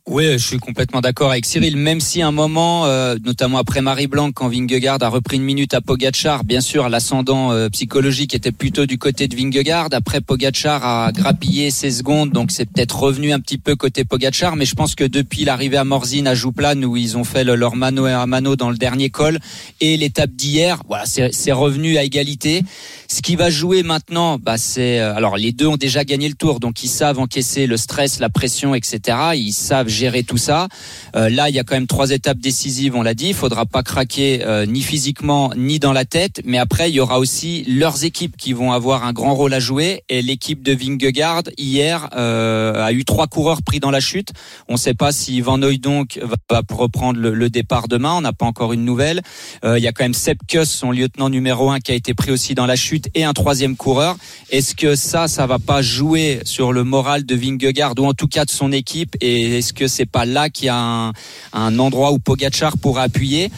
Oui, 0.08 0.24
je 0.34 0.38
suis 0.38 0.58
complètement 0.58 1.00
d'accord 1.00 1.32
avec 1.32 1.44
Cyril. 1.44 1.76
Même 1.76 1.98
si 1.98 2.22
un 2.22 2.30
moment, 2.30 2.86
euh, 2.86 3.16
notamment 3.24 3.58
après 3.58 3.80
Marie 3.80 4.06
Blanc, 4.06 4.30
quand 4.30 4.48
Vingegaard 4.48 4.98
a 5.02 5.08
repris 5.08 5.36
une 5.36 5.42
minute 5.42 5.74
à 5.74 5.80
Pogachar, 5.80 6.44
bien 6.44 6.60
sûr, 6.60 6.88
l'ascendant 6.88 7.50
euh, 7.50 7.68
psychologique 7.70 8.32
était 8.32 8.52
plutôt 8.52 8.86
du 8.86 8.98
côté 8.98 9.26
de 9.26 9.34
Vingegaard. 9.34 9.88
Après, 9.90 10.20
Pogachar 10.20 10.84
a 10.84 11.10
grappillé 11.10 11.72
ses 11.72 11.90
secondes, 11.90 12.30
donc 12.30 12.52
c'est 12.52 12.66
peut-être 12.66 12.96
revenu 12.96 13.32
un 13.32 13.40
petit 13.40 13.58
peu 13.58 13.74
côté 13.74 14.04
Pogachar. 14.04 14.54
Mais 14.54 14.64
je 14.64 14.76
pense 14.76 14.94
que 14.94 15.02
depuis 15.02 15.44
l'arrivée 15.44 15.76
à 15.76 15.82
Morzine, 15.82 16.28
à 16.28 16.36
Jouplane, 16.36 16.84
où 16.84 16.96
ils 16.96 17.16
ont 17.16 17.24
fait 17.24 17.42
le, 17.42 17.56
leur 17.56 17.74
mano 17.74 18.04
à 18.04 18.26
mano 18.26 18.54
dans 18.54 18.70
le 18.70 18.76
dernier 18.76 19.10
col, 19.10 19.40
et 19.80 19.96
l'étape 19.96 20.30
d'hier, 20.30 20.84
voilà, 20.86 21.04
c'est 21.06 21.52
revenu 21.52 21.98
à 21.98 22.04
égalité. 22.04 22.62
Ce 23.08 23.22
qui 23.22 23.34
va 23.34 23.50
jouer 23.50 23.82
maintenant, 23.82 24.38
bah, 24.38 24.56
c'est 24.56 25.00
euh, 25.00 25.16
alors 25.16 25.36
les 25.36 25.50
deux 25.50 25.66
ont 25.66 25.76
déjà 25.76 26.04
gagné 26.04 26.28
le 26.28 26.34
tour, 26.34 26.60
donc 26.60 26.84
ils 26.84 26.88
savent 26.88 27.18
encaisser 27.18 27.66
le 27.66 27.76
stress, 27.76 28.20
la 28.20 28.28
pression, 28.28 28.76
etc. 28.76 29.18
Ils 29.34 29.52
savent 29.52 29.88
gérer 29.96 30.22
tout 30.22 30.36
ça. 30.36 30.68
Euh, 31.16 31.28
là, 31.30 31.48
il 31.48 31.54
y 31.54 31.58
a 31.58 31.64
quand 31.64 31.74
même 31.74 31.86
trois 31.86 32.10
étapes 32.10 32.38
décisives, 32.38 32.94
on 32.94 33.02
l'a 33.02 33.14
dit. 33.14 33.28
Il 33.28 33.34
faudra 33.34 33.66
pas 33.66 33.82
craquer 33.82 34.44
euh, 34.44 34.66
ni 34.66 34.82
physiquement 34.82 35.52
ni 35.56 35.78
dans 35.78 35.92
la 35.92 36.04
tête. 36.04 36.42
Mais 36.44 36.58
après, 36.58 36.90
il 36.90 36.94
y 36.94 37.00
aura 37.00 37.18
aussi 37.18 37.64
leurs 37.64 38.04
équipes 38.04 38.36
qui 38.36 38.52
vont 38.52 38.72
avoir 38.72 39.04
un 39.04 39.12
grand 39.12 39.34
rôle 39.34 39.54
à 39.54 39.60
jouer. 39.60 40.02
Et 40.08 40.22
l'équipe 40.22 40.62
de 40.62 40.72
Vingegaard 40.72 41.44
hier 41.56 42.08
euh, 42.16 42.84
a 42.84 42.92
eu 42.92 43.04
trois 43.04 43.26
coureurs 43.26 43.62
pris 43.62 43.80
dans 43.80 43.90
la 43.90 44.00
chute. 44.00 44.30
On 44.68 44.74
ne 44.74 44.78
sait 44.78 44.94
pas 44.94 45.12
si 45.12 45.40
Van 45.40 45.58
donc 45.58 46.20
va 46.48 46.62
reprendre 46.70 47.18
le, 47.18 47.32
le 47.34 47.50
départ 47.50 47.88
demain. 47.88 48.14
On 48.14 48.20
n'a 48.20 48.32
pas 48.32 48.46
encore 48.46 48.72
une 48.72 48.84
nouvelle. 48.84 49.22
il 49.64 49.82
y 49.82 49.88
a 49.88 49.92
quand 49.92 50.04
même 50.04 50.14
Sepp 50.14 50.38
Kuss, 50.46 50.70
son 50.70 50.90
lieutenant 50.90 51.30
numéro 51.30 51.70
un, 51.70 51.80
qui 51.80 51.92
a 51.92 51.94
été 51.94 52.14
pris 52.14 52.30
aussi 52.30 52.54
dans 52.54 52.66
la 52.66 52.76
chute, 52.76 53.08
et 53.14 53.24
un 53.24 53.32
troisième 53.32 53.76
coureur. 53.76 54.16
Est-ce 54.50 54.74
que 54.74 54.94
ça, 54.94 55.28
ça 55.28 55.46
va 55.46 55.58
pas 55.58 55.82
jouer 55.82 56.40
sur 56.44 56.72
le 56.72 56.84
moral 56.84 57.24
de 57.24 57.34
Vingegaard 57.34 57.94
ou 57.98 58.04
en 58.06 58.14
tout 58.14 58.28
cas 58.28 58.44
de 58.44 58.50
son 58.50 58.72
équipe? 58.72 59.16
Et 59.20 59.58
est-ce 59.58 59.72
que 59.72 59.85
c'est 59.88 60.06
pas 60.06 60.24
là 60.24 60.50
qu'il 60.50 60.66
y 60.66 60.68
a 60.68 60.76
un, 60.76 61.12
un 61.52 61.78
endroit 61.78 62.12
où 62.12 62.18
Pogachar 62.18 62.76
pourra 62.78 63.02
appuyer 63.02 63.50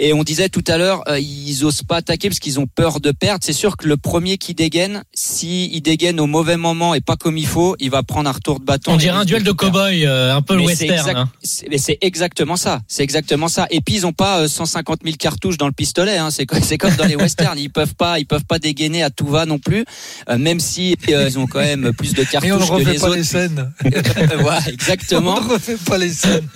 et 0.00 0.14
on 0.14 0.24
disait 0.24 0.48
tout 0.48 0.64
à 0.66 0.78
l'heure, 0.78 1.02
euh, 1.08 1.20
ils 1.20 1.64
osent 1.64 1.82
pas 1.82 1.96
attaquer 1.96 2.30
parce 2.30 2.40
qu'ils 2.40 2.58
ont 2.58 2.66
peur 2.66 3.00
de 3.00 3.10
perdre. 3.10 3.44
C'est 3.44 3.52
sûr 3.52 3.76
que 3.76 3.86
le 3.86 3.98
premier 3.98 4.38
qui 4.38 4.54
dégaine, 4.54 5.04
si 5.12 5.70
il 5.72 5.82
dégaine 5.82 6.20
au 6.20 6.26
mauvais 6.26 6.56
moment 6.56 6.94
et 6.94 7.02
pas 7.02 7.16
comme 7.16 7.36
il 7.36 7.46
faut, 7.46 7.76
il 7.78 7.90
va 7.90 8.02
prendre 8.02 8.28
un 8.28 8.32
retour 8.32 8.60
de 8.60 8.64
bâton. 8.64 8.94
On 8.94 8.96
dirait 8.96 9.18
un 9.18 9.26
duel 9.26 9.42
de 9.42 9.52
cow-boy, 9.52 10.06
euh, 10.06 10.34
un 10.34 10.40
peu 10.40 10.56
le 10.56 10.62
western. 10.62 11.16
Hein. 11.16 11.28
Mais 11.70 11.76
c'est 11.76 11.98
exactement 12.00 12.56
ça. 12.56 12.80
C'est 12.88 13.02
exactement 13.02 13.48
ça. 13.48 13.66
Et 13.70 13.82
puis 13.82 13.94
ils 13.94 14.06
ont 14.06 14.14
pas 14.14 14.48
150 14.48 15.00
euh, 15.02 15.04
000 15.04 15.16
cartouches 15.18 15.58
dans 15.58 15.66
le 15.66 15.72
pistolet. 15.72 16.16
Hein. 16.16 16.30
C'est 16.30 16.46
comme, 16.46 16.60
comme 16.78 16.94
dans 16.96 17.06
les 17.06 17.16
westerns. 17.16 17.58
Ils 17.58 17.70
peuvent 17.70 17.94
pas, 17.94 18.18
ils 18.18 18.26
peuvent 18.26 18.46
pas 18.46 18.58
dégainer 18.58 19.02
à 19.02 19.10
tout 19.10 19.26
va 19.26 19.44
non 19.44 19.58
plus. 19.58 19.84
Euh, 20.30 20.38
même 20.38 20.60
si 20.60 20.96
euh, 21.10 21.28
ils 21.28 21.38
ont 21.38 21.46
quand 21.46 21.60
même 21.60 21.92
plus 21.92 22.14
de 22.14 22.24
cartouches 22.30 22.52
on 22.52 22.58
ne 22.58 22.64
refait 22.64 22.84
que 22.84 22.90
les 22.90 22.98
pas 22.98 23.06
autres. 23.06 23.16
les 23.16 23.24
scènes. 23.24 23.72
voilà, 24.40 24.62
exactement. 24.68 25.36
On 25.36 25.44
ne 25.44 25.52
refait 25.52 25.76
pas 25.76 25.98
les 25.98 26.12
scènes. 26.12 26.48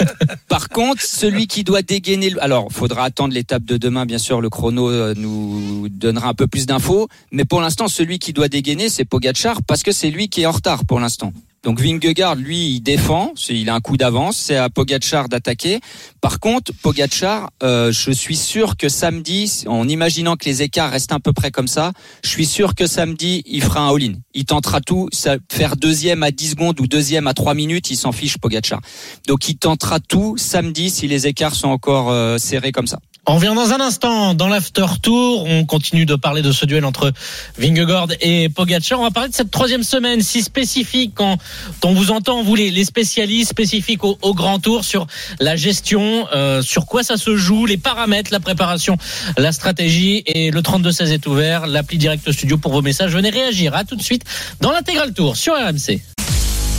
Par 0.49 0.71
contre, 0.71 1.03
celui 1.03 1.47
qui 1.47 1.63
doit 1.63 1.83
dégainer, 1.83 2.33
alors 2.41 2.69
faudra 2.73 3.05
attendre 3.05 3.34
l'étape 3.35 3.65
de 3.65 3.77
demain, 3.77 4.07
bien 4.07 4.19
sûr, 4.19 4.41
le 4.41 4.49
chrono 4.49 4.91
euh, 4.91 5.13
nous 5.17 5.89
donnera 5.91 6.29
un 6.29 6.35
peu 6.35 6.47
plus 6.47 6.65
d'infos, 6.67 7.09
mais 7.33 7.45
pour 7.45 7.61
l'instant, 7.61 7.89
celui 7.89 8.19
qui 8.19 8.33
doit 8.33 8.49
dégainer, 8.49 8.89
c'est 8.89 9.05
Pogachar, 9.05 9.63
parce 9.63 9.83
que 9.83 9.93
c'est 9.93 10.11
lui 10.11 10.29
qui 10.29 10.43
est 10.43 10.47
en 10.47 10.53
retard 10.53 10.87
pour 10.87 11.01
l'instant. 11.01 11.33
Donc 11.65 11.81
Vingegaard, 11.81 12.35
lui, 12.35 12.75
il 12.75 12.81
défend, 12.81 13.33
il 13.49 13.71
a 13.71 13.75
un 13.75 13.81
coup 13.81 13.97
d'avance, 13.97 14.37
c'est 14.37 14.57
à 14.57 14.69
Pogachar 14.69 15.31
d'attaquer. 15.31 15.81
Par 16.21 16.39
contre, 16.39 16.73
Pogachar, 16.83 17.51
euh, 17.63 17.91
je 17.91 18.11
suis 18.11 18.37
sûr 18.37 18.77
que 18.77 18.91
samedi, 18.91 19.65
en 19.67 19.89
imaginant 19.89 20.37
que 20.37 20.45
les 20.45 20.61
écarts 20.61 20.91
restent 20.91 21.13
à 21.13 21.21
peu 21.21 21.33
près 21.33 21.51
comme 21.51 21.67
ça, 21.67 21.93
je 22.23 22.29
suis 22.29 22.45
sûr 22.45 22.75
que 22.75 22.87
samedi, 22.87 23.43
il 23.47 23.63
fera 23.63 23.81
un 23.81 23.95
all-in. 23.95 24.13
Il 24.35 24.45
tentera 24.45 24.83
tout, 24.83 25.09
faire 25.51 25.77
deuxième 25.77 26.23
à 26.23 26.31
10 26.31 26.51
secondes 26.51 26.79
ou 26.81 26.87
deuxième 26.87 27.27
à 27.27 27.33
3 27.33 27.55
minutes, 27.55 27.89
il 27.91 27.97
s'en 27.97 28.13
fiche 28.13 28.37
Pogachar. 28.37 28.83
Donc 29.27 29.49
il 29.49 29.57
tentera 29.57 30.01
tout 30.01 30.37
samedi 30.37 30.91
si 30.91 31.09
les 31.09 31.27
écarts 31.27 31.55
sont 31.55 31.69
encore 31.69 32.11
euh, 32.11 32.37
serrés 32.37 32.73
comme 32.73 32.87
ça. 32.87 32.99
On 33.27 33.37
revient 33.37 33.55
dans 33.57 33.73
un 33.73 33.81
instant 33.81 34.35
dans 34.35 34.49
l'after 34.49 34.85
tour. 35.03 35.47
On 35.47 35.65
continue 35.65 36.05
de 36.05 36.15
parler 36.15 36.43
de 36.43 36.53
ce 36.53 36.67
duel 36.67 36.85
entre 36.85 37.11
Vingegaard 37.57 38.09
et 38.21 38.51
Pogacar. 38.51 39.01
On 39.01 39.05
va 39.05 39.11
parler 39.11 39.31
de 39.31 39.35
cette 39.35 39.51
troisième 39.51 39.83
semaine 39.83 40.21
si 40.21 40.43
spécifique 40.43 41.13
quand 41.15 41.39
on 41.83 41.93
vous 41.95 42.11
entend, 42.11 42.43
vous 42.43 42.55
les, 42.55 42.85
spécialistes 42.85 43.51
spécifiques 43.51 44.05
au, 44.05 44.35
grand 44.35 44.59
tour 44.59 44.85
sur 44.85 45.07
la 45.41 45.57
gestion, 45.57 46.27
euh, 46.35 46.63
sur 46.63 46.87
quoi 46.87 47.03
ça 47.03 47.17
se 47.17 47.37
joue, 47.37 47.67
les 47.67 47.77
paramètres, 47.77 48.33
la 48.33 48.41
préparation, 48.41 48.97
la 49.37 49.53
stratégie. 49.53 50.23
Et 50.27 50.51
le 50.51 50.61
32-16 50.61 51.13
est 51.13 51.27
ouvert. 51.27 51.67
L'appli 51.67 51.99
Direct 51.99 52.31
Studio 52.31 52.59
pour 52.59 52.73
vos 52.73 52.83
messages. 52.83 53.15
Venez 53.15 53.31
réagir. 53.31 53.75
À 53.75 53.85
tout 53.85 53.97
de 53.97 54.03
suite 54.03 54.25
dans 54.61 54.73
l'intégral 54.73 55.13
tour 55.13 55.37
sur 55.37 55.55
RMC. 55.55 56.01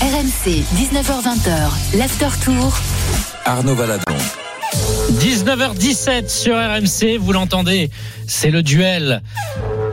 RMC, 0.01 0.63
19h20, 0.75 1.97
l'after 1.97 2.27
tour. 2.43 2.77
Arnaud 3.45 3.75
Valadon. 3.75 4.44
19h17 5.19 6.29
sur 6.29 6.55
RMC, 6.55 7.17
vous 7.19 7.31
l'entendez, 7.31 7.89
c'est 8.27 8.51
le 8.51 8.63
duel 8.63 9.21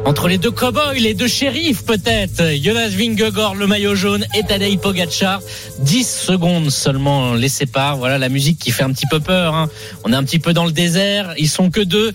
entre 0.05 0.27
les 0.29 0.39
deux 0.39 0.51
cowboys, 0.51 0.99
les 0.99 1.15
deux 1.15 1.29
shérifs 1.29 1.85
peut-être. 1.85 2.43
Jonas 2.61 2.89
Vingegaard, 2.89 3.55
le 3.55 3.67
maillot 3.67 3.95
jaune, 3.95 4.27
et 4.35 4.43
Tadej 4.43 4.79
Pogacar. 4.79 5.41
10 5.79 6.09
secondes 6.09 6.71
seulement 6.71 7.35
les 7.35 7.49
séparent. 7.49 7.97
Voilà 7.99 8.19
la 8.19 8.29
musique 8.29 8.59
qui 8.59 8.73
fait 8.73 8.83
un 8.83 8.91
petit 8.91 9.07
peu 9.07 9.21
peur. 9.21 9.55
Hein. 9.55 9.69
On 10.05 10.13
est 10.13 10.17
un 10.17 10.25
petit 10.25 10.41
peu 10.41 10.53
dans 10.53 10.65
le 10.65 10.73
désert. 10.73 11.35
Ils 11.39 11.49
sont 11.49 11.71
que 11.71 11.81
deux. 11.81 12.13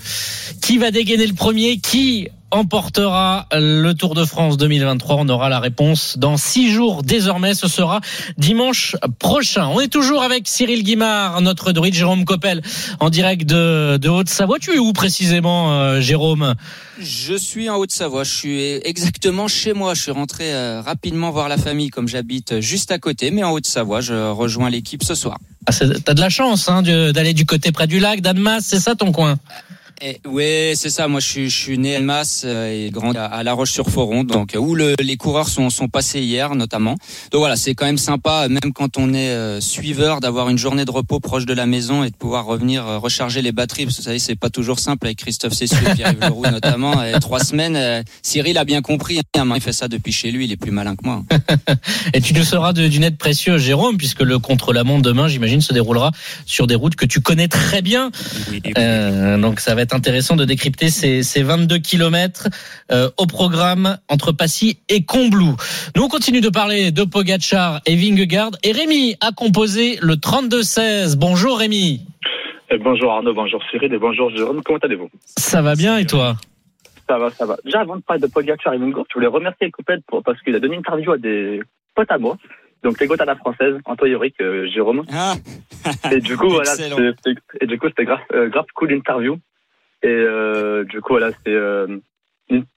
Qui 0.61 0.77
va 0.77 0.91
dégainer 0.91 1.27
le 1.27 1.33
premier? 1.33 1.77
Qui 1.77 2.27
emportera 2.51 3.47
le 3.51 3.93
Tour 3.93 4.15
de 4.15 4.25
France 4.25 4.57
2023 4.57 5.17
On 5.19 5.29
aura 5.29 5.49
la 5.49 5.59
réponse 5.59 6.17
dans 6.17 6.37
six 6.37 6.71
jours 6.71 7.03
désormais. 7.03 7.53
Ce 7.53 7.67
sera 7.67 8.01
dimanche 8.37 8.95
prochain. 9.19 9.67
On 9.67 9.79
est 9.79 9.87
toujours 9.87 10.23
avec 10.23 10.47
Cyril 10.47 10.83
Guimard, 10.83 11.41
notre 11.41 11.71
druide 11.71 11.93
Jérôme 11.93 12.25
Coppel, 12.25 12.61
en 12.99 13.09
direct 13.09 13.45
de, 13.45 13.97
de 13.97 14.09
Haute-Savoie. 14.09 14.59
Tu 14.59 14.73
es 14.75 14.79
où 14.79 14.93
précisément, 14.93 15.73
euh, 15.73 16.01
Jérôme? 16.01 16.55
Je 16.99 17.35
suis 17.35 17.69
en 17.69 17.75
Haute-Savoie. 17.75 18.23
Je 18.23 18.33
suis 18.33 18.61
exactement 18.83 19.47
chez 19.47 19.73
moi. 19.73 19.93
Je 19.93 20.01
suis 20.01 20.11
rentré 20.11 20.53
euh, 20.53 20.81
rapidement 20.81 21.31
voir 21.31 21.49
la 21.49 21.57
famille 21.57 21.89
comme 21.89 22.07
j'habite 22.07 22.59
juste 22.61 22.91
à 22.91 22.99
côté, 22.99 23.31
mais 23.31 23.43
en 23.43 23.51
Haute-Savoie. 23.51 24.01
Je 24.01 24.31
rejoins 24.31 24.69
l'équipe 24.69 25.03
ce 25.03 25.15
soir. 25.15 25.37
Ah, 25.65 25.71
T'as 26.05 26.13
de 26.13 26.21
la 26.21 26.29
chance 26.29 26.69
hein, 26.69 26.81
d'aller 26.81 27.33
du 27.33 27.45
côté 27.45 27.71
près 27.73 27.87
du 27.87 27.99
lac, 27.99 28.21
d'Annemasse, 28.21 28.65
c'est 28.65 28.79
ça 28.79 28.95
ton 28.95 29.11
coin? 29.11 29.37
Eh, 29.99 30.19
oui, 30.27 30.75
c'est 30.75 30.91
ça. 30.91 31.07
Moi, 31.07 31.19
je 31.19 31.25
suis, 31.25 31.49
je 31.49 31.57
suis 31.57 31.77
né 31.79 31.95
à 31.95 31.99
Masse 31.99 32.43
euh, 32.45 32.87
et 32.87 32.91
grandi 32.91 33.17
à 33.17 33.41
La 33.41 33.53
Roche-sur-Foron, 33.53 34.23
donc 34.23 34.55
où 34.57 34.75
le, 34.75 34.95
les 34.99 35.17
coureurs 35.17 35.49
sont, 35.49 35.71
sont 35.71 35.87
passés 35.87 36.21
hier, 36.21 36.53
notamment. 36.53 36.95
Donc 37.31 37.39
voilà, 37.39 37.55
c'est 37.55 37.73
quand 37.73 37.85
même 37.85 37.97
sympa, 37.97 38.47
même 38.47 38.73
quand 38.75 38.97
on 38.97 39.13
est 39.13 39.29
euh, 39.29 39.59
suiveur, 39.59 40.19
d'avoir 40.19 40.49
une 40.49 40.57
journée 40.57 40.85
de 40.85 40.91
repos 40.91 41.19
proche 41.19 41.47
de 41.47 41.53
la 41.53 41.65
maison 41.65 42.03
et 42.03 42.11
de 42.11 42.15
pouvoir 42.15 42.45
revenir 42.45 42.85
euh, 42.85 42.99
recharger 42.99 43.41
les 43.41 43.51
batteries. 43.51 43.85
Parce 43.85 43.97
que 43.97 44.01
vous 44.01 44.05
savez, 44.05 44.19
c'est 44.19 44.35
pas 44.35 44.51
toujours 44.51 44.79
simple 44.79 45.07
avec 45.07 45.17
Christophe 45.17 45.53
Cessieux 45.53 45.79
et 45.89 45.95
Pierre 45.95 46.13
Leroux 46.21 46.45
notamment. 46.45 47.03
Et 47.03 47.13
trois 47.19 47.39
semaines, 47.39 48.03
Cyril 48.21 48.57
a 48.59 48.65
bien 48.65 48.83
compris. 48.83 49.19
Hein, 49.35 49.51
il 49.55 49.61
fait 49.61 49.73
ça 49.73 49.87
depuis 49.87 50.11
chez 50.11 50.29
lui. 50.29 50.45
Il 50.45 50.51
est 50.51 50.57
plus 50.57 50.71
malin 50.71 50.95
que 50.95 51.05
moi. 51.05 51.23
et 52.13 52.21
tu 52.21 52.35
nous 52.35 52.43
seras 52.43 52.73
d'une 52.73 53.03
aide 53.03 53.17
précieuse, 53.17 53.61
Jérôme, 53.61 53.97
puisque 53.97 54.21
le 54.21 54.37
contre-la-montre 54.37 55.01
demain, 55.01 55.27
j'imagine, 55.27 55.61
se 55.61 55.73
déroulera 55.73 56.11
sur 56.45 56.67
des 56.67 56.75
routes 56.75 56.95
que 56.95 57.05
tu 57.05 57.19
connais 57.19 57.47
très 57.47 57.81
bien. 57.81 58.11
donc 59.39 59.59
ça 59.59 59.73
va 59.73 59.81
être 59.81 59.86
intéressant 59.93 60.35
de 60.35 60.45
décrypter 60.45 60.89
ces, 60.89 61.23
ces 61.23 61.43
22 61.43 61.77
kilomètres 61.77 62.47
euh, 62.91 63.09
au 63.17 63.25
programme 63.25 63.97
entre 64.09 64.31
Passy 64.31 64.79
et 64.89 65.03
Combloux. 65.03 65.55
Nous, 65.95 66.03
on 66.03 66.07
continue 66.07 66.41
de 66.41 66.49
parler 66.49 66.91
de 66.91 67.03
Pogachar 67.03 67.81
et 67.85 67.95
Vingegaard. 67.95 68.51
Et 68.63 68.71
Rémi 68.71 69.15
a 69.21 69.31
composé 69.31 69.97
le 70.01 70.15
32-16. 70.15 71.17
Bonjour 71.17 71.59
Rémi. 71.59 72.01
Eh, 72.69 72.77
bonjour 72.77 73.13
Arnaud, 73.13 73.33
bonjour 73.33 73.61
Cyril 73.71 73.93
et 73.93 73.97
bonjour 73.97 74.29
Jérôme. 74.29 74.61
Comment 74.63 74.79
allez-vous? 74.79 75.09
Ça 75.37 75.61
va 75.61 75.75
bien 75.75 75.97
et 75.97 76.05
toi? 76.05 76.35
Ça 77.09 77.17
va, 77.17 77.31
ça 77.31 77.45
va. 77.45 77.55
Déjà, 77.63 77.79
avant 77.79 77.95
de 77.95 78.01
parler 78.01 78.21
de 78.21 78.27
Pogachar 78.27 78.73
et 78.73 78.77
Vingegaard, 78.77 79.05
je 79.09 79.13
voulais 79.13 79.27
remercier 79.27 79.71
Coupet 79.71 79.97
pour, 80.07 80.21
parce 80.23 80.41
qu'il 80.41 80.53
a 80.55 80.59
donné 80.59 80.75
une 80.75 80.81
interview 80.81 81.13
à 81.13 81.17
des 81.17 81.61
potes 81.95 82.11
à 82.11 82.17
moi. 82.17 82.37
Donc 82.83 82.99
les 82.99 83.07
gouttes 83.07 83.21
à 83.21 83.25
la 83.25 83.35
française, 83.35 83.75
Antoine 83.85 84.11
Yorick, 84.11 84.35
euh, 84.41 84.67
Jérôme. 84.67 85.03
Ah. 85.11 85.33
et 86.11 86.19
du 86.19 86.37
coup 86.37 86.49
voilà, 86.49 86.71
et 87.59 87.65
du 87.65 87.79
coup 87.79 87.87
c'était 87.87 88.05
grave, 88.05 88.19
euh, 88.33 88.49
grave 88.49 88.65
cool 88.75 88.91
interview. 88.91 89.37
Et 90.03 90.07
euh, 90.07 90.83
du 90.85 91.01
coup, 91.01 91.13
voilà, 91.13 91.31
c'est 91.45 91.53
euh, 91.53 91.87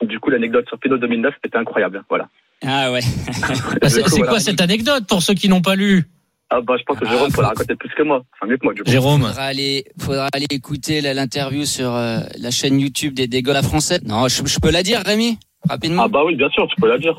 du 0.02 0.18
coup 0.20 0.30
l'anecdote 0.30 0.66
sur 0.68 0.78
Pinot 0.78 0.98
2009 0.98 1.34
c'était 1.42 1.58
incroyable. 1.58 2.02
Voilà. 2.08 2.28
Ah 2.64 2.92
ouais. 2.92 3.00
Bah, 3.80 3.88
c'est 3.88 4.02
quoi 4.22 4.40
cette 4.40 4.60
anecdote 4.60 5.06
pour 5.06 5.22
ceux 5.22 5.34
qui 5.34 5.48
n'ont 5.48 5.62
pas 5.62 5.76
lu 5.76 6.04
ah 6.52 6.60
bah 6.60 6.74
je 6.76 6.82
pense 6.82 6.98
que 6.98 7.06
Jérôme 7.06 7.28
ah, 7.30 7.34
faut... 7.34 7.42
la 7.42 7.48
raconter 7.48 7.76
plus 7.76 7.90
que 7.90 8.02
moi, 8.02 8.24
enfin 8.34 8.50
mieux 8.50 8.56
que 8.56 8.64
moi 8.64 8.74
du 8.74 8.82
coup. 8.82 8.90
Jérôme. 8.90 9.22
Faudra 9.22 9.44
aller, 9.44 9.84
faudra 10.00 10.28
aller 10.32 10.46
écouter 10.50 11.00
l'interview 11.00 11.64
sur 11.64 11.94
euh, 11.94 12.18
la 12.40 12.50
chaîne 12.50 12.80
YouTube 12.80 13.14
des 13.14 13.28
Dégol 13.28 13.54
à 13.54 13.62
français. 13.62 14.00
Non, 14.04 14.26
je, 14.26 14.44
je, 14.44 14.58
peux 14.58 14.72
la 14.72 14.82
dire 14.82 15.00
Rémi 15.06 15.38
rapidement? 15.68 16.02
Ah 16.06 16.08
bah 16.08 16.22
oui 16.26 16.34
bien 16.34 16.48
sûr, 16.48 16.66
tu 16.66 16.74
peux 16.80 16.88
la 16.88 16.98
dire. 16.98 17.16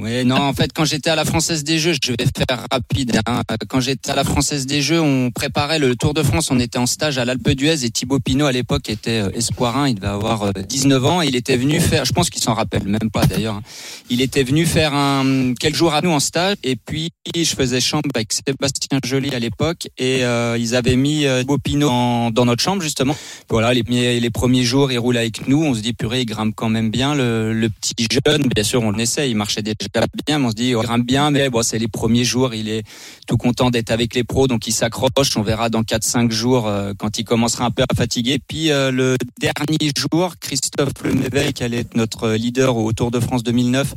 Oui, 0.00 0.24
non, 0.24 0.36
en 0.36 0.52
fait, 0.52 0.72
quand 0.72 0.84
j'étais 0.84 1.10
à 1.10 1.16
la 1.16 1.24
Française 1.24 1.64
des 1.64 1.80
Jeux, 1.80 1.94
je 2.00 2.12
vais 2.12 2.26
faire 2.36 2.66
rapide. 2.70 3.20
Hein. 3.26 3.42
Quand 3.68 3.80
j'étais 3.80 4.12
à 4.12 4.14
la 4.14 4.22
Française 4.22 4.64
des 4.64 4.80
Jeux, 4.80 5.00
on 5.00 5.32
préparait 5.32 5.80
le 5.80 5.96
Tour 5.96 6.14
de 6.14 6.22
France. 6.22 6.52
On 6.52 6.60
était 6.60 6.78
en 6.78 6.86
stage 6.86 7.18
à 7.18 7.24
l'Alpe 7.24 7.50
d'Huez 7.50 7.84
et 7.84 7.90
Thibaut 7.90 8.20
Pinot, 8.20 8.46
à 8.46 8.52
l'époque, 8.52 8.90
était 8.90 9.22
euh, 9.22 9.30
espoirin. 9.34 9.88
Il 9.88 9.96
devait 9.96 10.06
avoir 10.06 10.52
19 10.54 11.02
euh, 11.02 11.06
ans. 11.08 11.20
Il 11.20 11.34
était 11.34 11.56
venu 11.56 11.80
faire, 11.80 12.04
je 12.04 12.12
pense 12.12 12.30
qu'il 12.30 12.40
s'en 12.40 12.54
rappelle 12.54 12.84
même 12.84 13.10
pas 13.12 13.26
d'ailleurs. 13.26 13.56
Hein. 13.56 13.62
Il 14.08 14.20
était 14.20 14.44
venu 14.44 14.66
faire 14.66 14.94
un, 14.94 15.54
quelques 15.58 15.74
jours 15.74 15.94
à 15.94 16.00
nous 16.00 16.10
en 16.10 16.20
stage. 16.20 16.54
Et 16.62 16.76
puis, 16.76 17.10
je 17.34 17.42
faisais 17.56 17.80
chambre 17.80 18.08
avec 18.14 18.32
Sébastien 18.32 19.00
Joly 19.04 19.34
à 19.34 19.40
l'époque. 19.40 19.88
Et 19.98 20.24
euh, 20.24 20.56
ils 20.56 20.76
avaient 20.76 20.96
mis 20.96 21.24
Thibaut 21.40 21.58
Pinot 21.58 22.30
dans 22.30 22.44
notre 22.44 22.62
chambre, 22.62 22.82
justement. 22.82 23.16
Voilà, 23.50 23.74
les, 23.74 24.20
les 24.20 24.30
premiers 24.30 24.62
jours, 24.62 24.92
il 24.92 24.98
roule 24.98 25.16
avec 25.16 25.48
nous. 25.48 25.64
On 25.64 25.74
se 25.74 25.80
dit, 25.80 25.92
purée, 25.92 26.20
il 26.20 26.26
grimpe 26.26 26.54
quand 26.54 26.68
même 26.68 26.90
bien. 26.90 27.16
Le, 27.16 27.52
le 27.52 27.68
petit 27.68 28.06
jeune, 28.08 28.44
bien 28.54 28.62
sûr, 28.62 28.80
on 28.82 28.92
l'essaie. 28.92 29.28
Il 29.28 29.36
marchait 29.36 29.62
déjà 29.62 29.87
bien, 30.26 30.42
on 30.42 30.50
se 30.50 30.54
dit, 30.54 30.70
il 30.70 30.74
grimpe 30.74 31.06
bien, 31.06 31.30
mais 31.30 31.50
bon, 31.50 31.62
c'est 31.62 31.78
les 31.78 31.88
premiers 31.88 32.24
jours, 32.24 32.54
il 32.54 32.68
est 32.68 32.82
tout 33.26 33.36
content 33.36 33.70
d'être 33.70 33.90
avec 33.90 34.14
les 34.14 34.24
pros, 34.24 34.46
donc 34.46 34.66
il 34.66 34.72
s'accroche. 34.72 35.36
On 35.36 35.42
verra 35.42 35.68
dans 35.68 35.82
4-5 35.82 36.30
jours 36.30 36.66
euh, 36.66 36.92
quand 36.96 37.18
il 37.18 37.24
commencera 37.24 37.64
un 37.64 37.70
peu 37.70 37.82
à 37.82 37.94
fatiguer. 37.94 38.38
Puis 38.46 38.70
euh, 38.70 38.90
le 38.90 39.16
dernier 39.40 39.90
jour, 39.96 40.34
Christophe 40.40 40.92
Lemével, 41.04 41.52
qui 41.52 41.62
allait 41.64 41.78
être 41.78 41.96
notre 41.96 42.30
leader 42.30 42.76
au 42.76 42.92
Tour 42.92 43.10
de 43.10 43.20
France 43.20 43.42
2009, 43.42 43.94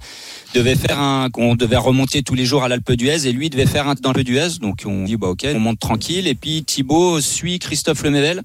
devait 0.54 0.76
faire 0.76 1.00
un, 1.00 1.30
on 1.38 1.56
devait 1.56 1.78
remonter 1.78 2.24
tous 2.24 2.36
les 2.36 2.46
jours 2.46 2.64
à 2.64 2.70
l'Alpe 2.70 2.92
d'Huez 2.92 3.28
et 3.28 3.32
lui 3.32 3.50
devait 3.50 3.66
faire 3.66 3.88
un 3.88 3.96
dans 3.96 4.12
l'Alpe 4.12 4.26
d'Huez. 4.26 4.60
Donc 4.62 4.84
on 4.86 5.04
dit, 5.04 5.18
bah 5.18 5.28
ok, 5.28 5.46
on 5.54 5.60
monte 5.60 5.80
tranquille. 5.80 6.28
Et 6.28 6.36
puis 6.36 6.64
Thibaut 6.64 7.22
suit 7.22 7.60
Christophe 7.60 8.04
Lemével 8.04 8.42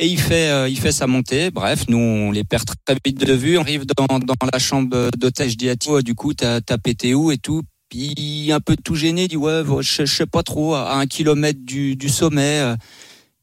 et 0.00 0.06
il 0.06 0.18
fait 0.18 0.48
euh, 0.48 0.68
il 0.68 0.80
fait 0.80 0.92
sa 0.92 1.06
montée. 1.06 1.50
Bref, 1.50 1.84
nous 1.88 1.98
on 1.98 2.32
les 2.32 2.42
perd 2.42 2.64
très 2.86 2.96
vite 3.04 3.18
de 3.18 3.34
vue. 3.34 3.58
On 3.58 3.60
arrive 3.60 3.84
dans, 3.84 4.06
la 4.50 4.58
chambre 4.58 5.10
d'hôtel. 5.16 5.50
Je 5.50 5.56
dis 5.56 5.68
à 5.68 5.76
Thibaut, 5.76 6.00
du 6.00 6.14
coup 6.14 6.32
t'as 6.32 6.60
as 6.68 6.78
pété 6.78 7.14
où 7.14 7.30
et 7.30 7.36
tout. 7.36 7.62
Puis 7.90 8.50
un 8.50 8.60
peu 8.60 8.76
tout 8.82 8.94
gêné, 8.94 9.28
dit 9.28 9.36
ouais, 9.36 9.62
je, 9.80 10.06
je 10.06 10.16
sais 10.16 10.26
pas 10.26 10.42
trop, 10.42 10.74
à 10.74 10.94
un 10.94 11.06
kilomètre 11.06 11.60
du, 11.62 11.96
du 11.96 12.08
sommet. 12.08 12.60
Euh. 12.60 12.76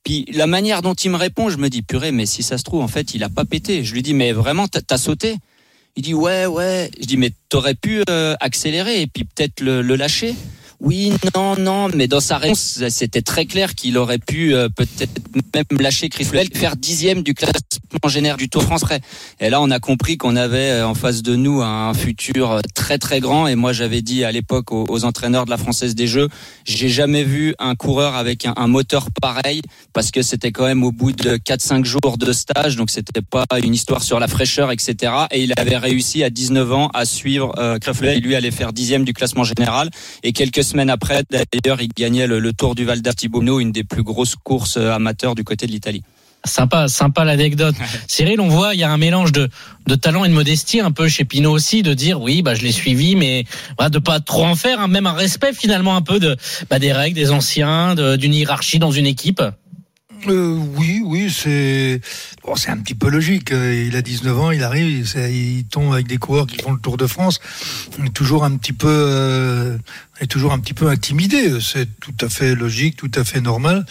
Puis 0.03 0.25
la 0.33 0.47
manière 0.47 0.81
dont 0.81 0.95
il 0.95 1.11
me 1.11 1.17
répond, 1.17 1.49
je 1.49 1.57
me 1.57 1.69
dis 1.69 1.83
purée, 1.83 2.11
mais 2.11 2.25
si 2.25 2.41
ça 2.41 2.57
se 2.57 2.63
trouve 2.63 2.81
en 2.81 2.87
fait 2.87 3.13
il 3.13 3.23
a 3.23 3.29
pas 3.29 3.45
pété. 3.45 3.83
Je 3.83 3.93
lui 3.93 4.01
dis 4.01 4.15
mais 4.15 4.31
vraiment 4.31 4.67
t'as 4.67 4.97
sauté? 4.97 5.35
Il 5.95 6.01
dit 6.01 6.15
ouais 6.15 6.47
ouais. 6.47 6.89
Je 6.99 7.05
dis 7.05 7.17
mais 7.17 7.31
t'aurais 7.49 7.75
pu 7.75 8.01
euh, 8.09 8.35
accélérer 8.39 9.01
et 9.01 9.07
puis 9.07 9.25
peut-être 9.25 9.61
le 9.61 9.81
lâcher. 9.95 10.33
Oui, 10.79 11.11
non, 11.35 11.55
non, 11.57 11.89
mais 11.93 12.07
dans 12.07 12.19
sa 12.19 12.37
réponse, 12.37 12.83
c'était 12.89 13.23
très 13.23 13.45
clair 13.45 13.73
qu'il 13.73 13.97
aurait 13.97 14.19
pu 14.19 14.53
euh, 14.53 14.69
peut-être 14.69 15.11
même 15.55 15.81
lâcher 15.81 16.09
Chris 16.09 16.25
faire 16.25 16.75
dixième 16.75 17.23
du 17.23 17.33
classement 17.33 18.07
général 18.07 18.37
du 18.37 18.47
Tour 18.47 18.61
France. 18.61 18.83
Et 19.39 19.49
là, 19.49 19.59
on 19.61 19.71
a 19.71 19.79
compris 19.79 20.17
qu'on 20.17 20.35
avait 20.35 20.69
euh, 20.69 20.87
en 20.87 20.93
face 20.93 21.23
de 21.23 21.35
nous 21.35 21.61
un 21.61 21.93
futur 21.95 22.51
euh, 22.51 22.59
très 22.75 22.99
très 22.99 23.19
grand. 23.19 23.47
Et 23.47 23.55
moi, 23.55 23.73
j'avais 23.73 24.03
dit 24.03 24.23
à 24.23 24.31
l'époque 24.31 24.71
aux, 24.71 25.05
entraîneurs 25.05 25.45
de 25.45 25.49
la 25.49 25.57
Française 25.57 25.95
des 25.95 26.05
Jeux, 26.05 26.29
j'ai 26.65 26.89
jamais 26.89 27.23
vu 27.23 27.55
un 27.57 27.75
coureur 27.75 28.15
avec 28.15 28.45
un, 28.45 28.67
moteur 28.67 29.07
pareil, 29.19 29.61
parce 29.93 30.11
que 30.11 30.21
c'était 30.21 30.51
quand 30.51 30.65
même 30.65 30.83
au 30.83 30.91
bout 30.91 31.11
de 31.11 31.37
4-5 31.37 31.85
jours 31.85 32.17
de 32.17 32.33
stage, 32.33 32.75
donc 32.75 32.89
c'était 32.89 33.21
pas 33.21 33.45
une 33.63 33.73
histoire 33.73 34.03
sur 34.03 34.19
la 34.19 34.27
fraîcheur, 34.27 34.71
etc. 34.71 35.13
Et 35.31 35.43
il 35.43 35.53
avait 35.57 35.77
réussi 35.77 36.23
à 36.23 36.29
19 36.29 36.73
ans 36.73 36.89
à 36.93 37.05
suivre 37.05 37.53
euh, 37.57 37.79
Il 38.03 38.23
lui 38.23 38.35
allait 38.35 38.51
faire 38.51 38.73
dixième 38.73 39.05
du 39.05 39.13
classement 39.13 39.43
général. 39.43 39.89
Et 40.23 40.33
quelques 40.33 40.66
semaines 40.67 40.89
après, 40.89 41.23
d'ailleurs, 41.29 41.81
il 41.81 41.89
gagnait 41.89 42.27
le, 42.27 42.53
Tour 42.53 42.75
du 42.75 42.85
Val 42.85 43.01
d'Artibono, 43.01 43.59
une 43.59 43.71
des 43.71 43.83
plus 43.83 44.03
grosses 44.03 44.35
courses 44.35 44.77
euh, 44.77 44.91
amateurs 44.91 45.35
du 45.35 45.43
côté 45.43 45.67
de 45.67 45.71
l'Italie. 45.71 46.03
Sympa, 46.45 46.87
sympa 46.87 47.25
l'anecdote. 47.25 47.75
Cyril, 48.07 48.39
on 48.39 48.47
voit, 48.47 48.73
il 48.73 48.79
y 48.79 48.83
a 48.83 48.91
un 48.91 48.97
mélange 48.97 49.31
de, 49.31 49.49
de 49.87 49.95
talent 49.95 50.23
et 50.23 50.29
de 50.29 50.33
modestie 50.33 50.79
un 50.79 50.91
peu 50.91 51.07
chez 51.07 51.25
Pinot 51.25 51.51
aussi, 51.51 51.81
de 51.81 51.93
dire 51.93 52.21
oui, 52.21 52.41
bah 52.41 52.55
je 52.55 52.61
l'ai 52.61 52.71
suivi, 52.71 53.15
mais 53.15 53.45
voilà, 53.77 53.89
de 53.89 53.99
pas 53.99 54.19
trop 54.19 54.45
en 54.45 54.55
faire, 54.55 54.79
hein, 54.79 54.87
même 54.87 55.07
un 55.07 55.13
respect 55.13 55.53
finalement 55.53 55.95
un 55.95 56.01
peu 56.01 56.19
de 56.19 56.37
bah, 56.69 56.79
des 56.79 56.93
règles, 56.93 57.15
des 57.15 57.31
anciens, 57.31 57.95
d'une 57.95 58.33
hiérarchie 58.33 58.79
dans 58.79 58.91
une 58.91 59.07
équipe. 59.07 59.41
Euh, 60.27 60.57
oui, 60.75 61.01
oui, 61.05 61.31
c'est 61.31 62.01
bon, 62.43 62.55
c'est 62.55 62.69
un 62.69 62.77
petit 62.77 62.95
peu 62.95 63.09
logique. 63.09 63.51
Il 63.51 63.95
a 63.95 64.01
19 64.01 64.39
ans, 64.39 64.51
il 64.51 64.63
arrive, 64.63 65.07
il, 65.15 65.65
tombe 65.65 65.93
avec 65.93 66.07
des 66.07 66.17
coureurs 66.17 66.47
qui 66.47 66.57
font 66.57 66.71
le 66.71 66.79
Tour 66.79 66.97
de 66.97 67.07
France. 67.07 67.39
Il 67.99 68.05
est 68.05 68.13
toujours 68.13 68.43
un 68.43 68.55
petit 68.57 68.73
peu, 68.73 68.87
euh, 68.89 69.77
est 70.19 70.27
toujours 70.27 70.53
un 70.53 70.59
petit 70.59 70.73
peu 70.73 70.87
intimidé. 70.87 71.59
C'est 71.61 71.87
tout 71.99 72.15
à 72.21 72.29
fait 72.29 72.55
logique, 72.55 72.95
tout 72.95 73.11
à 73.15 73.23
fait 73.23 73.41
normal. 73.41 73.85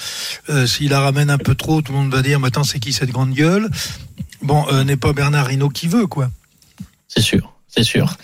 Euh, 0.49 0.67
S'il 0.67 0.91
la 0.91 1.01
ramène 1.01 1.31
un 1.31 1.39
peu 1.39 1.55
trop, 1.55 1.83
tout 1.83 1.93
le 1.93 1.99
monde 1.99 2.13
va 2.13 2.23
dire 2.23 2.41
maintenant 2.41 2.65
c'est 2.65 2.81
qui 2.81 2.93
cette 2.93 3.11
grande 3.11 3.33
gueule? 3.33 3.71
Bon, 4.43 4.67
euh, 4.71 4.85
n'est 4.85 4.97
pas 4.97 5.13
Bernard 5.13 5.51
Hinault 5.51 5.71
qui 5.71 5.87
veut 5.87 6.07
quoi. 6.07 6.31
C'est 7.09 7.23
sûr, 7.23 7.55
c'est 7.69 7.85
sûr. 7.85 8.17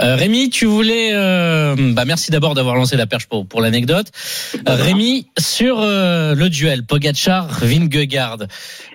Euh, 0.00 0.16
Rémi, 0.16 0.50
tu 0.50 0.66
voulais. 0.66 1.10
Euh, 1.12 1.74
bah 1.92 2.04
merci 2.04 2.30
d'abord 2.30 2.54
d'avoir 2.54 2.74
lancé 2.74 2.96
la 2.96 3.06
perche 3.06 3.26
pour, 3.26 3.46
pour 3.46 3.60
l'anecdote. 3.60 4.06
Euh, 4.68 4.74
Rémi, 4.74 5.26
sur 5.38 5.80
le 5.80 6.48
duel 6.48 6.84
Pogachar-Vingegaard, 6.84 8.46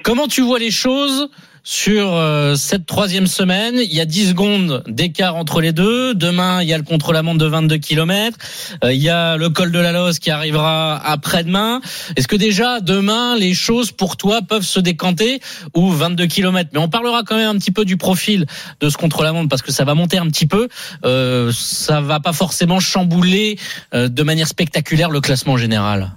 comment 0.03 0.27
tu 0.27 0.41
vois 0.41 0.59
les 0.59 0.71
choses 0.71 1.29
sur 1.65 2.13
euh, 2.13 2.53
cette 2.53 2.85
troisième 2.85 3.25
semaine. 3.25 3.73
Il 3.77 3.93
y 3.93 3.99
a 3.99 4.05
10 4.05 4.29
secondes 4.29 4.83
d'écart 4.87 5.35
entre 5.35 5.61
les 5.61 5.73
deux. 5.73 6.13
Demain, 6.13 6.61
il 6.61 6.69
y 6.69 6.73
a 6.73 6.77
le 6.77 6.83
contre-la-montre 6.83 7.39
de 7.39 7.47
22 7.47 7.77
km. 7.77 8.37
Euh, 8.83 8.93
il 8.93 9.01
y 9.01 9.09
a 9.09 9.35
le 9.35 9.49
col 9.49 9.71
de 9.71 9.79
la 9.79 9.91
Loze 9.91 10.19
qui 10.19 10.29
arrivera 10.29 10.95
après-demain. 11.03 11.81
Est-ce 12.15 12.27
que 12.27 12.35
déjà, 12.35 12.81
demain, 12.81 13.35
les 13.35 13.55
choses 13.55 13.91
pour 13.91 14.15
toi 14.15 14.41
peuvent 14.47 14.61
se 14.61 14.79
décanter 14.79 15.39
ou 15.73 15.89
22 15.89 16.27
km 16.27 16.69
Mais 16.71 16.79
on 16.79 16.87
parlera 16.87 17.23
quand 17.23 17.35
même 17.35 17.49
un 17.49 17.57
petit 17.57 17.71
peu 17.71 17.83
du 17.83 17.97
profil 17.97 18.45
de 18.79 18.89
ce 18.89 18.97
contre-la-montre 18.97 19.49
parce 19.49 19.63
que 19.63 19.71
ça 19.71 19.85
va 19.85 19.95
monter 19.95 20.19
un 20.19 20.27
petit 20.27 20.45
peu. 20.45 20.67
Euh, 21.03 21.51
ça 21.51 21.99
va 21.99 22.19
pas 22.19 22.33
forcément 22.33 22.79
chambouler 22.79 23.57
euh, 23.95 24.07
de 24.07 24.21
manière 24.21 24.47
spectaculaire 24.47 25.09
le 25.09 25.19
classement 25.19 25.57
général. 25.57 26.11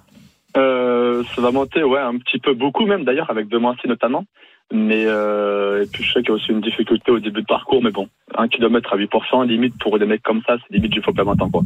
ça 0.54 1.40
va 1.40 1.50
monter, 1.52 1.82
ouais, 1.82 2.00
un 2.00 2.18
petit 2.18 2.38
peu 2.38 2.52
beaucoup 2.52 2.84
même 2.84 3.04
d'ailleurs, 3.04 3.30
avec 3.30 3.48
Demancy 3.48 3.88
notamment. 3.88 4.24
Mais 4.70 5.06
euh, 5.06 5.82
et 5.82 5.86
puis 5.86 6.04
je 6.04 6.12
sais 6.12 6.20
qu'il 6.20 6.28
y 6.28 6.32
a 6.32 6.34
aussi 6.34 6.50
une 6.50 6.60
difficulté 6.60 7.10
au 7.10 7.18
début 7.18 7.40
de 7.40 7.46
parcours, 7.46 7.82
mais 7.82 7.90
bon, 7.90 8.08
un 8.36 8.48
kilomètre 8.48 8.92
à 8.92 8.98
8%, 8.98 9.46
limite 9.46 9.74
pour 9.80 9.98
des 9.98 10.04
mecs 10.04 10.22
comme 10.22 10.42
ça, 10.46 10.56
c'est 10.58 10.74
limite 10.74 10.92
du 10.92 11.00
faux 11.00 11.12
maintenant 11.12 11.48
quoi. 11.48 11.62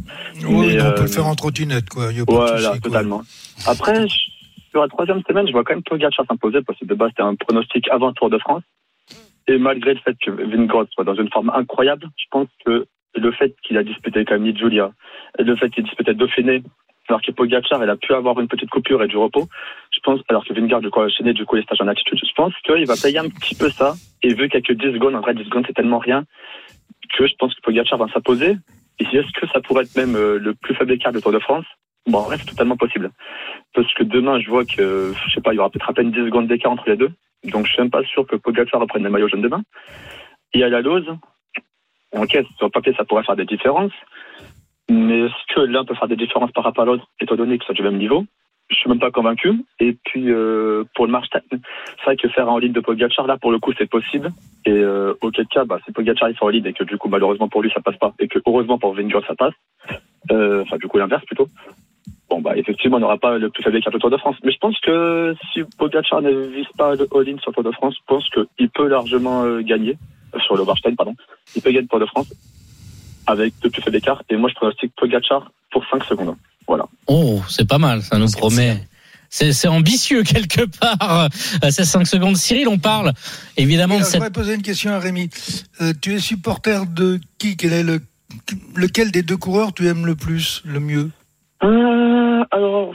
Oui, 0.47 0.77
on 0.79 0.93
peut 0.93 1.01
le 1.01 1.07
faire 1.07 1.27
en 1.27 1.35
trottinette 1.35 1.89
quoi. 1.89 2.11
voilà, 2.27 2.77
totalement. 2.81 3.21
Après, 3.67 4.07
sur 4.07 4.81
la 4.81 4.87
troisième 4.87 5.21
semaine, 5.27 5.47
je 5.47 5.51
vois 5.51 5.65
quand 5.65 5.73
même 5.73 5.83
Pogacar 5.83 6.25
s'imposer 6.25 6.61
parce 6.61 6.79
que 6.79 6.85
de 6.85 6.95
base 6.95 7.09
c'était 7.09 7.23
un 7.23 7.35
pronostic 7.35 7.89
avant 7.89 8.13
Tour 8.13 8.29
de 8.29 8.37
France. 8.37 8.63
Et 9.47 9.57
malgré 9.57 9.93
le 9.93 9.99
fait 9.99 10.15
que 10.23 10.31
Vingard 10.31 10.85
soit 10.91 11.03
dans 11.03 11.15
une 11.15 11.29
forme 11.29 11.51
incroyable, 11.53 12.07
je 12.15 12.25
pense 12.31 12.47
que 12.65 12.85
le 13.15 13.31
fait 13.33 13.53
qu'il 13.63 13.77
a 13.77 13.83
disputé 13.83 14.23
quand 14.23 14.39
même 14.39 14.57
Julia, 14.57 14.91
et 15.37 15.43
le 15.43 15.55
fait 15.57 15.69
qu'il 15.69 15.83
a 15.83 15.87
disputé 15.87 16.13
Dauphiné, 16.13 16.63
alors 17.09 17.21
que 17.21 17.31
Pogacar, 17.31 17.83
elle 17.83 17.89
a 17.89 17.97
pu 17.97 18.13
avoir 18.13 18.39
une 18.39 18.47
petite 18.47 18.69
coupure 18.69 19.03
et 19.03 19.07
du 19.07 19.17
repos. 19.17 19.47
Alors 20.29 20.45
que 20.45 20.53
Vingard, 20.53 20.81
du 20.81 20.87
a 20.87 20.99
enchaîné, 20.99 21.33
du 21.33 21.45
coup, 21.45 21.55
les 21.55 21.63
stages 21.63 21.81
en 21.81 21.87
attitude. 21.87 22.19
Je 22.19 22.33
pense 22.33 22.53
qu'il 22.65 22.85
va 22.85 22.95
payer 23.01 23.19
un 23.19 23.29
petit 23.29 23.55
peu 23.55 23.69
ça. 23.69 23.93
Et 24.21 24.33
vu 24.33 24.49
qu'il 24.49 24.59
n'y 24.59 24.65
a 24.65 24.67
que 24.67 24.73
10 24.73 24.93
secondes, 24.93 25.15
en 25.15 25.21
vrai, 25.21 25.33
10 25.33 25.45
secondes, 25.45 25.63
c'est 25.67 25.73
tellement 25.73 25.99
rien, 25.99 26.25
que 27.17 27.27
je 27.27 27.33
pense 27.39 27.53
que 27.55 27.61
Pogacar 27.61 27.97
va 27.97 28.07
s'imposer. 28.09 28.57
Et 28.99 29.03
est-ce 29.03 29.31
que 29.39 29.47
ça 29.47 29.61
pourrait 29.61 29.83
être 29.83 29.95
même 29.95 30.15
euh, 30.15 30.37
le 30.37 30.53
plus 30.53 30.75
faible 30.75 30.91
écart 30.91 31.13
de 31.13 31.19
Tour 31.19 31.31
de 31.31 31.39
France? 31.39 31.65
Bon, 32.07 32.19
en 32.19 32.23
vrai, 32.23 32.37
c'est 32.37 32.49
totalement 32.49 32.77
possible. 32.77 33.11
Parce 33.73 33.91
que 33.93 34.03
demain, 34.03 34.39
je 34.39 34.49
vois 34.49 34.65
que, 34.65 35.13
je 35.13 35.33
sais 35.33 35.41
pas, 35.41 35.53
il 35.53 35.55
y 35.55 35.59
aura 35.59 35.69
peut-être 35.69 35.89
à 35.89 35.93
peine 35.93 36.11
10 36.11 36.25
secondes 36.25 36.47
d'écart 36.47 36.71
entre 36.71 36.89
les 36.89 36.97
deux. 36.97 37.11
Donc, 37.45 37.65
je 37.65 37.71
suis 37.71 37.81
même 37.81 37.91
pas 37.91 38.03
sûr 38.03 38.27
que 38.27 38.35
Pogacar 38.35 38.81
reprenne 38.81 39.03
le 39.03 39.09
maillot 39.09 39.29
jaune 39.29 39.41
demain. 39.41 39.63
Et 40.53 40.63
à 40.63 40.69
la 40.69 40.81
Lose, 40.81 41.07
ok, 42.11 42.31
sur 42.57 42.67
le 42.67 42.69
papier, 42.69 42.93
ça 42.95 43.05
pourrait 43.05 43.23
faire 43.23 43.35
des 43.35 43.45
différences. 43.45 43.93
Mais 44.89 45.21
est-ce 45.21 45.55
que 45.55 45.61
l'un 45.61 45.85
peut 45.85 45.95
faire 45.95 46.07
des 46.07 46.15
différences 46.15 46.51
par 46.51 46.63
rapport 46.63 46.83
à 46.83 46.85
l'autre, 46.85 47.07
étant 47.19 47.35
donné 47.35 47.57
que 47.57 47.63
c'est 47.65 47.73
du 47.73 47.83
même 47.83 47.97
niveau? 47.97 48.25
Je 48.69 48.75
suis 48.75 48.89
même 48.89 48.99
pas 48.99 49.11
convaincu. 49.11 49.63
Et 49.79 49.95
puis, 50.05 50.31
euh, 50.31 50.83
pour 50.95 51.05
le 51.05 51.11
marche 51.11 51.27
c'est 51.31 52.03
vrai 52.05 52.15
que 52.15 52.27
faire 52.29 52.49
en 52.49 52.57
ligne 52.57 52.71
de 52.71 52.79
Pogacar, 52.79 53.27
là, 53.27 53.37
pour 53.37 53.51
le 53.51 53.59
coup, 53.59 53.73
c'est 53.77 53.89
possible. 53.89 54.31
Et 54.65 54.71
euh, 54.71 55.13
auquel 55.21 55.45
cas, 55.47 55.65
bah, 55.65 55.79
si 55.85 55.91
Pogacar 55.91 56.29
il 56.29 56.35
fait 56.35 56.51
ligne 56.51 56.65
et 56.65 56.73
que 56.73 56.83
du 56.83 56.97
coup, 56.97 57.09
malheureusement 57.09 57.49
pour 57.49 57.61
lui, 57.61 57.71
ça 57.71 57.81
passe 57.81 57.97
pas, 57.97 58.13
et 58.19 58.27
que 58.27 58.39
heureusement 58.45 58.77
pour 58.79 58.93
Vingegaard, 58.93 59.25
ça 59.27 59.35
passe, 59.35 59.53
euh, 60.31 60.61
enfin, 60.61 60.77
du 60.77 60.87
coup, 60.87 60.97
l'inverse 60.97 61.25
plutôt. 61.25 61.47
Bon, 62.29 62.41
bah, 62.41 62.57
effectivement, 62.57 62.97
on 62.97 63.01
n'aura 63.01 63.17
pas 63.17 63.37
le 63.37 63.49
plus 63.49 63.63
faible 63.63 63.77
écart 63.77 63.93
de 63.93 63.99
Tour 63.99 64.09
de 64.09 64.17
France. 64.17 64.37
Mais 64.43 64.51
je 64.51 64.57
pense 64.57 64.79
que 64.79 65.35
si 65.51 65.63
Pogacar 65.77 66.21
ne 66.21 66.31
vise 66.31 66.67
pas 66.77 66.95
le 66.95 67.07
all-in 67.13 67.37
sur 67.37 67.53
Tour 67.53 67.63
de 67.63 67.71
France, 67.71 67.95
je 67.95 68.03
pense 68.07 68.27
qu'il 68.29 68.69
peut 68.69 68.87
largement 68.87 69.43
euh, 69.43 69.61
gagner, 69.61 69.97
euh, 70.33 70.39
sur 70.39 70.55
le 70.55 70.63
Warstein, 70.63 70.95
pardon. 70.95 71.15
Il 71.55 71.61
peut 71.61 71.71
gagner 71.71 71.87
Tour 71.87 71.99
de 71.99 72.05
France 72.05 72.33
avec 73.27 73.53
deux 73.61 73.69
plus 73.69 73.81
faibles 73.81 73.97
d'écart. 73.97 74.23
Et 74.29 74.37
moi, 74.37 74.49
je 74.49 74.55
pronostique 74.55 74.93
Pogacar 74.95 75.51
pour 75.71 75.85
5 75.85 76.03
secondes. 76.05 76.35
Voilà. 76.67 76.85
Oh, 77.07 77.41
c'est 77.49 77.67
pas 77.67 77.77
mal, 77.77 78.01
ça 78.01 78.17
nous 78.17 78.29
promet. 78.31 78.87
C'est 79.29 79.67
ambitieux 79.67 80.21
quelque 80.23 80.65
part, 80.65 81.27
euh, 81.63 81.71
ces 81.71 81.85
5 81.85 82.05
secondes. 82.05 82.37
Cyril, 82.37 82.67
on 82.67 82.77
parle 82.77 83.13
évidemment 83.57 83.97
de 83.97 84.03
cette... 84.03 84.13
Je 84.13 84.17
voudrais 84.17 84.31
poser 84.31 84.53
une 84.53 84.61
question 84.61 84.91
à 84.91 84.99
Rémi. 84.99 85.29
Euh, 85.81 85.93
tu 85.99 86.13
es 86.13 86.19
supporter 86.19 86.85
de 86.85 87.19
qui? 87.39 87.57
Quel 87.57 87.73
est 87.73 87.83
le... 87.83 88.01
Lequel 88.75 89.11
des 89.11 89.23
deux 89.23 89.37
coureurs 89.37 89.73
tu 89.73 89.87
aimes 89.87 90.05
le 90.05 90.15
plus, 90.15 90.61
le 90.65 90.79
mieux? 90.79 91.11
Euh, 91.63 92.43
Alors, 92.51 92.93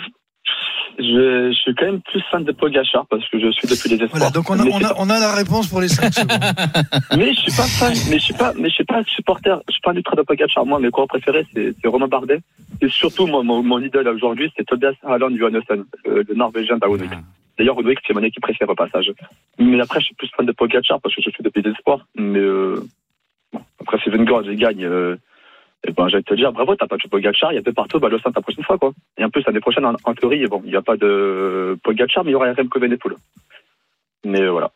je, 0.99 1.53
je, 1.53 1.59
suis 1.59 1.75
quand 1.75 1.87
même 1.87 2.01
plus 2.03 2.23
fan 2.31 2.45
de 2.45 2.53
Pogachar 2.53 3.07
parce 3.07 3.27
que 3.29 3.39
je 3.39 3.51
suis 3.53 3.69
depuis 3.69 3.89
les 3.89 4.03
espoirs. 4.03 4.21
Voilà, 4.21 4.31
donc 4.31 4.51
on 4.51 4.59
a, 4.59 4.65
on 4.65 4.85
a, 4.85 4.95
on 4.99 5.11
a, 5.11 5.19
la 5.19 5.35
réponse 5.35 5.69
pour 5.69 5.81
les 5.81 5.89
5 5.89 6.13
secondes. 6.13 6.31
mais 7.17 7.33
je 7.35 7.41
suis 7.41 7.53
pas 7.53 7.67
fan, 7.67 7.95
mais 8.11 8.19
je 8.19 8.25
suis 8.25 8.35
pas, 8.35 8.53
mais 8.57 8.69
je 8.69 8.75
suis 8.75 8.85
pas 8.85 9.03
supporter, 9.05 9.61
je 9.69 9.73
suis 9.73 9.83
pas 9.83 9.93
un 9.93 9.97
ultra 9.97 10.17
de 10.17 10.23
Pogachar. 10.23 10.67
Moi, 10.67 10.79
mes 10.81 10.91
coureurs 10.91 11.09
préférés, 11.09 11.47
c'est 11.55 11.75
Romain 11.87 12.09
Bardet. 12.09 12.41
Et 12.81 12.89
surtout, 12.89 13.27
moi, 13.27 13.43
mon, 13.43 13.63
mon 13.63 13.81
idole 13.81 14.09
aujourd'hui, 14.09 14.53
c'est 14.57 14.65
Tobias 14.65 14.95
Harland 15.05 15.37
Johannesson, 15.37 15.85
le, 16.05 16.23
le 16.23 16.35
Norvégien 16.35 16.79
d'Aonwick. 16.79 17.11
Ah. 17.13 17.21
D'ailleurs, 17.59 17.77
Woodwick, 17.77 17.99
c'est 18.07 18.15
mon 18.15 18.23
équipe 18.23 18.43
préférée 18.43 18.71
au 18.71 18.77
passage. 18.77 19.13
Mais 19.59 19.81
après, 19.81 20.01
je 20.01 20.07
suis 20.07 20.15
plus 20.15 20.31
fan 20.37 20.47
de 20.47 20.53
Pogachar 20.53 21.01
parce 21.01 21.15
que 21.15 21.23
je 21.23 21.31
suis 21.31 21.43
depuis 21.43 21.63
les 21.63 21.73
espoirs. 21.73 22.07
Mais 22.15 22.39
euh, 22.39 22.81
bon, 23.53 23.61
après, 23.81 23.99
si 23.99 24.11
Vengard, 24.11 24.45
il 24.45 24.57
gagne. 24.57 24.85
Euh, 24.85 25.17
et 25.85 25.91
eh 25.91 25.93
ben, 25.93 26.09
j'allais 26.09 26.25
te 26.25 26.35
dire, 26.35 26.53
bravo, 26.53 26.75
t'as 26.75 26.89
pas 26.89 26.97
de 26.97 27.09
Pogacar, 27.09 27.53
il 27.53 27.55
y 27.55 27.59
a 27.59 27.63
peu 27.63 27.73
partout, 27.73 28.01
bah, 28.01 28.09
le 28.09 28.19
sein 28.19 28.33
la 28.35 28.43
prochaine 28.43 28.65
fois, 28.65 28.79
quoi. 28.79 28.93
Et 29.17 29.25
en 29.25 29.31
plus, 29.31 29.45
l'année 29.47 29.61
prochaine, 29.61 29.85
en, 29.85 29.95
en 30.03 30.15
théorie, 30.15 30.45
bon, 30.47 30.61
il 30.65 30.71
n'y 30.71 30.77
a 30.77 30.83
pas 30.83 30.97
de 30.97 31.79
Pogacar, 31.85 32.25
mais 32.25 32.31
il 32.31 32.33
y 32.33 32.35
aura 32.35 32.51
RM 32.51 32.69
Covenepoul. 32.69 33.15
Mais 34.25 34.41
euh, 34.41 34.51
voilà. 34.51 34.73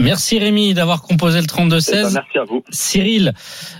Merci 0.00 0.38
Rémi 0.38 0.74
d'avoir 0.74 1.02
composé 1.02 1.40
le 1.40 1.46
32-16. 1.46 1.90
Eh 1.90 1.92
ben, 1.92 2.10
merci 2.14 2.38
à 2.38 2.44
vous. 2.44 2.64
Cyril, 2.70 3.34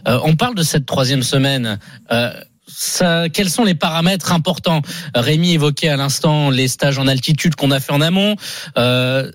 euh, 0.06 0.18
on 0.22 0.36
parle 0.36 0.54
de 0.54 0.62
cette 0.62 0.86
troisième 0.86 1.22
semaine. 1.22 1.80
Euh, 2.12 2.30
ça, 2.68 3.28
quels 3.28 3.50
sont 3.50 3.64
les 3.64 3.74
paramètres 3.74 4.32
importants? 4.32 4.82
Rémi 5.14 5.54
évoquait 5.54 5.88
à 5.88 5.96
l'instant 5.96 6.50
les 6.50 6.68
stages 6.68 6.98
en 6.98 7.08
altitude 7.08 7.56
qu'on 7.56 7.70
a 7.70 7.80
fait 7.80 7.92
en 7.92 8.00
amont. 8.00 8.36
Euh, 8.78 9.30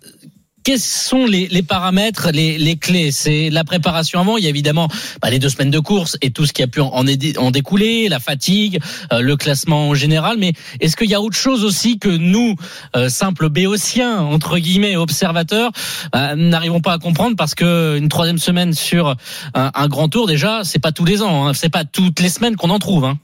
quels 0.65 0.79
sont 0.79 1.27
les, 1.27 1.47
les 1.47 1.61
paramètres, 1.61 2.31
les, 2.33 2.57
les 2.57 2.75
clés? 2.75 3.11
C'est 3.11 3.49
la 3.51 3.63
préparation 3.63 4.19
avant. 4.19 4.37
Il 4.37 4.43
y 4.43 4.47
a 4.47 4.49
évidemment 4.49 4.89
bah, 5.21 5.29
les 5.29 5.37
deux 5.37 5.47
semaines 5.47 5.69
de 5.69 5.79
course 5.79 6.17
et 6.23 6.31
tout 6.31 6.45
ce 6.45 6.53
qui 6.53 6.63
a 6.63 6.67
pu 6.67 6.81
en, 6.81 6.91
en 6.91 7.51
découler, 7.51 8.09
la 8.09 8.19
fatigue, 8.19 8.79
euh, 9.13 9.21
le 9.21 9.37
classement 9.37 9.89
en 9.89 9.93
général. 9.93 10.37
Mais 10.39 10.53
est-ce 10.81 10.97
qu'il 10.97 11.09
y 11.09 11.13
a 11.13 11.21
autre 11.21 11.37
chose 11.37 11.63
aussi 11.63 11.99
que 11.99 12.09
nous, 12.09 12.55
euh, 12.95 13.09
simples 13.09 13.49
béotiens 13.49 14.17
entre 14.19 14.57
guillemets 14.57 14.95
observateurs, 14.95 15.71
bah, 16.11 16.35
n'arrivons 16.35 16.81
pas 16.81 16.93
à 16.93 16.97
comprendre 16.97 17.35
parce 17.35 17.53
que 17.53 17.97
une 17.99 18.09
troisième 18.09 18.39
semaine 18.39 18.73
sur 18.73 19.15
un, 19.53 19.71
un 19.73 19.87
grand 19.87 20.09
tour 20.09 20.25
déjà, 20.25 20.63
c'est 20.63 20.79
pas 20.79 20.91
tous 20.91 21.05
les 21.05 21.21
ans, 21.21 21.47
hein, 21.47 21.53
c'est 21.53 21.69
pas 21.69 21.85
toutes 21.85 22.19
les 22.19 22.29
semaines 22.29 22.55
qu'on 22.55 22.71
en 22.71 22.79
trouve. 22.79 23.05
Hein. 23.05 23.19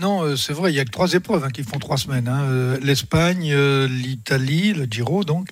Non, 0.00 0.22
euh, 0.22 0.34
c'est 0.34 0.54
vrai, 0.54 0.72
il 0.72 0.76
y 0.76 0.80
a 0.80 0.84
que 0.86 0.90
trois 0.90 1.12
épreuves 1.12 1.44
hein, 1.44 1.50
qui 1.50 1.62
font 1.62 1.78
trois 1.78 1.98
semaines. 1.98 2.26
Hein. 2.26 2.44
Euh, 2.44 2.78
L'Espagne, 2.82 3.52
euh, 3.52 3.86
l'Italie, 3.86 4.72
le 4.72 4.86
Giro 4.86 5.24
donc, 5.24 5.48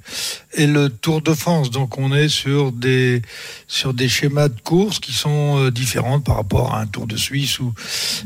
et 0.54 0.66
le 0.66 0.88
Tour 0.88 1.20
de 1.20 1.34
France. 1.34 1.70
Donc 1.70 1.98
on 1.98 2.14
est 2.14 2.28
sur 2.28 2.72
des 2.72 3.20
sur 3.66 3.92
des 3.92 4.08
schémas 4.08 4.48
de 4.48 4.58
course 4.60 5.00
qui 5.00 5.12
sont 5.12 5.68
différents 5.68 6.20
par 6.20 6.36
rapport 6.36 6.74
à 6.74 6.80
un 6.80 6.86
Tour 6.86 7.06
de 7.06 7.16
Suisse 7.16 7.60
ou 7.60 7.74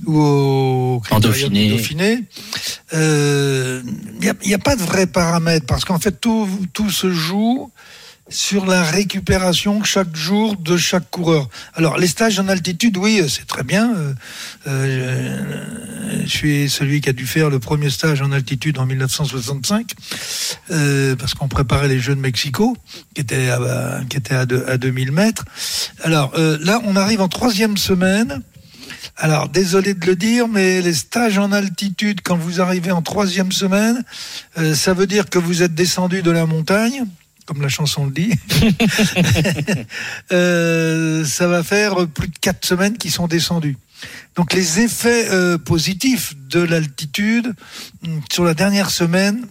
ou 0.07 0.21
au 0.21 1.03
Dauphiné. 1.21 1.71
Dauphiné. 1.71 2.25
Il 2.93 3.83
n'y 4.21 4.29
a, 4.29 4.55
a, 4.55 4.59
pas 4.59 4.77
de 4.77 4.83
vrai 4.83 5.09
paramètre 5.09 5.67
parce 5.67 5.85
qu'en 5.85 5.99
fait 5.99 6.21
tout 6.21 6.49
tout 6.73 6.91
se 6.91 7.11
joue 7.11 7.73
sur 8.29 8.67
la 8.67 8.83
récupération 8.83 9.83
chaque 9.85 10.15
jour 10.15 10.57
de 10.57 10.77
chaque 10.77 11.11
coureur. 11.11 11.49
Alors 11.75 11.99
les 11.99 12.07
stages 12.07 12.39
en 12.39 12.49
altitude, 12.49 12.97
oui, 12.97 13.23
c'est 13.29 13.47
très 13.47 13.63
bien. 13.63 13.95
Euh, 13.95 14.15
euh, 14.67 15.65
je 16.25 16.31
suis 16.31 16.71
celui 16.71 17.01
qui 17.01 17.09
a 17.09 17.13
dû 17.13 17.27
faire 17.27 17.51
le 17.51 17.59
premier 17.59 17.91
stage 17.91 18.23
en 18.23 18.33
altitude 18.33 18.79
en 18.79 18.87
1965 18.87 19.93
euh, 20.71 21.17
parce 21.17 21.35
qu'on 21.35 21.49
préparait 21.49 21.89
les 21.89 22.01
Jeux 22.01 22.15
de 22.15 22.21
Mexico 22.21 22.77
qui 23.15 23.21
étaient 23.21 23.51
à, 23.51 24.01
qui 24.09 24.17
étaient 24.17 24.35
à, 24.35 24.41
à 24.41 24.77
2000 24.77 25.13
mètres. 25.13 25.45
Alors 26.03 26.33
là, 26.37 26.81
on 26.85 26.97
arrive 26.97 27.21
en 27.21 27.29
troisième 27.29 27.77
semaine. 27.77 28.43
Alors, 29.19 29.49
désolé 29.49 29.93
de 29.93 30.07
le 30.07 30.17
dire, 30.17 30.49
mais 30.49 30.81
les 30.81 30.95
stages 30.95 31.37
en 31.37 31.53
altitude, 31.53 32.21
quand 32.23 32.37
vous 32.37 32.61
arrivez 32.61 32.93
en 32.93 33.03
troisième 33.03 33.53
semaine, 33.53 34.03
ça 34.75 34.95
veut 34.95 35.07
dire 35.07 35.29
que 35.29 35.39
vous 35.39 35.63
êtes 35.63 35.75
descendu 35.75 36.23
de 36.23 36.31
la 36.31 36.47
montagne, 36.47 37.05
comme 37.47 37.63
la 37.63 37.69
chanson 37.69 38.07
le 38.07 38.13
dit. 38.13 38.33
euh, 40.33 41.25
ça 41.25 41.47
va 41.47 41.63
faire 41.63 42.07
plus 42.09 42.29
de 42.29 42.39
quatre 42.41 42.65
semaines 42.67 42.97
qu'ils 42.97 43.11
sont 43.11 43.27
descendus. 43.27 43.77
Donc 44.37 44.53
les 44.53 44.81
effets 44.81 45.29
euh, 45.31 45.59
positifs 45.59 46.35
de 46.49 46.61
l'altitude 46.61 47.55
mm, 48.03 48.21
sur 48.31 48.45
la 48.45 48.55
dernière 48.55 48.91
semaine, 48.91 49.47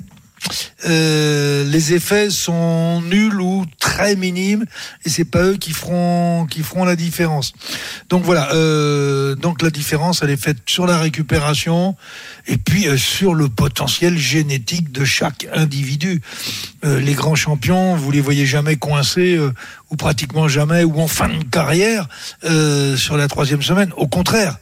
euh, 0.86 1.63
les 1.65 1.93
effets 1.93 2.30
sont 2.30 3.01
nuls 3.01 3.39
ou 3.39 3.65
très 3.80 4.15
minimes 4.15 4.65
et 5.06 5.10
c'est 5.10 5.25
pas 5.25 5.43
eux 5.43 5.58
qui 5.58 5.71
feront 5.71 6.47
qui 6.49 6.63
feront 6.63 6.86
la 6.86 6.95
différence. 6.95 7.54
Donc 8.10 8.23
voilà, 8.23 8.54
euh, 8.54 9.36
donc 9.36 9.62
la 9.62 9.69
différence 9.69 10.23
elle 10.23 10.30
est 10.30 10.41
faite 10.41 10.58
sur 10.65 10.88
la 10.88 10.97
récupération 10.97 11.95
et 12.47 12.58
puis 12.58 12.88
euh, 12.88 12.97
sur 12.97 13.34
le 13.34 13.49
potentiel 13.49 14.17
génétique 14.17 14.91
de 14.91 15.06
chaque 15.06 15.47
individu. 15.54 16.21
Euh, 16.84 16.99
les 16.99 17.13
grands 17.13 17.36
champions, 17.36 17.95
vous 17.95 18.12
les 18.12 18.21
voyez 18.21 18.45
jamais 18.45 18.75
coincés 18.75 19.36
euh, 19.36 19.54
ou 19.89 19.95
pratiquement 19.95 20.47
jamais 20.47 20.84
ou 20.84 20.99
en 20.99 21.08
fin 21.08 21.30
de 21.30 21.43
carrière 21.43 22.08
sur 22.95 23.17
la 23.17 23.27
troisième 23.27 23.62
semaine. 23.62 23.91
Au 23.97 24.08
contraire 24.08 24.58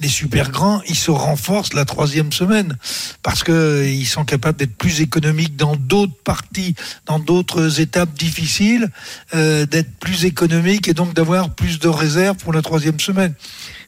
les 0.00 0.08
super 0.08 0.50
grands, 0.50 0.80
ils 0.88 0.96
se 0.96 1.10
renforcent 1.10 1.74
la 1.74 1.84
troisième 1.84 2.32
semaine 2.32 2.76
parce 3.22 3.42
que 3.44 3.86
ils 3.86 4.06
sont 4.06 4.24
capables 4.24 4.58
d'être 4.58 4.74
plus 4.76 5.00
économiques 5.00 5.54
dans 5.56 5.76
d'autres 5.76 6.16
parties, 6.24 6.74
dans 7.06 7.18
d'autres 7.18 7.80
étapes 7.80 8.12
difficiles, 8.14 8.90
euh, 9.34 9.66
d'être 9.66 9.90
plus 10.00 10.24
économiques 10.24 10.88
et 10.88 10.94
donc 10.94 11.14
d'avoir 11.14 11.50
plus 11.50 11.78
de 11.78 11.88
réserves 11.88 12.36
pour 12.38 12.52
la 12.52 12.62
troisième 12.62 12.98
semaine. 13.00 13.34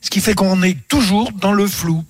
Ce 0.03 0.11
qui 0.11 0.21
fait 0.21 0.35
qu'on 0.35 0.63
est 0.63 0.77
toujours 0.89 1.33
dans 1.33 1.53
le 1.53 1.67
flou. 1.67 2.05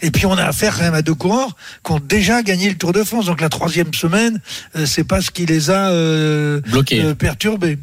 Et 0.00 0.10
puis 0.12 0.26
on 0.26 0.38
a 0.38 0.44
affaire 0.44 0.76
quand 0.76 0.82
même 0.84 0.94
à 0.94 1.02
deux 1.02 1.14
coureurs 1.14 1.56
qui 1.84 1.92
ont 1.92 1.98
déjà 2.00 2.42
gagné 2.42 2.68
le 2.70 2.76
Tour 2.76 2.92
de 2.92 3.02
France. 3.02 3.26
Donc 3.26 3.40
la 3.40 3.48
troisième 3.48 3.92
semaine, 3.92 4.40
euh, 4.76 4.86
c'est 4.86 5.04
pas 5.04 5.20
ce 5.20 5.30
qui 5.32 5.44
les 5.46 5.70
a 5.70 5.90
euh, 5.90 6.60
Bloqués. 6.60 7.02
euh, 7.02 7.14
perturbés. 7.14 7.78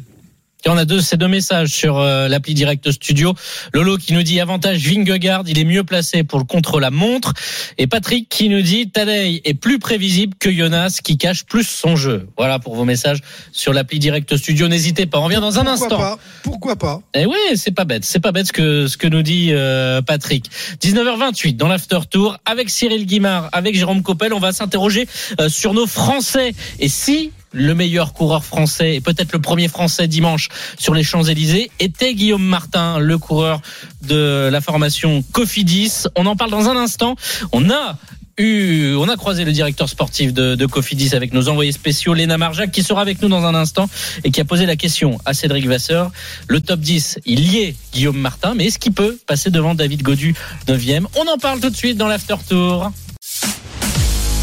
Et 0.64 0.68
on 0.68 0.76
a 0.76 0.84
deux, 0.84 1.00
ces 1.00 1.16
deux 1.16 1.28
messages 1.28 1.70
sur 1.70 1.98
euh, 1.98 2.28
l'appli 2.28 2.54
Direct 2.54 2.90
Studio. 2.90 3.34
Lolo 3.72 3.96
qui 3.96 4.12
nous 4.12 4.22
dit 4.22 4.40
avantage 4.40 4.78
Vingegaard, 4.78 5.44
il 5.46 5.58
est 5.58 5.64
mieux 5.64 5.84
placé 5.84 6.22
pour 6.22 6.38
le 6.38 6.44
contre-la-montre. 6.44 7.32
Et 7.78 7.86
Patrick 7.86 8.28
qui 8.28 8.48
nous 8.48 8.60
dit 8.60 8.90
Tadej 8.90 9.40
est 9.44 9.54
plus 9.54 9.78
prévisible 9.78 10.34
que 10.38 10.52
Jonas 10.52 11.00
qui 11.02 11.16
cache 11.16 11.44
plus 11.44 11.64
son 11.64 11.96
jeu. 11.96 12.28
Voilà 12.36 12.58
pour 12.58 12.74
vos 12.74 12.84
messages 12.84 13.20
sur 13.52 13.72
l'appli 13.72 13.98
Direct 13.98 14.36
Studio. 14.36 14.68
N'hésitez 14.68 15.06
pas, 15.06 15.18
on 15.18 15.24
revient 15.24 15.40
dans 15.40 15.58
un 15.58 15.64
Pourquoi 15.64 15.72
instant. 15.72 15.98
pas 15.98 16.18
Pourquoi 16.42 16.76
pas 16.76 17.00
Eh 17.14 17.26
oui, 17.26 17.36
c'est 17.54 17.74
pas 17.74 17.84
bête, 17.84 18.04
c'est 18.04 18.20
pas 18.20 18.32
bête 18.32 18.46
ce 18.48 18.52
que 18.52 18.86
ce 18.86 18.96
que 18.96 19.06
nous 19.06 19.22
dit 19.22 19.48
euh, 19.52 20.02
Patrick. 20.02 20.50
19h28 20.82 21.56
dans 21.56 21.68
l'after 21.68 22.00
tour 22.10 22.36
avec 22.44 22.68
Cyril 22.70 23.06
Guimard, 23.06 23.48
avec 23.52 23.74
Jérôme 23.76 24.02
Coppel, 24.02 24.34
on 24.34 24.38
va 24.40 24.52
s'interroger 24.52 25.08
euh, 25.40 25.48
sur 25.48 25.74
nos 25.74 25.86
Français 25.86 26.54
et 26.78 26.88
si 26.88 27.32
le 27.52 27.74
meilleur 27.74 28.12
coureur 28.12 28.44
français 28.44 28.96
et 28.96 29.00
peut-être 29.00 29.32
le 29.32 29.40
premier 29.40 29.68
français 29.68 30.08
dimanche 30.08 30.48
sur 30.78 30.94
les 30.94 31.02
Champs-Élysées 31.02 31.70
était 31.80 32.14
Guillaume 32.14 32.44
Martin, 32.44 32.98
le 32.98 33.18
coureur 33.18 33.60
de 34.02 34.48
la 34.50 34.60
formation 34.60 35.22
Cofidis. 35.32 36.04
On 36.16 36.26
en 36.26 36.36
parle 36.36 36.50
dans 36.50 36.68
un 36.68 36.76
instant. 36.76 37.16
On 37.52 37.70
a 37.70 37.96
eu, 38.38 38.94
on 38.94 39.08
a 39.08 39.16
croisé 39.16 39.44
le 39.44 39.52
directeur 39.52 39.88
sportif 39.88 40.32
de, 40.32 40.66
Cofidis 40.66 41.14
avec 41.14 41.32
nos 41.32 41.48
envoyés 41.48 41.72
spéciaux, 41.72 42.14
Léna 42.14 42.38
Marjac, 42.38 42.70
qui 42.70 42.82
sera 42.82 43.02
avec 43.02 43.20
nous 43.22 43.28
dans 43.28 43.44
un 43.44 43.54
instant 43.54 43.88
et 44.24 44.30
qui 44.30 44.40
a 44.40 44.44
posé 44.44 44.66
la 44.66 44.76
question 44.76 45.18
à 45.24 45.34
Cédric 45.34 45.66
Vasseur. 45.66 46.10
Le 46.48 46.60
top 46.60 46.80
10, 46.80 47.20
il 47.26 47.52
y 47.52 47.58
est 47.58 47.76
Guillaume 47.92 48.18
Martin, 48.18 48.54
mais 48.54 48.66
est-ce 48.66 48.78
qu'il 48.78 48.92
peut 48.92 49.18
passer 49.26 49.50
devant 49.50 49.74
David 49.74 50.02
Godu 50.02 50.34
9e 50.68 51.04
On 51.16 51.30
en 51.30 51.38
parle 51.38 51.60
tout 51.60 51.70
de 51.70 51.76
suite 51.76 51.96
dans 51.96 52.08
l'after 52.08 52.36
tour. 52.48 52.90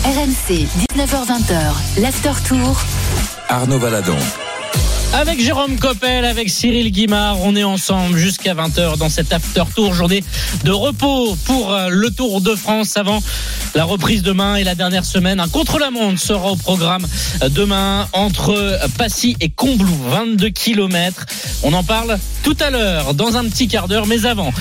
RMC, 0.07 0.65
19h20, 0.95 2.01
l'after 2.01 2.31
tour. 2.47 2.81
Arnaud 3.49 3.77
Valadon. 3.77 4.15
Avec 5.13 5.41
Jérôme 5.41 5.77
Coppel, 5.77 6.23
avec 6.23 6.49
Cyril 6.49 6.93
Guimard, 6.93 7.41
on 7.41 7.57
est 7.57 7.65
ensemble 7.65 8.17
jusqu'à 8.17 8.53
20h 8.53 8.97
dans 8.97 9.09
cet 9.09 9.33
after 9.33 9.63
tour, 9.75 9.93
journée 9.93 10.23
de 10.63 10.71
repos 10.71 11.35
pour 11.43 11.73
euh, 11.73 11.89
le 11.89 12.09
Tour 12.09 12.39
de 12.39 12.55
France 12.55 12.95
avant 12.95 13.21
la 13.75 13.83
reprise 13.83 14.23
demain 14.23 14.55
et 14.55 14.63
la 14.63 14.75
dernière 14.75 15.03
semaine. 15.03 15.41
Un 15.41 15.49
contre-la-montre 15.49 16.21
sera 16.21 16.51
au 16.51 16.55
programme 16.55 17.05
euh, 17.43 17.49
demain 17.49 18.07
entre 18.13 18.79
Passy 18.97 19.35
et 19.41 19.49
Combloux, 19.49 19.99
22 20.07 20.51
km. 20.51 21.25
On 21.63 21.73
en 21.73 21.83
parle 21.83 22.17
tout 22.43 22.55
à 22.61 22.69
l'heure, 22.69 23.13
dans 23.13 23.35
un 23.35 23.43
petit 23.43 23.67
quart 23.67 23.89
d'heure, 23.89 24.07
mais 24.07 24.25
avant. 24.25 24.53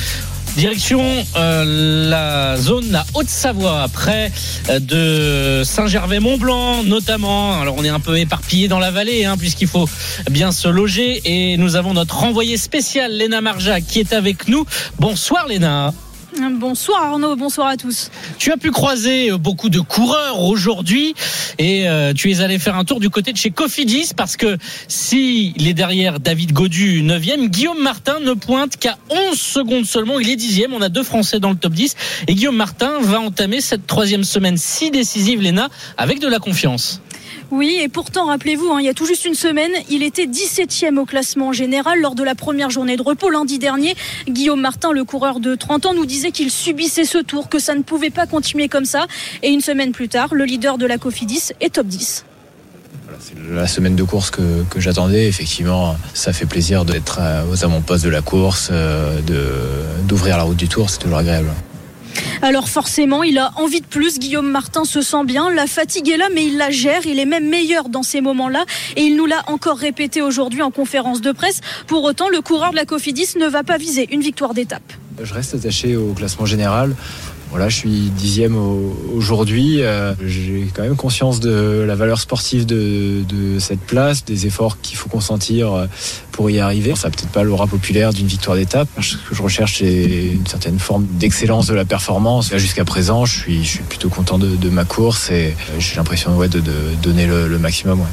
Direction 0.56 1.02
euh, 1.36 2.08
la 2.08 2.56
zone 2.56 2.90
la 2.90 3.04
Haute-Savoie, 3.12 3.88
près 3.92 4.32
euh, 4.70 4.78
de 4.80 5.64
Saint-Gervais-Mont-Blanc 5.64 6.82
notamment. 6.84 7.60
Alors 7.60 7.74
on 7.76 7.84
est 7.84 7.90
un 7.90 8.00
peu 8.00 8.18
éparpillé 8.18 8.66
dans 8.66 8.78
la 8.78 8.90
vallée 8.90 9.26
hein, 9.26 9.36
puisqu'il 9.36 9.68
faut 9.68 9.86
bien 10.30 10.52
se 10.52 10.68
loger 10.68 11.20
et 11.26 11.58
nous 11.58 11.76
avons 11.76 11.92
notre 11.92 12.24
envoyé 12.24 12.56
spécial 12.56 13.12
Léna 13.12 13.42
Marjac 13.42 13.84
qui 13.84 14.00
est 14.00 14.14
avec 14.14 14.48
nous. 14.48 14.64
Bonsoir 14.98 15.46
Léna. 15.46 15.92
Bonsoir 16.38 17.02
Arnaud, 17.02 17.34
bonsoir 17.34 17.68
à 17.68 17.76
tous. 17.78 18.10
Tu 18.38 18.52
as 18.52 18.58
pu 18.58 18.70
croiser 18.70 19.30
euh, 19.30 19.38
beaucoup 19.38 19.70
de 19.70 19.80
coureurs 19.80 20.40
aujourd'hui 20.40 21.14
et 21.58 21.88
euh, 21.88 22.12
tu 22.12 22.30
es 22.30 22.42
allé 22.42 22.58
faire 22.58 22.76
un 22.76 22.84
tour 22.84 23.00
du 23.00 23.08
côté 23.08 23.32
de 23.32 23.38
chez 23.38 23.50
Cofidis 23.50 24.10
parce 24.14 24.36
que 24.36 24.58
si 24.86 25.54
il 25.56 25.66
est 25.66 25.74
derrière 25.74 26.20
David 26.20 26.52
Godu 26.52 27.02
9e, 27.02 27.48
Guillaume 27.48 27.82
Martin 27.82 28.20
ne 28.20 28.34
pointe 28.34 28.76
qu'à 28.76 28.98
11 29.08 29.38
secondes 29.38 29.86
seulement. 29.86 30.20
Il 30.20 30.28
est 30.28 30.36
10e, 30.36 30.72
on 30.72 30.82
a 30.82 30.90
deux 30.90 31.02
Français 31.02 31.40
dans 31.40 31.50
le 31.50 31.56
top 31.56 31.72
10 31.72 31.96
et 32.28 32.34
Guillaume 32.34 32.56
Martin 32.56 33.00
va 33.00 33.20
entamer 33.20 33.62
cette 33.62 33.86
troisième 33.86 34.24
semaine 34.24 34.58
si 34.58 34.90
décisive, 34.90 35.40
Léna, 35.40 35.70
avec 35.96 36.20
de 36.20 36.28
la 36.28 36.38
confiance. 36.38 37.00
Oui, 37.52 37.78
et 37.80 37.88
pourtant, 37.88 38.26
rappelez-vous, 38.26 38.72
hein, 38.72 38.80
il 38.80 38.86
y 38.86 38.88
a 38.88 38.94
tout 38.94 39.06
juste 39.06 39.24
une 39.24 39.34
semaine, 39.34 39.70
il 39.88 40.02
était 40.02 40.26
17e 40.26 40.98
au 40.98 41.04
classement 41.04 41.52
général 41.52 42.00
lors 42.00 42.16
de 42.16 42.24
la 42.24 42.34
première 42.34 42.70
journée 42.70 42.96
de 42.96 43.02
repos 43.02 43.30
lundi 43.30 43.60
dernier. 43.60 43.94
Guillaume 44.28 44.60
Martin, 44.60 44.90
le 44.90 45.04
coureur 45.04 45.38
de 45.38 45.54
30 45.54 45.86
ans, 45.86 45.94
nous 45.94 46.06
disait 46.06 46.32
qu'il 46.32 46.50
subissait 46.50 47.04
ce 47.04 47.18
tour, 47.18 47.48
que 47.48 47.60
ça 47.60 47.76
ne 47.76 47.82
pouvait 47.82 48.10
pas 48.10 48.26
continuer 48.26 48.68
comme 48.68 48.84
ça. 48.84 49.06
Et 49.44 49.50
une 49.50 49.60
semaine 49.60 49.92
plus 49.92 50.08
tard, 50.08 50.34
le 50.34 50.44
leader 50.44 50.76
de 50.76 50.86
la 50.86 50.98
Cofidis 50.98 51.52
est 51.60 51.74
top 51.74 51.86
10. 51.86 52.24
C'est 53.20 53.34
la 53.54 53.68
semaine 53.68 53.94
de 53.94 54.02
course 54.02 54.30
que, 54.30 54.42
j'attendais. 54.78 55.28
Effectivement, 55.28 55.96
ça 56.14 56.32
fait 56.32 56.46
plaisir 56.46 56.84
d'être 56.84 57.20
à, 57.20 57.42
à 57.42 57.68
mon 57.68 57.80
poste 57.80 58.04
de 58.04 58.10
la 58.10 58.22
course, 58.22 58.70
euh, 58.72 59.20
d'ouvrir 60.04 60.36
la 60.36 60.42
route 60.42 60.56
du 60.56 60.68
tour. 60.68 60.90
C'est 60.90 60.98
toujours 60.98 61.18
agréable. 61.18 61.48
Alors 62.42 62.68
forcément, 62.68 63.22
il 63.22 63.38
a 63.38 63.52
envie 63.56 63.80
de 63.80 63.86
plus. 63.86 64.18
Guillaume 64.18 64.50
Martin 64.50 64.84
se 64.84 65.02
sent 65.02 65.24
bien. 65.24 65.50
La 65.50 65.66
fatigue 65.66 66.08
est 66.08 66.16
là, 66.16 66.28
mais 66.34 66.46
il 66.46 66.56
la 66.56 66.70
gère. 66.70 67.06
Il 67.06 67.18
est 67.18 67.24
même 67.24 67.48
meilleur 67.48 67.88
dans 67.88 68.02
ces 68.02 68.20
moments-là. 68.20 68.64
Et 68.96 69.02
il 69.02 69.16
nous 69.16 69.26
l'a 69.26 69.42
encore 69.48 69.78
répété 69.78 70.22
aujourd'hui 70.22 70.62
en 70.62 70.70
conférence 70.70 71.20
de 71.20 71.32
presse. 71.32 71.60
Pour 71.86 72.04
autant, 72.04 72.28
le 72.28 72.40
coureur 72.40 72.70
de 72.70 72.76
la 72.76 72.84
Cofidis 72.84 73.38
ne 73.38 73.46
va 73.46 73.62
pas 73.62 73.78
viser 73.78 74.08
une 74.12 74.20
victoire 74.20 74.54
d'étape. 74.54 74.92
Je 75.22 75.32
reste 75.32 75.54
attaché 75.54 75.96
au 75.96 76.12
classement 76.12 76.46
général. 76.46 76.94
Voilà, 77.50 77.68
je 77.68 77.76
suis 77.76 78.10
dixième 78.10 78.56
aujourd'hui. 79.14 79.82
Euh, 79.82 80.14
J'ai 80.26 80.68
quand 80.74 80.82
même 80.82 80.96
conscience 80.96 81.40
de 81.40 81.84
la 81.86 81.94
valeur 81.94 82.18
sportive 82.20 82.66
de, 82.66 83.22
de 83.28 83.58
cette 83.58 83.80
place, 83.80 84.24
des 84.24 84.46
efforts 84.46 84.80
qu'il 84.80 84.96
faut 84.98 85.08
consentir 85.08 85.72
euh, 85.72 85.86
pour 86.32 86.50
y 86.50 86.58
arriver. 86.58 86.94
Ça 86.96 87.08
peut-être 87.08 87.30
pas 87.30 87.44
l'aura 87.44 87.66
populaire 87.66 88.12
d'une 88.12 88.26
victoire 88.26 88.56
d'étape. 88.56 88.88
Ce 89.00 89.16
que 89.16 89.34
je 89.34 89.42
recherche, 89.42 89.78
c'est 89.78 90.30
une 90.32 90.46
certaine 90.46 90.78
forme 90.78 91.06
d'excellence 91.18 91.66
de 91.68 91.74
la 91.74 91.84
performance. 91.84 92.50
Là, 92.52 92.58
jusqu'à 92.58 92.84
présent, 92.84 93.24
je 93.24 93.38
suis, 93.38 93.64
je 93.64 93.68
suis 93.70 93.84
plutôt 93.84 94.08
content 94.08 94.38
de, 94.38 94.56
de 94.56 94.68
ma 94.68 94.84
course 94.84 95.30
et 95.30 95.54
j'ai 95.78 95.96
l'impression 95.96 96.36
ouais, 96.36 96.48
de, 96.48 96.60
de 96.60 96.72
donner 97.02 97.26
le, 97.26 97.48
le 97.48 97.58
maximum. 97.58 98.00
Ouais. 98.00 98.06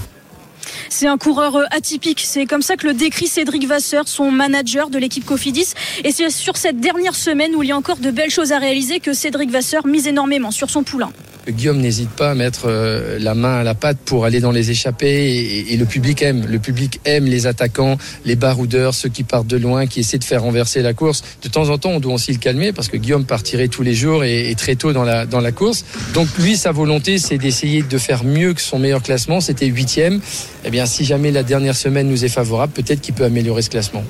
C'est 0.95 1.07
un 1.07 1.17
coureur 1.17 1.57
atypique. 1.71 2.21
C'est 2.23 2.45
comme 2.45 2.61
ça 2.61 2.75
que 2.75 2.85
le 2.85 2.93
décrit 2.93 3.25
Cédric 3.25 3.67
Vasseur, 3.67 4.07
son 4.07 4.29
manager 4.29 4.91
de 4.91 4.99
l'équipe 4.99 5.25
Cofidis. 5.25 5.73
Et 6.03 6.11
c'est 6.11 6.29
sur 6.29 6.55
cette 6.55 6.79
dernière 6.79 7.15
semaine 7.15 7.55
où 7.55 7.63
il 7.63 7.69
y 7.69 7.71
a 7.71 7.75
encore 7.75 7.97
de 7.97 8.11
belles 8.11 8.29
choses 8.29 8.51
à 8.51 8.59
réaliser 8.59 8.99
que 8.99 9.11
Cédric 9.11 9.49
Vasseur 9.49 9.87
mise 9.87 10.05
énormément 10.05 10.51
sur 10.51 10.69
son 10.69 10.83
poulain. 10.83 11.11
Guillaume 11.49 11.79
n'hésite 11.79 12.09
pas 12.09 12.31
à 12.31 12.35
mettre 12.35 12.67
euh, 12.67 13.19
la 13.19 13.35
main 13.35 13.59
à 13.59 13.63
la 13.63 13.75
pâte 13.75 13.97
pour 14.05 14.23
aller 14.23 14.39
dans 14.39 14.51
les 14.51 14.71
échappées 14.71 15.65
et, 15.69 15.75
le 15.75 15.85
public 15.85 16.21
aime. 16.21 16.45
Le 16.47 16.59
public 16.59 17.01
aime 17.03 17.25
les 17.25 17.47
attaquants, 17.47 17.97
les 18.23 18.35
baroudeurs, 18.35 18.93
ceux 18.93 19.09
qui 19.09 19.23
partent 19.23 19.47
de 19.47 19.57
loin, 19.57 19.85
qui 19.87 19.99
essaient 19.99 20.19
de 20.19 20.23
faire 20.23 20.43
renverser 20.43 20.81
la 20.81 20.93
course. 20.93 21.23
De 21.41 21.49
temps 21.49 21.69
en 21.69 21.77
temps, 21.77 21.89
on 21.89 21.99
doit 21.99 22.13
aussi 22.13 22.31
le 22.31 22.37
calmer 22.37 22.71
parce 22.71 22.87
que 22.87 22.95
Guillaume 22.95 23.25
partirait 23.25 23.67
tous 23.67 23.83
les 23.83 23.93
jours 23.93 24.23
et, 24.23 24.49
et 24.49 24.55
très 24.55 24.75
tôt 24.75 24.93
dans 24.93 25.03
la, 25.03 25.25
dans 25.25 25.41
la 25.41 25.51
course. 25.51 25.83
Donc 26.13 26.27
lui, 26.39 26.55
sa 26.55 26.71
volonté, 26.71 27.17
c'est 27.17 27.37
d'essayer 27.37 27.81
de 27.81 27.97
faire 27.97 28.23
mieux 28.23 28.53
que 28.53 28.61
son 28.61 28.79
meilleur 28.79 29.03
classement. 29.03 29.41
C'était 29.41 29.67
huitième. 29.67 30.21
Eh 30.63 30.69
bien, 30.69 30.82
si 30.85 31.05
jamais 31.05 31.31
la 31.31 31.43
dernière 31.43 31.75
semaine 31.75 32.07
nous 32.07 32.25
est 32.25 32.29
favorable, 32.29 32.73
peut-être 32.73 33.01
qu'il 33.01 33.13
peut 33.13 33.25
améliorer 33.25 33.61
ce 33.61 33.69
classement. 33.69 34.03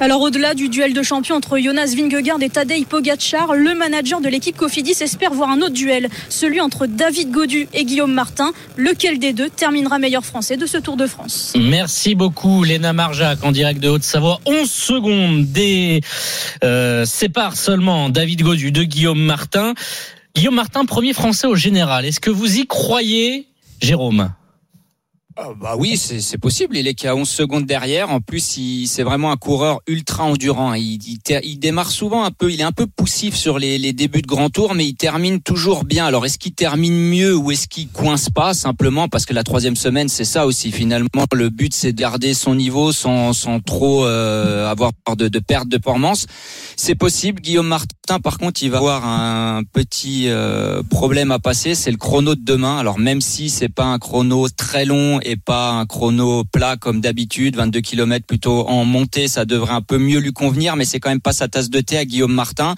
Alors 0.00 0.20
au-delà 0.20 0.54
du 0.54 0.68
duel 0.68 0.94
de 0.94 1.02
champions 1.02 1.36
entre 1.36 1.58
Jonas 1.58 1.94
Vingegaard 1.96 2.42
et 2.42 2.50
Tadej 2.50 2.86
Pogacar, 2.86 3.54
le 3.54 3.74
manager 3.74 4.20
de 4.20 4.28
l'équipe 4.28 4.56
Cofidis 4.56 4.96
espère 5.00 5.32
voir 5.32 5.50
un 5.50 5.60
autre 5.60 5.74
duel, 5.74 6.08
celui 6.28 6.60
entre 6.60 6.86
David 6.86 7.30
Godu 7.30 7.68
et 7.72 7.84
Guillaume 7.84 8.12
Martin. 8.12 8.52
Lequel 8.76 9.18
des 9.18 9.32
deux 9.32 9.48
terminera 9.48 9.98
meilleur 9.98 10.24
français 10.24 10.56
de 10.56 10.66
ce 10.66 10.76
Tour 10.78 10.96
de 10.96 11.06
France 11.06 11.52
Merci 11.56 12.14
beaucoup 12.16 12.64
Léna 12.64 12.92
Marjac 12.92 13.44
en 13.44 13.52
direct 13.52 13.80
de 13.80 13.88
Haute-Savoie. 13.88 14.40
11 14.44 14.68
secondes 14.68 15.46
des 15.52 16.00
euh, 16.64 17.04
sépare 17.04 17.56
seulement 17.56 18.08
David 18.08 18.42
Godu 18.42 18.72
de 18.72 18.82
Guillaume 18.82 19.22
Martin. 19.22 19.74
Guillaume 20.34 20.56
Martin, 20.56 20.84
premier 20.84 21.12
français 21.12 21.46
au 21.46 21.54
général. 21.54 22.04
Est-ce 22.06 22.18
que 22.18 22.30
vous 22.30 22.56
y 22.58 22.66
croyez, 22.66 23.46
Jérôme? 23.80 24.32
Ah, 25.36 25.48
bah 25.58 25.76
oui, 25.78 25.96
c'est 25.96 26.38
possible. 26.38 26.76
Il 26.76 26.86
est 26.86 26.94
qu'à 26.94 27.16
11 27.16 27.28
secondes 27.28 27.64
derrière. 27.64 28.10
En 28.10 28.20
plus, 28.20 28.58
c'est 28.86 29.02
vraiment 29.02 29.30
un 29.30 29.36
coureur 29.36 29.80
ultra 29.86 30.24
endurant. 30.24 30.74
Il, 30.74 30.98
il, 31.42 31.58
démarre 31.58 31.90
souvent 31.90 32.24
un 32.24 32.30
peu. 32.30 32.52
Il 32.52 32.60
est 32.60 32.64
un 32.64 32.72
peu 32.72 32.86
poussif 32.86 33.34
sur 33.34 33.58
les, 33.58 33.92
débuts 33.92 34.22
de 34.22 34.26
grand 34.26 34.50
tour, 34.50 34.74
mais 34.74 34.86
il 34.86 34.94
termine 34.94 35.40
toujours 35.40 35.84
bien. 35.84 36.04
Alors, 36.04 36.26
est-ce 36.26 36.38
qu'il 36.38 36.52
termine 36.52 36.94
mieux 36.94 37.34
ou 37.34 37.50
est-ce 37.50 37.66
qu'il 37.66 37.88
coince 37.88 38.28
pas 38.28 38.52
simplement 38.52 39.08
parce 39.08 39.24
que 39.24 39.32
la 39.32 39.42
troisième 39.42 39.76
semaine, 39.76 40.08
c'est 40.08 40.24
ça 40.24 40.46
aussi. 40.46 40.70
Finalement, 40.70 41.08
le 41.32 41.48
but, 41.48 41.72
c'est 41.72 41.92
de 41.92 41.98
garder 41.98 42.34
son 42.34 42.54
niveau 42.54 42.92
sans, 42.92 43.32
sans 43.32 43.60
trop 43.60 44.04
euh, 44.04 44.68
avoir 44.68 44.92
de, 45.16 45.28
de 45.28 45.38
perte 45.38 45.68
de 45.68 45.78
performance. 45.78 46.26
C'est 46.76 46.94
possible. 46.94 47.40
Guillaume 47.40 47.68
Martin, 47.68 48.20
par 48.20 48.38
contre, 48.38 48.62
il 48.62 48.70
va 48.70 48.78
avoir 48.78 49.06
un 49.06 49.62
petit 49.64 50.28
euh, 50.28 50.82
problème 50.82 51.30
à 51.30 51.38
passer. 51.38 51.74
C'est 51.74 51.90
le 51.90 51.96
chrono 51.96 52.34
de 52.34 52.44
demain. 52.44 52.78
Alors, 52.78 52.98
même 52.98 53.20
si 53.20 53.48
c'est 53.48 53.68
pas 53.68 53.84
un 53.84 53.98
chrono 53.98 54.48
très 54.48 54.84
long 54.84 55.20
et 55.24 55.36
pas 55.36 55.70
un 55.70 55.86
chrono 55.86 56.44
plat 56.44 56.76
comme 56.76 57.00
d'habitude, 57.00 57.56
22 57.56 57.80
km 57.80 58.26
plutôt 58.26 58.66
en 58.68 58.84
montée, 58.84 59.28
ça 59.28 59.44
devrait 59.44 59.74
un 59.74 59.80
peu 59.80 59.98
mieux 59.98 60.18
lui 60.18 60.32
convenir, 60.32 60.76
mais 60.76 60.84
c'est 60.84 61.00
quand 61.00 61.10
même 61.10 61.20
pas 61.20 61.32
sa 61.32 61.48
tasse 61.48 61.70
de 61.70 61.80
thé 61.80 61.98
à 61.98 62.04
Guillaume 62.04 62.32
Martin. 62.32 62.74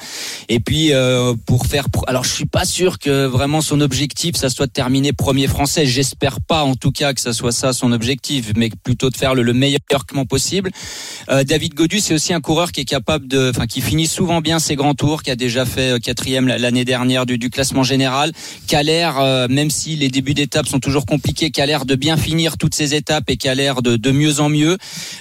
Et 0.49 0.61
puis 0.61 0.93
euh, 0.93 1.35
pour 1.47 1.67
faire, 1.67 1.87
alors 2.07 2.25
je 2.25 2.31
suis 2.31 2.47
pas 2.47 2.65
sûr 2.65 2.99
que 2.99 3.27
vraiment 3.27 3.61
son 3.61 3.81
objectif 3.81 4.37
ça 4.37 4.51
soit 4.51 4.67
de 4.67 4.73
terminer 4.73 5.13
premier 5.13 5.47
français. 5.47 5.87
J'espère 5.87 6.41
pas 6.41 6.63
en 6.63 6.75
tout 6.75 6.93
cas 6.93 7.15
que 7.15 7.21
ça 7.21 7.33
soit 7.33 7.53
ça 7.53 7.73
son 7.73 7.93
objectif, 7.93 8.53
mais 8.57 8.71
plutôt 8.83 9.11
de 9.11 9.17
faire 9.17 9.35
le, 9.35 9.53
meilleur 9.53 9.81
classement 9.89 10.27
possible. 10.27 10.71
Euh, 11.29 11.45
David 11.45 11.75
Godu, 11.75 12.01
c'est 12.01 12.15
aussi 12.15 12.33
un 12.33 12.41
coureur 12.41 12.73
qui 12.73 12.81
est 12.81 12.85
capable 12.85 13.29
de, 13.29 13.51
enfin 13.51 13.67
qui 13.67 13.81
finit 13.81 14.07
souvent 14.07 14.41
bien 14.41 14.59
ses 14.59 14.75
grands 14.75 14.95
tours, 14.95 15.23
qui 15.23 15.31
a 15.31 15.37
déjà 15.37 15.65
fait 15.65 15.93
euh, 15.93 15.99
quatrième 15.99 16.49
l'année 16.49 16.85
dernière 16.85 17.27
du, 17.27 17.39
classement 17.51 17.83
général, 17.83 18.33
qui 18.67 18.77
l'air, 18.83 19.49
même 19.49 19.71
si 19.71 19.97
les 19.97 20.09
débuts 20.09 20.35
d'étape 20.35 20.67
sont 20.67 20.81
toujours 20.81 21.07
compliqués, 21.07 21.51
qui 21.51 21.65
l'air 21.65 21.85
de 21.85 21.95
bien 21.95 22.17
finir 22.17 22.34
toutes 22.59 22.75
ces 22.75 22.95
étapes 22.95 23.25
et 23.29 23.37
qui 23.37 23.49
a 23.49 23.55
l'air 23.55 23.83
de, 23.83 24.11
mieux 24.11 24.41
en 24.41 24.49
mieux. 24.49 24.77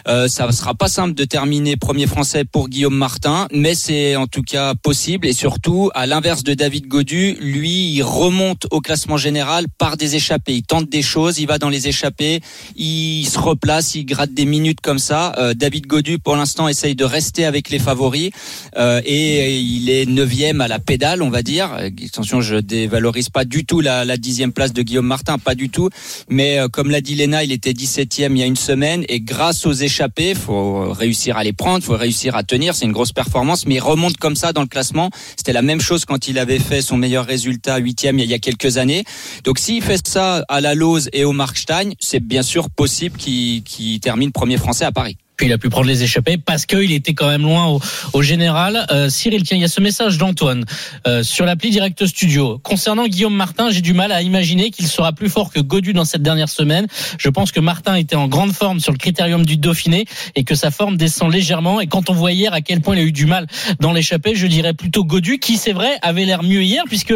Euh, 0.08 0.28
ça 0.28 0.52
sera 0.52 0.74
pas 0.74 0.88
simple 0.88 1.14
de 1.14 1.24
terminer 1.24 1.78
premier 1.78 2.08
français 2.08 2.44
pour 2.44 2.70
Guillaume 2.70 2.96
Martin, 2.96 3.48
mais 3.52 3.76
c'est 3.76 4.16
en 4.16 4.28
tout 4.28 4.42
cas 4.42 4.76
possible 4.76 5.28
et 5.28 5.34
surtout 5.34 5.90
à 5.94 6.06
l'inverse 6.06 6.44
de 6.44 6.54
David 6.54 6.88
Godu, 6.88 7.38
lui 7.40 7.94
il 7.94 8.02
remonte 8.02 8.68
au 8.72 8.82
classement 8.82 9.18
général 9.18 9.66
par 9.78 9.98
des 9.98 10.16
échappées. 10.16 10.56
Il 10.56 10.64
tente 10.64 10.90
des 10.90 11.02
choses, 11.02 11.40
il 11.40 11.48
va 11.48 11.58
dans 11.58 11.70
les 11.70 11.88
échappées, 11.88 12.42
il 12.76 13.26
se 13.26 13.40
replace, 13.40 13.96
il 13.96 14.06
gratte 14.06 14.34
des 14.34 14.46
minutes 14.46 14.82
comme 14.82 15.00
ça. 15.00 15.34
Euh, 15.38 15.54
David 15.54 15.88
Godu 15.88 16.20
pour 16.20 16.36
l'instant 16.36 16.68
essaye 16.68 16.96
de 16.96 17.06
rester 17.06 17.46
avec 17.46 17.70
les 17.70 17.80
favoris 17.80 18.32
euh, 18.78 19.02
et 19.06 19.60
il 19.60 19.90
est 19.90 20.06
neuvième 20.06 20.62
à 20.62 20.68
la 20.68 20.80
pédale, 20.80 21.22
on 21.22 21.30
va 21.30 21.42
dire. 21.42 21.74
Attention, 21.74 22.42
je 22.42 22.56
dévalorise 22.56 23.30
pas 23.30 23.46
du 23.46 23.66
tout 23.66 23.82
la, 23.82 24.06
la 24.06 24.18
dixième 24.18 24.52
place 24.52 24.74
de 24.74 24.82
Guillaume 24.82 25.08
Martin, 25.08 25.38
pas 25.38 25.56
du 25.56 25.70
tout. 25.70 25.90
Mais 26.30 26.60
euh, 26.60 26.68
comme 26.68 26.90
l'a 26.90 27.02
dit 27.04 27.14
il 27.14 27.52
était 27.52 27.72
17e 27.72 28.32
il 28.32 28.38
y 28.38 28.42
a 28.42 28.46
une 28.46 28.56
semaine 28.56 29.06
et 29.10 29.20
grâce 29.20 29.66
aux 29.66 29.74
échappées, 29.74 30.34
faut 30.34 30.92
réussir 30.92 31.38
à 31.38 31.44
les 31.44 31.54
prendre, 31.54 31.84
faut 31.84 31.96
réussir 31.96 32.36
à 32.36 32.44
tenir, 32.44 32.74
c'est 32.74 32.86
une 32.86 32.92
grosse 32.92 33.12
performance, 33.12 33.68
mais 33.68 33.76
il 33.76 33.80
remonte 33.80 34.18
comme 34.18 34.36
ça 34.36 34.54
dans 34.54 34.62
le 34.62 34.68
classement. 34.68 35.10
C'était 35.36 35.54
la 35.54 35.62
même 35.62 35.82
chose 35.82 36.06
quand 36.06 36.28
il 36.28 36.40
avait 36.40 36.60
fait 36.60 36.82
son 36.82 36.98
meilleur 36.98 37.26
résultat 37.26 37.80
8e 37.80 38.20
il 38.20 38.30
y 38.30 38.34
a 38.34 38.40
quelques 38.40 38.78
années. 38.78 39.04
Donc 39.44 39.60
s'il 39.60 39.84
fait 39.84 40.08
ça 40.08 40.44
à 40.48 40.62
la 40.62 40.74
Lose 40.74 41.10
et 41.14 41.26
au 41.26 41.34
Markstein, 41.34 41.92
c'est 42.00 42.22
bien 42.22 42.42
sûr 42.42 42.70
possible 42.70 43.18
qu'il 43.18 44.00
termine 44.00 44.32
premier 44.32 44.58
français 44.58 44.86
à 44.86 44.92
Paris 44.92 45.18
puis 45.36 45.48
il 45.48 45.54
a 45.54 45.58
pu 45.58 45.70
prendre 45.70 45.88
les 45.88 46.04
échappées 46.04 46.38
parce 46.38 46.66
qu'il 46.66 46.92
était 46.92 47.14
quand 47.14 47.28
même 47.28 47.44
loin 47.44 47.80
au, 48.14 48.22
général. 48.22 48.86
Euh, 48.92 49.10
Cyril, 49.10 49.44
tiens, 49.44 49.58
il 49.58 49.62
y 49.62 49.66
a 49.66 49.70
ce 49.70 49.82
message 49.82 50.18
d'Antoine 50.18 50.66
euh, 51.08 51.24
sur 51.24 51.46
l'appli 51.46 51.72
Direct 51.72 52.06
Studio. 52.06 52.60
Concernant 52.60 53.08
Guillaume 53.08 53.36
Martin, 53.36 53.70
j'ai 53.72 53.82
du 53.82 53.94
mal 53.94 54.12
à 54.12 54.22
imaginer 54.22 54.70
qu'il 54.70 54.88
sera 54.88 55.12
plus 55.12 55.30
fort 55.30 55.52
que 55.52 55.60
Godu 55.60 55.94
dans 55.94 56.06
cette 56.06 56.22
dernière 56.22 56.50
semaine. 56.50 56.88
Je 57.18 57.30
pense 57.30 57.52
que 57.52 57.60
Martin 57.60 57.96
était 57.96 58.16
en 58.16 58.28
grande 58.28 58.54
forme 58.54 58.80
sur 58.80 58.92
le 58.92 58.98
critérium 58.98 59.46
du 59.46 59.58
Dauphiné 59.58 60.06
et 60.36 60.44
que 60.44 60.56
sa 60.56 60.72
forme 60.72 60.98
descend 60.98 61.32
légèrement. 61.32 61.82
Et 61.82 61.88
quand 61.88 62.10
on 62.10 62.14
voit 62.14 62.32
hier 62.32 62.54
à 62.54 62.62
quel 62.62 62.82
point 62.82 62.96
il 62.96 63.00
a 63.00 63.04
eu 63.04 63.12
du 63.12 63.26
mal 63.26 63.48
dans 63.80 63.92
l'échappée, 63.92 64.36
je 64.36 64.48
dirais 64.48 64.74
plutôt 64.74 65.04
Godu 65.04 65.40
qui, 65.40 65.58
c'est 65.58 65.74
vrai, 65.74 65.98
avait 66.02 66.26
l'air 66.26 66.44
mieux 66.44 66.64
hier 66.64 66.84
puisque 66.88 67.14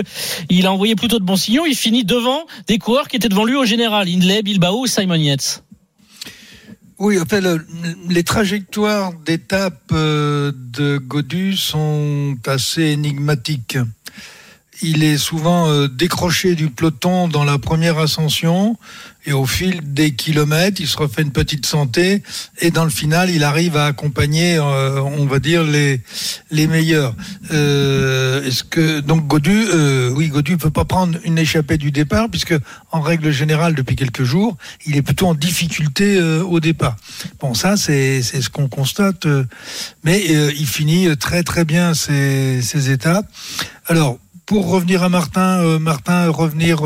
il 0.50 0.66
a 0.66 0.72
envoyé 0.72 0.96
plutôt 0.96 1.20
de 1.20 1.26
bons 1.26 1.36
signaux. 1.36 1.66
Il 1.66 1.76
finit 1.76 2.04
devant 2.04 2.46
des 2.68 2.78
coureurs 2.80 3.08
qui 3.08 3.16
étaient 3.16 3.30
devant 3.30 3.46
lui 3.46 3.56
au 3.56 3.66
général, 3.66 4.08
Hindley, 4.08 4.42
Bilbao, 4.42 4.88
Simon 4.88 5.16
Yates. 5.16 5.64
Oui, 7.00 7.20
enfin, 7.22 7.40
les 8.10 8.24
trajectoires 8.24 9.14
d'étape 9.14 9.92
euh, 9.92 10.52
de 10.56 10.98
Godu 10.98 11.56
sont 11.56 12.38
assez 12.48 12.84
énigmatiques. 12.84 13.78
Il 14.82 15.04
est 15.04 15.18
souvent 15.18 15.70
euh, 15.70 15.88
décroché 15.88 16.56
du 16.56 16.70
peloton 16.70 17.28
dans 17.28 17.44
la 17.44 17.58
première 17.58 17.98
ascension 17.98 18.78
et 19.28 19.34
au 19.34 19.46
fil 19.46 19.82
des 19.94 20.12
kilomètres, 20.12 20.80
il 20.80 20.88
se 20.88 20.96
refait 20.96 21.22
une 21.22 21.34
petite 21.34 21.66
santé 21.66 22.24
et 22.62 22.72
dans 22.72 22.86
le 22.86 22.90
final, 22.90 23.30
il 23.30 23.44
arrive 23.44 23.76
à 23.76 23.88
accompagner, 23.88 24.56
euh, 24.56 25.02
on 25.02 25.26
va 25.26 25.40
dire 25.40 25.64
les 25.64 26.00
les 26.50 26.66
meilleurs. 26.66 27.14
Euh, 27.52 28.42
est-ce 28.46 28.64
que 28.64 29.02
donc 29.02 29.28
Godu, 29.28 29.66
euh, 29.74 30.12
oui, 30.12 30.30
Godu 30.30 30.56
peut 30.56 30.72
pas 30.72 30.86
prendre 30.86 31.20
une 31.26 31.38
échappée 31.38 31.78
du 31.78 31.92
départ 31.92 32.30
puisque 32.30 32.56
en 32.94 33.02
règle 33.02 33.32
générale, 33.32 33.76
depuis 33.76 33.98
quelques 33.98 34.24
jours, 34.24 34.56
il 34.86 34.96
est 34.96 35.02
plutôt 35.02 35.28
en 35.28 35.34
difficulté 35.34 36.22
au 36.22 36.62
départ. 36.62 36.96
Bon, 37.42 37.54
ça 37.54 37.76
c'est 37.76 38.22
c'est 38.22 38.42
ce 38.42 38.50
qu'on 38.50 38.70
constate, 38.70 39.28
mais 40.06 40.24
il 40.58 40.68
finit 40.68 41.18
très 41.18 41.44
très 41.44 41.66
bien 41.66 41.94
ses 41.94 42.62
ses 42.62 42.92
étapes. 42.92 43.30
Alors 43.88 44.20
pour 44.48 44.70
revenir 44.70 45.04
à 45.04 45.10
Martin, 45.10 45.78
Martin 45.78 46.30
revenir 46.32 46.82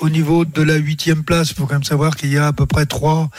au 0.00 0.08
niveau 0.08 0.44
de 0.44 0.62
la 0.62 0.76
huitième 0.76 1.24
place, 1.24 1.50
il 1.50 1.54
faut 1.54 1.66
quand 1.66 1.74
même 1.74 1.84
savoir 1.84 2.16
qu'il 2.16 2.32
y 2.32 2.36
a 2.36 2.48
à 2.48 2.52
peu 2.52 2.66
près 2.66 2.86
trois, 2.86 3.30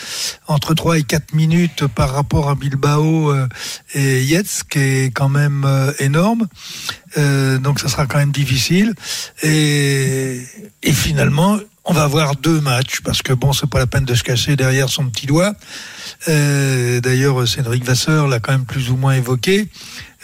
entre 0.47 0.73
3 0.73 0.97
et 0.97 1.03
4 1.03 1.33
minutes 1.33 1.85
par 1.87 2.11
rapport 2.11 2.49
à 2.49 2.55
Bilbao 2.55 3.31
euh, 3.31 3.47
et 3.93 4.23
Yetz, 4.23 4.63
qui 4.69 4.79
est 4.79 5.11
quand 5.13 5.29
même 5.29 5.63
euh, 5.65 5.91
énorme. 5.99 6.47
Euh, 7.17 7.59
donc 7.59 7.79
ça 7.79 7.89
sera 7.89 8.07
quand 8.07 8.17
même 8.17 8.31
difficile. 8.31 8.93
Et, 9.43 10.41
et 10.81 10.93
finalement, 10.93 11.59
on 11.85 11.93
va 11.93 12.03
avoir 12.03 12.35
deux 12.35 12.59
matchs, 12.59 13.01
parce 13.01 13.21
que 13.21 13.33
bon, 13.33 13.53
c'est 13.53 13.69
pas 13.69 13.79
la 13.79 13.87
peine 13.87 14.05
de 14.05 14.15
se 14.15 14.23
cacher 14.23 14.55
derrière 14.55 14.89
son 14.89 15.09
petit 15.09 15.25
doigt. 15.25 15.53
D'ailleurs, 16.27 17.47
Cédric 17.47 17.85
Vasseur 17.85 18.27
l'a 18.27 18.39
quand 18.39 18.51
même 18.51 18.65
plus 18.65 18.89
ou 18.89 18.97
moins 18.97 19.13
évoqué. 19.13 19.69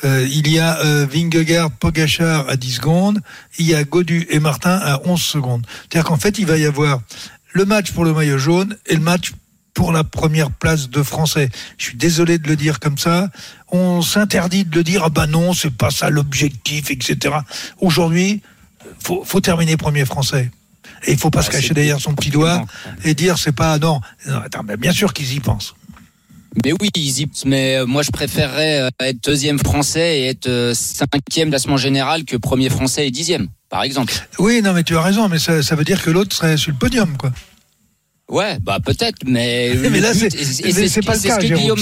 Euh, 0.03 0.27
il 0.29 0.49
y 0.49 0.59
a 0.59 0.77
euh, 0.79 1.05
Vingegaard, 1.09 1.71
Pogachar 1.71 2.47
à 2.49 2.55
10 2.55 2.73
secondes, 2.73 3.19
il 3.57 3.67
y 3.67 3.75
a 3.75 3.83
Godu 3.83 4.27
et 4.29 4.39
Martin 4.39 4.77
à 4.83 5.01
11 5.05 5.21
secondes. 5.21 5.65
C'est-à-dire 5.81 6.09
qu'en 6.09 6.17
fait, 6.17 6.39
il 6.39 6.45
va 6.45 6.57
y 6.57 6.65
avoir 6.65 7.01
le 7.53 7.65
match 7.65 7.91
pour 7.91 8.03
le 8.03 8.13
maillot 8.13 8.37
jaune 8.37 8.77
et 8.85 8.95
le 8.95 9.01
match 9.01 9.31
pour 9.73 9.91
la 9.91 10.03
première 10.03 10.51
place 10.51 10.89
de 10.89 11.01
Français. 11.01 11.49
Je 11.77 11.85
suis 11.85 11.97
désolé 11.97 12.37
de 12.37 12.47
le 12.47 12.55
dire 12.55 12.79
comme 12.79 12.97
ça. 12.97 13.29
On 13.69 14.01
s'interdit 14.01 14.65
de 14.65 14.75
le 14.75 14.83
dire, 14.83 15.03
ah 15.05 15.09
ben 15.09 15.27
non, 15.27 15.53
c'est 15.53 15.75
pas 15.75 15.89
ça 15.89 16.09
l'objectif, 16.09 16.91
etc. 16.91 17.35
Aujourd'hui, 17.79 18.41
faut, 19.01 19.23
faut 19.25 19.41
terminer 19.41 19.77
premier 19.77 20.05
Français. 20.05 20.51
Et 21.05 21.13
il 21.13 21.17
faut 21.17 21.31
pas 21.31 21.41
se 21.41 21.49
cacher 21.49 21.73
derrière 21.73 21.99
son 21.99 22.13
petit 22.13 22.29
doigt 22.29 22.65
et 23.03 23.13
dire 23.13 23.37
c'est 23.37 23.51
pas 23.51 23.77
non. 23.79 23.99
non 24.27 24.37
attends, 24.37 24.63
bien 24.63 24.91
sûr 24.91 25.13
qu'ils 25.13 25.33
y 25.33 25.39
pensent. 25.39 25.75
Mais 26.63 26.71
oui, 26.79 26.89
mais 27.45 27.77
euh, 27.77 27.85
moi 27.85 28.03
je 28.03 28.11
préférerais 28.11 28.81
euh, 28.81 28.89
être 28.99 29.23
deuxième 29.23 29.57
français 29.57 30.19
et 30.19 30.27
être 30.27 30.47
euh, 30.47 30.73
cinquième 30.73 31.49
classement 31.49 31.77
général 31.77 32.25
que 32.25 32.37
premier 32.37 32.69
français 32.69 33.07
et 33.07 33.11
dixième, 33.11 33.47
par 33.69 33.83
exemple. 33.83 34.13
Oui, 34.37 34.61
non, 34.61 34.73
mais 34.73 34.83
tu 34.83 34.95
as 34.95 35.01
raison, 35.01 35.27
mais 35.29 35.39
ça, 35.39 35.63
ça 35.63 35.75
veut 35.75 35.83
dire 35.83 36.01
que 36.01 36.11
l'autre 36.11 36.35
serait 36.35 36.57
sur 36.57 36.71
le 36.71 36.77
podium, 36.77 37.17
quoi. 37.17 37.31
Ouais, 38.33 38.57
bah 38.59 38.79
peut-être, 38.83 39.19
mais. 39.27 39.73
mais 39.91 39.99
là, 39.99 40.11
c'est 40.15 41.05
pas 41.05 41.13
le 41.13 41.21
cas. 41.21 41.37
Guillaume, 41.37 41.79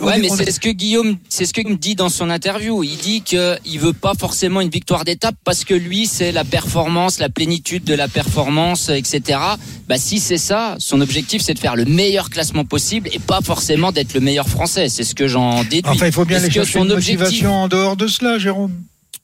ouais, 0.00 0.20
mais 0.20 0.28
c'est 0.28 0.52
ce 0.52 0.60
que 0.60 0.68
Guillaume, 0.68 1.18
c'est 1.28 1.44
ce 1.44 1.52
que 1.52 1.66
me 1.68 1.74
dit 1.74 1.96
dans 1.96 2.08
son 2.08 2.30
interview. 2.30 2.84
Il 2.84 2.96
dit 2.98 3.22
que 3.22 3.58
il 3.66 3.80
veut 3.80 3.92
pas 3.92 4.12
forcément 4.14 4.60
une 4.60 4.70
victoire 4.70 5.04
d'étape 5.04 5.34
parce 5.42 5.64
que 5.64 5.74
lui, 5.74 6.06
c'est 6.06 6.30
la 6.30 6.44
performance, 6.44 7.18
la 7.18 7.28
plénitude 7.28 7.82
de 7.82 7.94
la 7.94 8.06
performance, 8.06 8.90
etc. 8.90 9.40
Bah 9.88 9.98
si 9.98 10.20
c'est 10.20 10.38
ça, 10.38 10.76
son 10.78 11.00
objectif, 11.00 11.42
c'est 11.42 11.54
de 11.54 11.58
faire 11.58 11.74
le 11.74 11.84
meilleur 11.84 12.30
classement 12.30 12.64
possible 12.64 13.08
et 13.12 13.18
pas 13.18 13.40
forcément 13.40 13.90
d'être 13.90 14.14
le 14.14 14.20
meilleur 14.20 14.48
français. 14.48 14.88
C'est 14.88 15.02
ce 15.02 15.16
que 15.16 15.26
j'en 15.26 15.64
déduis. 15.64 15.82
Enfin, 15.84 16.06
il 16.06 16.12
faut 16.12 16.24
bien 16.24 16.38
aller 16.38 16.48
chercher 16.48 16.78
une 16.78 16.94
motivation 16.94 17.64
en 17.64 17.66
dehors 17.66 17.96
de 17.96 18.06
cela, 18.06 18.38
Jérôme. 18.38 18.72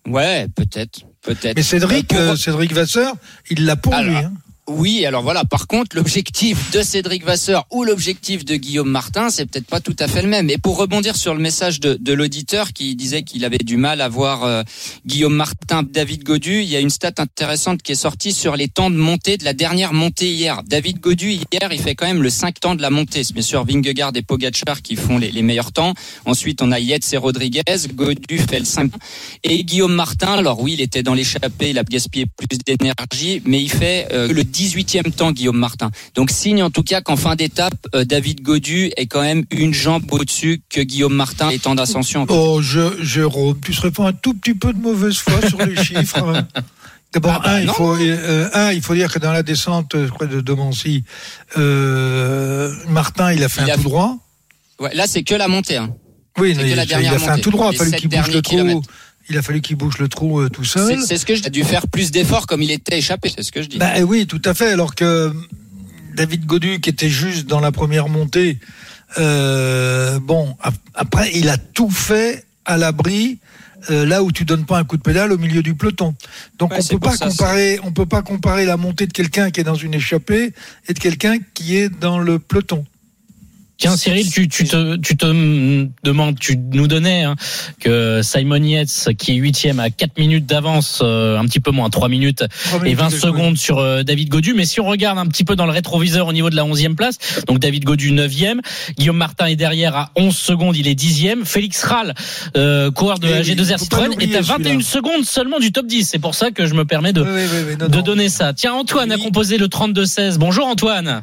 Ouais, 0.09 0.49
peut-être, 0.57 1.03
peut-être. 1.23 1.57
Mais 1.57 1.63
Cédric, 1.63 2.09
bah, 2.11 2.17
euh, 2.17 2.37
Cédric 2.37 2.73
Vasseur, 2.73 3.15
il 3.49 3.65
l'a 3.65 3.77
pour 3.77 3.95
lui. 3.95 4.17
Hein. 4.17 4.33
Oui, 4.67 5.05
alors 5.05 5.23
voilà. 5.23 5.45
Par 5.45 5.67
contre, 5.67 5.95
l'objectif 5.95 6.71
de 6.71 6.81
Cédric 6.81 7.23
Vasseur 7.23 7.67
ou 7.71 7.85
l'objectif 7.85 8.47
de 8.47 8.57
Guillaume 8.57 8.89
Martin, 8.89 9.29
c'est 9.29 9.45
peut-être 9.45 9.67
pas 9.67 9.81
tout 9.81 9.97
à 9.99 10.09
fait 10.09 10.23
le 10.23 10.29
même. 10.29 10.49
Et 10.49 10.57
pour 10.57 10.79
rebondir 10.79 11.17
sur 11.17 11.35
le 11.35 11.41
message 11.41 11.81
de, 11.81 11.99
de 12.01 12.13
l'auditeur 12.15 12.73
qui 12.73 12.97
disait 12.97 13.25
qu'il 13.25 13.45
avait 13.45 13.59
du 13.59 13.77
mal 13.77 14.01
à 14.01 14.09
voir 14.09 14.45
euh, 14.45 14.63
Guillaume 15.05 15.35
Martin, 15.35 15.83
David 15.83 16.23
Godu, 16.23 16.63
il 16.63 16.69
y 16.69 16.77
a 16.77 16.81
une 16.81 16.89
stat 16.89 17.13
intéressante 17.19 17.83
qui 17.83 17.93
est 17.93 17.95
sortie 17.95 18.33
sur 18.33 18.57
les 18.57 18.69
temps 18.69 18.89
de 18.89 18.97
montée 18.97 19.37
de 19.37 19.45
la 19.45 19.53
dernière 19.53 19.93
montée 19.93 20.33
hier. 20.33 20.63
David 20.67 20.99
Godu 20.99 21.31
hier, 21.31 21.71
il 21.71 21.79
fait 21.79 21.95
quand 21.95 22.07
même 22.07 22.23
le 22.23 22.31
5 22.31 22.59
temps 22.59 22.75
de 22.75 22.81
la 22.81 22.89
montée. 22.89 23.23
C'est 23.23 23.35
bien 23.35 23.43
sûr 23.43 23.67
Vingegaard 23.67 24.13
et 24.15 24.23
Pogacar 24.23 24.81
qui 24.81 24.97
font 24.97 25.19
les, 25.19 25.31
les, 25.31 25.43
meilleurs 25.43 25.73
temps. 25.73 25.93
Ensuite, 26.25 26.63
on 26.63 26.73
a 26.73 26.79
Yates 26.79 27.13
et 27.13 27.19
Rodriguez. 27.19 27.63
Godu 27.93 28.39
fait 28.39 28.61
le 28.61 28.65
5. 28.65 28.93
Et 29.43 29.63
Guillaume 29.63 29.95
Martin, 29.95 30.33
alors 30.33 30.61
oui, 30.61 30.73
il 30.73 30.81
était 30.81 31.03
dans 31.03 31.13
l'échappée, 31.13 31.71
il 31.71 31.79
a 31.79 31.85
gaspillé 31.85 32.25
plus 32.25 32.57
d'énergie, 32.65 33.43
mais 33.45 33.61
il 33.61 33.71
fait 33.71 34.09
euh, 34.11 34.33
le 34.33 34.54
18e 34.55 35.13
temps, 35.13 35.33
Guillaume 35.33 35.59
Martin. 35.59 35.91
Donc 36.15 36.31
signe 36.31 36.63
en 36.63 36.71
tout 36.71 36.83
cas 36.83 37.01
qu'en 37.01 37.17
fin 37.17 37.35
d'étape, 37.35 37.75
euh, 37.95 38.05
David 38.05 38.43
Godu 38.43 38.93
est 38.97 39.07
quand 39.07 39.23
même 39.23 39.45
une 39.51 39.75
jambe 39.75 40.05
au-dessus 40.13 40.63
que 40.71 40.81
Guillaume 40.81 41.15
Martin 41.15 41.51
étant 41.51 41.75
d'ascension. 41.75 42.27
Oh, 42.29 42.61
je, 42.63 43.03
Jérôme, 43.03 43.59
tu 43.61 43.73
serais 43.73 43.91
pas 43.91 44.09
un 44.09 44.13
tout 44.13 44.35
petit 44.35 44.55
peu 44.55 44.73
de 44.73 44.79
mauvaise 44.79 45.17
foi 45.17 45.47
sur 45.49 45.59
les 45.65 45.77
chiffres 45.85 46.19
hein? 46.19 46.47
D'abord, 47.13 47.43
ah 47.45 47.45
bah 47.45 47.51
un, 47.53 47.61
il 47.61 47.69
faut, 47.69 47.95
euh, 47.95 48.49
un, 48.55 48.73
il 48.73 48.83
faut 48.83 48.95
dire 48.95 49.13
que 49.13 49.21
dans 49.21 49.33
la 49.33 49.45
descente 49.45 49.95
de 49.95 50.41
Domancy, 50.41 51.05
euh, 51.57 52.75
Martin, 52.89 53.33
il 53.33 53.45
a 53.45 53.49
fait 53.49 53.71
un 53.71 53.77
tout 53.77 53.85
droit. 53.85 54.19
Ouais, 54.81 54.93
là, 54.95 55.07
c'est 55.07 55.23
que 55.23 55.37
la 55.37 55.47
montée. 55.47 55.77
Hein. 55.77 55.95
Oui, 56.39 56.57
il, 56.59 56.79
a 56.79 56.85
fait 56.85 57.29
un 57.29 57.39
tout 57.39 57.53
droit. 57.53 57.71
Il 57.71 57.77
a 57.77 57.79
fallu 57.79 57.93
qu'il 57.93 58.09
bouge 58.09 58.33
le 58.33 58.43
trou. 58.43 58.83
Il 59.29 59.39
a 59.39 59.43
fallu 59.43 59.61
qu'il 59.61 59.77
bouge 59.77 59.99
le 59.99 60.09
trou 60.09 60.49
tout 60.49 60.65
seul. 60.65 61.01
C'est 61.07 61.17
ce 61.17 61.25
que 61.25 61.35
j'ai 61.35 61.49
dû 61.51 61.65
faire 61.65 61.89
plus 61.89 62.11
d'efforts 62.11 62.47
comme 62.47 62.63
il 62.63 62.71
était 62.71 62.99
échappé. 62.99 63.33
C'est 63.35 63.43
ce 63.43 63.53
que 63.53 63.63
je 63.63 63.69
dis. 63.69 63.79
Bah, 63.79 63.93
oui, 64.07 64.27
tout 64.27 64.43
à 64.45 64.55
fait. 64.55 64.71
Alors 64.71 64.95
que 64.95 65.33
David 66.15 66.47
Godu, 66.47 66.81
qui 66.81 66.91
était 66.91 67.09
juste 67.09 67.47
dans 67.47 67.61
la 67.61 67.73
première 67.73 68.09
montée, 68.09 68.59
euh, 69.19 70.19
bon, 70.21 70.57
après, 70.95 71.31
il 71.35 71.49
a 71.49 71.57
tout 71.57 71.91
fait 71.91 72.45
à 72.65 72.77
l'abri. 72.77 73.39
Euh, 73.91 74.07
là 74.07 74.23
où 74.23 74.33
tu 74.33 74.47
donnes 74.47 74.65
pas 74.65 74.79
un 74.79 74.85
coup 74.85 74.97
de 74.97 75.03
pédale 75.03 75.31
au 75.31 75.37
milieu 75.37 75.63
du 75.63 75.75
peloton. 75.75 76.15
Donc 76.59 76.73
on 76.73 76.83
peut 76.83 76.99
pas 76.99 77.19
comparer, 77.19 77.79
on 77.83 77.93
peut 77.93 78.07
pas 78.07 78.23
comparer 78.23 78.65
la 78.65 78.79
montée 78.79 79.07
de 79.07 79.13
quelqu'un 79.13 79.51
qui 79.51 79.61
est 79.61 79.65
dans 79.65 79.75
une 79.75 79.93
échappée 79.93 80.55
et 80.89 80.95
de 80.95 80.99
quelqu'un 80.99 81.37
qui 81.53 81.77
est 81.77 81.91
dans 81.91 82.19
le 82.19 82.39
peloton. 82.39 82.87
Tiens 83.77 83.97
Cyril, 83.97 84.31
tu, 84.31 84.49
tu, 84.49 84.65
te, 84.65 84.97
tu 84.97 85.17
te 85.17 85.27
demandes, 86.05 86.39
tu 86.39 86.57
nous 86.57 86.87
donnais 86.87 87.25
hein, 87.25 87.35
que 87.81 88.21
Simon 88.23 88.63
Yates, 88.63 89.09
qui 89.19 89.33
est 89.33 89.35
huitième 89.35 89.81
à 89.81 89.91
4 89.91 90.17
minutes 90.19 90.47
d'avance, 90.47 91.01
euh, 91.03 91.39
un 91.39 91.45
petit 91.47 91.59
peu 91.61 91.73
moins, 91.73 91.91
3 91.91 92.09
minutes, 92.09 92.45
et 92.85 92.95
20 92.95 93.11
secondes 93.11 93.57
sur 93.57 93.79
euh, 93.79 94.03
David 94.03 94.29
Godu. 94.29 94.55
Mais 94.55 94.65
si 94.65 94.81
on 94.81 94.87
regarde 94.87 95.19
un 95.19 95.27
petit 95.27 95.45
peu 95.45 95.57
dans 95.57 95.67
le 95.67 95.73
rétroviseur 95.73 96.29
au 96.29 96.33
niveau 96.33 96.51
de 96.51 96.57
la 96.57 96.63
11e 96.65 96.95
place, 96.95 97.19
donc 97.47 97.59
David 97.59 97.85
Godu 97.85 98.13
9e, 98.13 98.61
Guillaume 98.97 99.17
Martin 99.17 99.47
est 99.47 99.57
derrière 99.57 99.97
à 99.97 100.11
11 100.17 100.35
secondes, 100.35 100.77
il 100.77 100.87
est 100.87 100.99
10e. 100.99 101.45
Félix 101.45 101.83
Rall, 101.83 102.15
euh, 102.57 102.91
coureur 102.93 103.19
de 103.19 103.29
la 103.29 103.43
G2R 103.43 103.79
Citroën, 103.79 104.11
est 104.21 104.37
à 104.37 104.41
21 104.41 104.81
secondes 104.83 105.25
seulement 105.25 105.59
du 105.59 105.73
top 105.73 105.87
10. 105.87 106.09
C'est 106.09 106.19
pour 106.21 106.35
ça 106.35 106.53
que 106.53 106.67
je 106.67 106.75
me 106.75 106.85
permets 106.85 107.13
de, 107.13 107.25
de 107.87 108.01
donner 108.01 108.29
ça. 108.29 108.53
Tiens, 108.53 108.75
Antoine 108.75 109.11
a 109.11 109.19
composé 109.19 109.59
le 109.59 109.67
32-16. 109.67 110.39
Bonjour 110.39 110.67
Antoine. 110.67 111.23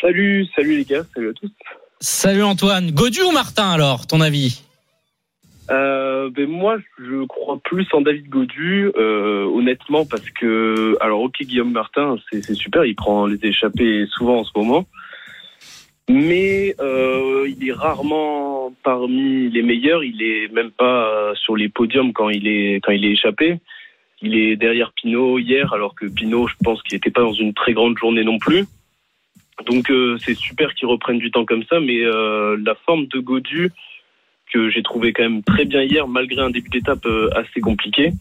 Salut, 0.00 0.46
salut 0.54 0.76
les 0.76 0.84
gars, 0.84 1.04
salut 1.14 1.30
à 1.30 1.32
tous. 1.32 1.50
Salut 2.00 2.42
Antoine. 2.42 2.90
Godu 2.90 3.22
ou 3.22 3.32
Martin 3.32 3.70
alors, 3.70 4.06
ton 4.06 4.20
avis? 4.20 4.62
Euh, 5.70 6.30
ben 6.30 6.48
moi, 6.48 6.76
je 6.98 7.24
crois 7.26 7.58
plus 7.64 7.86
en 7.92 8.02
David 8.02 8.28
Godu, 8.28 8.92
euh, 8.96 9.44
honnêtement, 9.44 10.04
parce 10.04 10.28
que, 10.30 10.96
alors, 11.00 11.22
ok, 11.22 11.38
Guillaume 11.40 11.72
Martin, 11.72 12.16
c'est 12.30 12.54
super, 12.54 12.84
il 12.84 12.94
prend 12.94 13.26
les 13.26 13.38
échappées 13.42 14.06
souvent 14.06 14.40
en 14.40 14.44
ce 14.44 14.52
moment, 14.54 14.86
mais 16.08 16.76
euh, 16.78 17.48
il 17.48 17.66
est 17.66 17.72
rarement 17.72 18.72
parmi 18.84 19.50
les 19.50 19.62
meilleurs. 19.62 20.04
Il 20.04 20.22
est 20.22 20.52
même 20.52 20.70
pas 20.70 21.32
sur 21.34 21.56
les 21.56 21.68
podiums 21.68 22.12
quand 22.12 22.28
il 22.28 22.46
est 22.46 22.80
quand 22.84 22.92
il 22.92 23.04
est 23.04 23.12
échappé. 23.12 23.58
Il 24.22 24.36
est 24.36 24.56
derrière 24.56 24.92
Pinot 24.92 25.38
hier, 25.38 25.72
alors 25.72 25.94
que 25.94 26.06
Pinot, 26.06 26.48
je 26.48 26.54
pense 26.62 26.82
qu'il 26.82 26.96
n'était 26.96 27.10
pas 27.10 27.22
dans 27.22 27.32
une 27.32 27.54
très 27.54 27.72
grande 27.72 27.98
journée 27.98 28.24
non 28.24 28.38
plus. 28.38 28.66
Donc 29.64 29.90
euh, 29.90 30.18
c'est 30.24 30.34
super 30.34 30.74
qu'ils 30.74 30.88
reprennent 30.88 31.18
du 31.18 31.30
temps 31.30 31.44
comme 31.44 31.64
ça, 31.64 31.80
mais 31.80 32.00
euh, 32.02 32.56
la 32.62 32.74
forme 32.74 33.06
de 33.06 33.18
Godu 33.18 33.70
que 34.52 34.70
j'ai 34.70 34.82
trouvé 34.82 35.12
quand 35.12 35.24
même 35.24 35.42
très 35.42 35.64
bien 35.64 35.82
hier, 35.82 36.06
malgré 36.06 36.40
un 36.40 36.50
début 36.50 36.68
d'étape 36.68 37.04
euh, 37.06 37.30
assez 37.34 37.60
compliqué. 37.60 38.12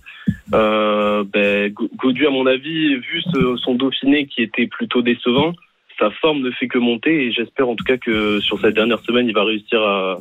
Ben, 0.51 1.73
Godu, 1.97 2.25
à 2.25 2.29
mon 2.29 2.47
avis, 2.47 2.95
vu 2.95 3.21
son 3.57 3.75
Dauphiné 3.75 4.25
qui 4.25 4.41
était 4.41 4.67
plutôt 4.67 5.01
décevant, 5.01 5.53
sa 5.99 6.09
forme 6.09 6.41
ne 6.41 6.51
fait 6.51 6.67
que 6.67 6.79
monter 6.79 7.25
et 7.25 7.31
j'espère 7.31 7.69
en 7.69 7.75
tout 7.75 7.83
cas 7.83 7.97
que 7.97 8.39
sur 8.39 8.59
cette 8.59 8.73
dernière 8.73 8.99
semaine, 9.01 9.27
il 9.27 9.33
va 9.33 9.43
réussir 9.43 9.81
à, 9.81 10.17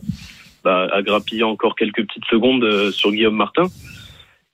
bah, 0.62 0.88
à 0.92 1.02
grappiller 1.02 1.42
encore 1.42 1.74
quelques 1.74 2.06
petites 2.06 2.26
secondes 2.26 2.90
sur 2.90 3.12
Guillaume 3.12 3.36
Martin. 3.36 3.64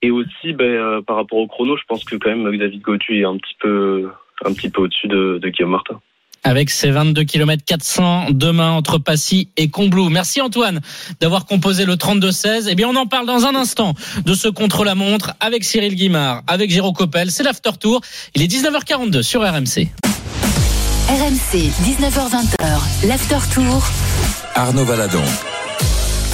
Et 0.02 0.10
aussi, 0.10 0.52
ben, 0.52 1.02
par 1.02 1.16
rapport 1.16 1.38
au 1.38 1.46
chrono, 1.46 1.76
je 1.76 1.84
pense 1.88 2.04
que 2.04 2.16
quand 2.16 2.34
même 2.34 2.56
David 2.56 2.82
Godu 2.82 3.20
est 3.20 3.24
un 3.24 3.36
petit 3.38 3.56
peu, 3.58 4.08
un 4.44 4.52
petit 4.52 4.70
peu 4.70 4.82
au-dessus 4.82 5.08
de, 5.08 5.38
de 5.42 5.48
Guillaume 5.48 5.72
Martin 5.72 6.00
avec 6.42 6.70
ses 6.70 6.90
22 6.90 7.24
km 7.24 7.62
400 7.64 8.26
demain 8.30 8.70
entre 8.70 8.98
Passy 8.98 9.50
et 9.56 9.68
Combloux. 9.68 10.08
Merci 10.08 10.40
Antoine 10.40 10.80
d'avoir 11.20 11.46
composé 11.46 11.84
le 11.84 11.94
32-16. 11.94 12.68
Eh 12.68 12.74
bien, 12.74 12.88
on 12.88 12.96
en 12.96 13.06
parle 13.06 13.26
dans 13.26 13.44
un 13.44 13.54
instant 13.54 13.94
de 14.24 14.34
ce 14.34 14.48
contre-la-montre 14.48 15.34
avec 15.40 15.64
Cyril 15.64 15.94
Guimard, 15.94 16.42
avec 16.46 16.70
Jérôme 16.70 16.94
Coppel. 16.94 17.30
C'est 17.30 17.42
l'after 17.42 17.72
tour. 17.78 18.00
Il 18.34 18.42
est 18.42 18.46
19h42 18.46 19.22
sur 19.22 19.42
RMC. 19.42 19.88
RMC, 21.08 21.70
19h20, 21.84 23.08
l'after 23.08 23.38
tour. 23.52 23.84
Arnaud 24.54 24.84
Valadon. 24.84 25.22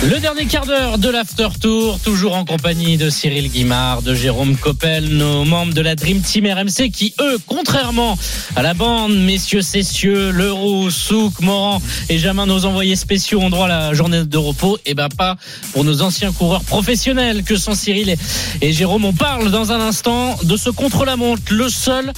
Le 0.05 0.21
dernier 0.21 0.45
quart 0.47 0.67
d'heure 0.67 0.99
de 0.99 1.09
l'After 1.09 1.49
Tour, 1.61 1.99
toujours 1.99 2.37
en 2.37 2.45
compagnie 2.45 2.97
de 2.97 3.09
Cyril 3.11 3.49
Guimard, 3.49 4.03
de 4.03 4.15
Jérôme 4.15 4.57
Coppel, 4.57 5.09
nos 5.09 5.45
membres 5.45 5.73
de 5.73 5.81
la 5.81 5.95
Dream 5.97 6.21
Team 6.21 6.47
RMC 6.47 6.91
qui, 6.91 7.15
eux, 7.19 7.39
contrairement 7.47 8.17
à 8.55 8.63
la 8.63 8.75
bande, 8.75 9.17
messieurs 9.17 9.63
Cessieux, 9.63 10.31
Leroux, 10.31 10.91
Souk, 10.91 11.41
Morand 11.41 11.83
et 12.09 12.19
Jamin, 12.19 12.47
nos 12.47 12.67
envoyés 12.67 12.95
spéciaux 12.95 13.41
ont 13.41 13.51
droit 13.51 13.65
à 13.65 13.69
la 13.69 13.95
journée 13.95 14.25
de 14.25 14.37
repos, 14.37 14.77
et 14.79 14.91
eh 14.91 14.95
ben 14.95 15.09
pas 15.09 15.37
pour 15.73 15.83
nos 15.83 16.03
anciens 16.03 16.31
coureurs 16.31 16.63
professionnels 16.63 17.43
que 17.43 17.57
sont 17.57 17.75
Cyril 17.75 18.15
et, 18.61 18.73
Jérôme. 18.73 19.07
On 19.07 19.15
parle 19.15 19.51
dans 19.51 19.73
un 19.73 19.81
instant 19.81 20.37
de 20.45 20.57
ce 20.57 20.71
contre-la-montre, 20.71 21.43
le 21.51 21.69
seul 21.69 22.13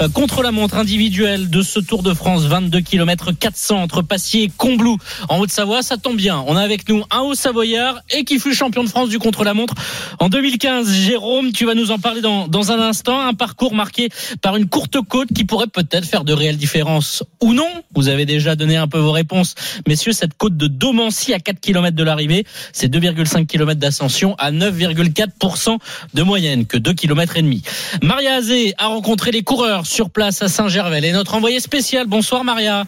euh, 0.00 0.08
contre-la-montre 0.08 0.76
individuel 0.76 1.50
de 1.50 1.62
ce 1.62 1.80
Tour 1.80 2.02
de 2.02 2.14
France, 2.14 2.44
22 2.44 2.80
km 2.80 3.32
400 3.32 3.82
entre 3.82 4.02
Passy 4.02 4.42
et 4.42 4.50
Combloux 4.56 4.98
en 5.28 5.40
Haute-Savoie. 5.40 5.82
Ça 5.82 5.96
tombe 5.96 6.16
bien. 6.16 6.42
On 6.46 6.56
a 6.56 6.62
avec 6.62 6.88
nous 6.88 7.02
un 7.10 7.23
Savoyard 7.32 8.02
et 8.10 8.24
qui 8.24 8.38
fut 8.38 8.54
champion 8.54 8.84
de 8.84 8.88
France 8.90 9.08
du 9.08 9.18
contre-la-montre 9.18 9.72
en 10.18 10.28
2015. 10.28 10.92
Jérôme, 10.92 11.52
tu 11.52 11.64
vas 11.64 11.74
nous 11.74 11.90
en 11.90 11.98
parler 11.98 12.20
dans, 12.20 12.46
dans 12.48 12.72
un 12.72 12.78
instant. 12.78 13.18
Un 13.18 13.32
parcours 13.32 13.74
marqué 13.74 14.10
par 14.42 14.56
une 14.56 14.68
courte 14.68 15.00
côte 15.08 15.28
qui 15.34 15.44
pourrait 15.44 15.68
peut-être 15.68 16.04
faire 16.04 16.24
de 16.24 16.34
réelles 16.34 16.58
différences 16.58 17.22
ou 17.40 17.54
non. 17.54 17.68
Vous 17.94 18.08
avez 18.08 18.26
déjà 18.26 18.56
donné 18.56 18.76
un 18.76 18.88
peu 18.88 18.98
vos 18.98 19.12
réponses. 19.12 19.54
Messieurs, 19.88 20.12
cette 20.12 20.34
côte 20.34 20.58
de 20.58 20.66
Domancy 20.66 21.32
à 21.32 21.38
4 21.38 21.60
km 21.60 21.96
de 21.96 22.04
l'arrivée, 22.04 22.44
c'est 22.72 22.92
2,5 22.92 23.46
km 23.46 23.80
d'ascension 23.80 24.34
à 24.36 24.52
9,4% 24.52 25.78
de 26.12 26.22
moyenne 26.22 26.66
que 26.66 26.76
2 26.76 26.92
km 26.92 27.36
et 27.36 27.42
demi. 27.42 27.62
Maria 28.02 28.34
Azé 28.34 28.74
a 28.76 28.88
rencontré 28.88 29.30
les 29.30 29.42
coureurs 29.42 29.86
sur 29.86 30.10
place 30.10 30.42
à 30.42 30.48
Saint-Gervais 30.48 31.00
et 31.04 31.12
notre 31.12 31.34
envoyé 31.34 31.60
spécial. 31.60 32.06
Bonsoir 32.06 32.44
Maria. 32.44 32.84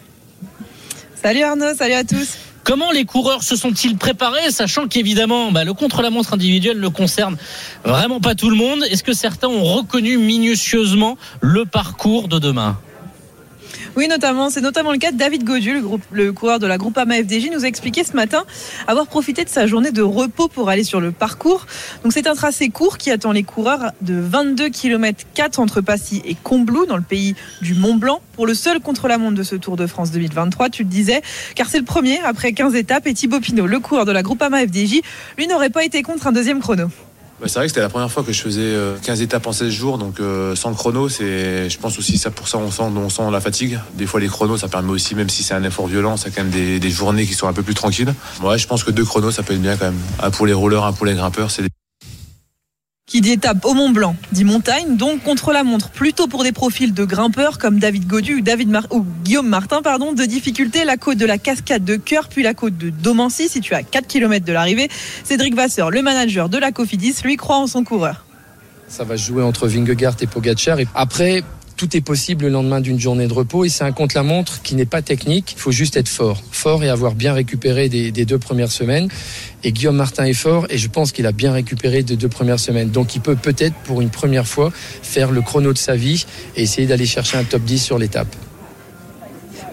Salut 1.23 1.43
Arnaud, 1.43 1.75
salut 1.75 1.95
à 1.95 2.05
tous. 2.05 2.37
Comment 2.67 2.91
les 2.91 3.05
coureurs 3.05 3.45
se 3.45 3.55
sont-ils 3.55 3.97
préparés, 3.97 4.51
sachant 4.51 4.89
qu'évidemment, 4.89 5.53
bah, 5.53 5.63
le 5.63 5.73
contre-la-montre 5.73 6.35
individuel 6.35 6.81
ne 6.81 6.89
concerne 6.89 7.37
vraiment 7.85 8.19
pas 8.19 8.35
tout 8.35 8.51
le 8.51 8.57
monde? 8.57 8.83
Est-ce 8.91 9.05
que 9.05 9.13
certains 9.13 9.47
ont 9.47 9.63
reconnu 9.63 10.19
minutieusement 10.19 11.17
le 11.41 11.65
parcours 11.65 12.27
de 12.27 12.41
demain? 12.41 12.77
Oui, 13.97 14.09
notamment, 14.09 14.51
c'est 14.51 14.61
notamment 14.61 14.93
le 14.93 14.99
cas 14.99 15.11
de 15.11 15.17
David 15.17 15.43
Godu, 15.43 15.81
le, 16.13 16.33
coureur 16.33 16.59
de 16.59 16.67
la 16.67 16.77
Groupama 16.77 17.15
FDJ, 17.15 17.51
nous 17.51 17.65
a 17.65 17.69
expliqué 17.69 18.05
ce 18.05 18.13
matin 18.13 18.45
avoir 18.87 19.07
profité 19.07 19.43
de 19.43 19.49
sa 19.49 19.67
journée 19.67 19.91
de 19.91 20.03
repos 20.03 20.49
pour 20.49 20.69
aller 20.69 20.85
sur 20.85 21.01
le 21.01 21.13
parcours. 21.13 21.67
Donc 22.03 22.13
c'est 22.13 22.27
un 22.27 22.35
tracé 22.35 22.69
court 22.69 22.99
qui 22.99 23.11
attend 23.11 23.33
les 23.33 23.43
coureurs 23.43 23.93
de 24.03 24.15
22 24.21 24.69
km 24.69 25.25
4 25.33 25.61
entre 25.61 25.81
Passy 25.81 26.21
et 26.27 26.35
Combloux 26.35 26.85
dans 26.85 26.97
le 26.97 27.03
pays 27.03 27.35
du 27.63 27.75
Mont 27.75 27.95
Blanc 27.95 28.21
pour 28.35 28.47
le 28.47 28.53
seul 28.53 28.81
contre-la-montre 28.81 29.35
de 29.35 29.43
ce 29.43 29.57
Tour 29.57 29.77
de 29.77 29.87
France 29.87 30.11
2023, 30.11 30.69
tu 30.69 30.83
le 30.83 30.91
disais, 30.91 31.23
car 31.55 31.69
c'est 31.69 31.79
le 31.79 31.85
premier 31.85 32.21
après 32.21 32.53
15 32.53 32.75
étapes 32.75 33.07
et 33.07 33.15
Thibaut 33.15 33.41
Pinot, 33.41 33.67
le 33.67 33.81
coureur 33.81 34.05
de 34.05 34.13
la 34.13 34.23
Groupama 34.23 34.61
FDJ, 34.67 35.01
lui 35.39 35.47
n'aurait 35.47 35.71
pas 35.71 35.85
été 35.85 36.03
contre 36.03 36.27
un 36.27 36.33
deuxième 36.33 36.61
chrono. 36.61 36.91
Bah, 37.41 37.49
c'est 37.49 37.59
vrai 37.59 37.67
que 37.67 37.69
c'était 37.69 37.83
la 37.83 37.91
première 37.91 38.11
fois 38.11 38.23
que 38.23 38.33
je 38.33 38.41
faisais 38.41 38.75
15 39.03 39.21
euh, 39.21 39.25
étapes 39.25 39.47
en 39.47 39.53
16 39.53 39.71
jours, 39.71 39.99
donc 39.99 40.21
euh, 40.21 40.57
sans 40.57 40.73
chrono, 40.73 41.11
c'est, 41.11 41.69
je 41.69 41.79
pense 41.79 41.99
aussi 41.99 42.17
ça 42.17 42.31
pour 42.31 42.49
ça 42.49 42.57
on 42.57 42.71
sent, 42.71 42.83
on 42.83 43.09
sent 43.11 43.31
la 43.31 43.41
fatigue. 43.41 43.79
Des 43.95 44.07
fois 44.07 44.21
les 44.21 44.29
chronos, 44.29 44.57
ça 44.57 44.69
permet 44.69 44.91
aussi, 44.91 45.15
même 45.15 45.29
si 45.29 45.43
c'est 45.43 45.55
un 45.55 45.63
effort 45.63 45.87
violent, 45.87 46.17
ça 46.17 46.31
quand 46.31 46.43
même 46.43 46.51
des, 46.51 46.91
journées 46.91 47.27
qui 47.27 47.35
sont 47.35 47.47
un 47.47 47.53
peu 47.53 47.63
plus 47.63 47.75
tranquilles. 47.75 48.15
Ouais, 48.43 48.57
je 48.57 48.67
pense 48.67 48.85
que 48.85 48.91
deux 48.91 49.05
chronos, 49.05 49.33
ça 49.33 49.43
peut 49.43 49.53
être 49.53 49.61
bien 49.61 49.77
quand 49.77 49.87
même. 49.87 50.01
Un 50.23 50.31
pour 50.31 50.47
les 50.47 50.55
rouleurs, 50.55 50.87
un 50.87 50.93
pour 50.93 51.05
les 51.05 51.15
grimpeurs, 51.15 51.51
c'est 51.51 51.63
qui 53.07 53.21
dit 53.21 53.31
étape 53.31 53.65
au 53.65 53.73
Mont 53.73 53.91
Blanc, 53.91 54.17
dit 54.33 54.43
montagne, 54.43 54.97
donc 54.97 55.23
contre 55.23 55.53
la 55.53 55.63
montre, 55.63 55.91
plutôt 55.91 56.27
pour 56.27 56.43
des 56.43 56.51
profils 56.51 56.93
de 56.93 57.05
grimpeurs 57.05 57.59
comme 57.59 57.79
David 57.79 58.09
Godu 58.09 58.35
ou, 58.35 58.41
David 58.41 58.77
ou 58.91 59.07
Guillaume 59.23 59.47
Martin, 59.47 59.81
pardon, 59.81 60.13
de 60.13 60.25
difficulté, 60.25 60.85
la 60.85 60.97
côte 60.97 61.17
de 61.17 61.25
la 61.25 61.39
cascade 61.39 61.85
de 61.85 61.95
Cœur, 61.95 62.29
puis 62.29 62.43
la 62.43 62.53
côte 62.53 62.77
de 62.77 62.91
Domancy, 62.91 63.49
située 63.49 63.77
à 63.77 63.85
4 63.85 64.09
km 64.09 64.45
de 64.45 64.53
l'arrivée. 64.53 64.89
Cédric 65.23 65.55
Vasseur, 65.55 65.93
le 65.93 66.03
manager 66.03 66.49
de 66.49 66.59
la 66.59 66.73
Cofidis, 66.73 67.15
lui 67.23 67.37
croit 67.37 67.59
en 67.59 67.69
son 67.69 67.85
coureur. 67.85 68.25
Ça 68.89 69.05
va 69.05 69.15
jouer 69.15 69.45
entre 69.45 69.69
Vingegaard 69.69 70.17
et 70.21 70.27
Pogacar. 70.27 70.79
Après, 70.97 71.45
tout 71.77 71.97
est 71.97 72.01
possible 72.01 72.45
le 72.45 72.51
lendemain 72.51 72.81
d'une 72.81 72.99
journée 72.99 73.27
de 73.27 73.33
repos 73.33 73.65
et 73.65 73.69
c'est 73.69 73.85
un 73.85 73.93
contre-la-montre 73.93 74.63
qui 74.63 74.75
n'est 74.75 74.87
pas 74.87 75.03
technique. 75.03 75.55
Il 75.57 75.61
faut 75.61 75.73
juste 75.73 75.97
être 75.97 76.09
fort, 76.09 76.43
fort 76.51 76.83
et 76.85 76.89
avoir 76.89 77.15
bien 77.15 77.35
récupéré 77.35 77.89
des, 77.89 78.11
des 78.11 78.25
deux 78.25 78.39
premières 78.39 78.73
semaines. 78.73 79.09
Et 79.63 79.73
Guillaume 79.73 79.97
Martin 79.97 80.25
est 80.25 80.33
fort 80.33 80.67
et 80.71 80.79
je 80.79 80.89
pense 80.89 81.13
qu'il 81.13 81.27
a 81.27 81.33
bien 81.33 81.53
récupéré 81.53 82.03
des 82.03 82.17
deux 82.17 82.29
premières 82.29 82.61
semaines. 82.61 82.91
Donc 82.91 83.15
il 83.15 83.21
peut 83.21 83.37
peut-être 83.37 83.75
pour 83.85 84.01
une 84.01 84.11
première 84.11 84.47
fois 84.47 84.73
faire 84.75 85.31
le 85.31 85.43
chrono 85.43 85.73
de 85.73 85.79
sa 85.79 85.97
vie 85.97 86.25
et 86.57 86.63
essayer 86.63 86.87
d'aller 86.87 87.07
chercher 87.07 87.37
un 87.37 87.45
top 87.45 87.63
10 87.63 87.79
sur 87.79 87.99
l'étape. 87.99 88.35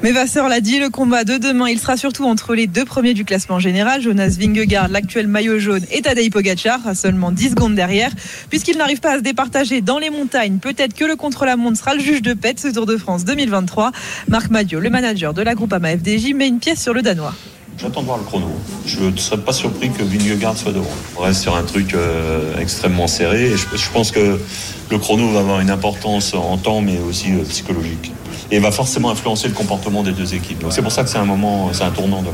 Mais 0.03 0.11
Vasseur 0.11 0.49
l'a 0.49 0.59
dit, 0.59 0.79
le 0.79 0.89
combat 0.89 1.23
de 1.23 1.37
demain, 1.37 1.69
il 1.69 1.79
sera 1.79 1.95
surtout 1.95 2.25
entre 2.25 2.55
les 2.55 2.67
deux 2.67 2.83
premiers 2.83 3.13
du 3.13 3.23
classement 3.23 3.59
général, 3.59 4.01
Jonas 4.01 4.35
Vingegaard, 4.37 4.89
l'actuel 4.89 5.27
maillot 5.27 5.59
jaune, 5.59 5.85
et 5.93 6.01
Tadej 6.01 6.29
Pogacar, 6.29 6.85
à 6.85 6.93
seulement 6.93 7.31
10 7.31 7.51
secondes 7.51 7.73
derrière. 7.73 8.11
Puisqu'il 8.49 8.75
n'arrive 8.75 8.99
pas 8.99 9.13
à 9.13 9.17
se 9.19 9.23
départager 9.23 9.79
dans 9.79 9.99
les 9.99 10.09
montagnes, 10.09 10.57
peut-être 10.57 10.93
que 10.93 11.05
le 11.05 11.15
contre-la-montre 11.15 11.77
sera 11.77 11.95
le 11.95 12.01
juge 12.01 12.21
de 12.21 12.33
paix 12.33 12.53
ce 12.57 12.67
Tour 12.67 12.85
de 12.85 12.97
France 12.97 13.23
2023. 13.23 13.93
Marc 14.27 14.49
Madio, 14.49 14.81
le 14.81 14.89
manager 14.89 15.33
de 15.33 15.41
la 15.41 15.55
groupe 15.55 15.71
AMA 15.71 15.97
FDJ, 15.97 16.33
met 16.33 16.49
une 16.49 16.59
pièce 16.59 16.83
sur 16.83 16.93
le 16.93 17.01
Danois. 17.01 17.33
J'attends 17.77 18.01
de 18.01 18.05
voir 18.05 18.17
le 18.17 18.23
chrono. 18.23 18.47
Je 18.85 19.01
ne 19.01 19.17
serais 19.17 19.39
pas 19.39 19.53
surpris 19.53 19.89
que 19.89 20.03
Vingegaard 20.03 20.57
soit 20.57 20.71
devant. 20.71 20.85
On 21.17 21.21
reste 21.21 21.41
sur 21.41 21.55
un 21.55 21.63
truc 21.63 21.93
euh, 21.93 22.57
extrêmement 22.59 23.07
serré 23.07 23.51
je, 23.57 23.89
pense 23.91 24.11
que 24.11 24.39
le 24.89 24.97
chrono 24.97 25.31
va 25.31 25.39
avoir 25.39 25.59
une 25.59 25.69
importance 25.69 26.33
en 26.33 26.57
temps 26.57 26.81
mais 26.81 26.99
aussi 26.99 27.31
euh, 27.31 27.43
psychologique 27.43 28.11
et 28.51 28.59
va 28.59 28.71
forcément 28.71 29.09
influencer 29.09 29.47
le 29.47 29.53
comportement 29.53 30.03
des 30.03 30.11
deux 30.11 30.35
équipes. 30.35 30.59
Donc 30.59 30.73
c'est 30.73 30.81
pour 30.81 30.91
ça 30.91 31.03
que 31.03 31.09
c'est 31.09 31.17
un 31.17 31.25
moment, 31.25 31.71
c'est 31.73 31.83
un 31.83 31.91
tournant. 31.91 32.21
De... 32.21 32.29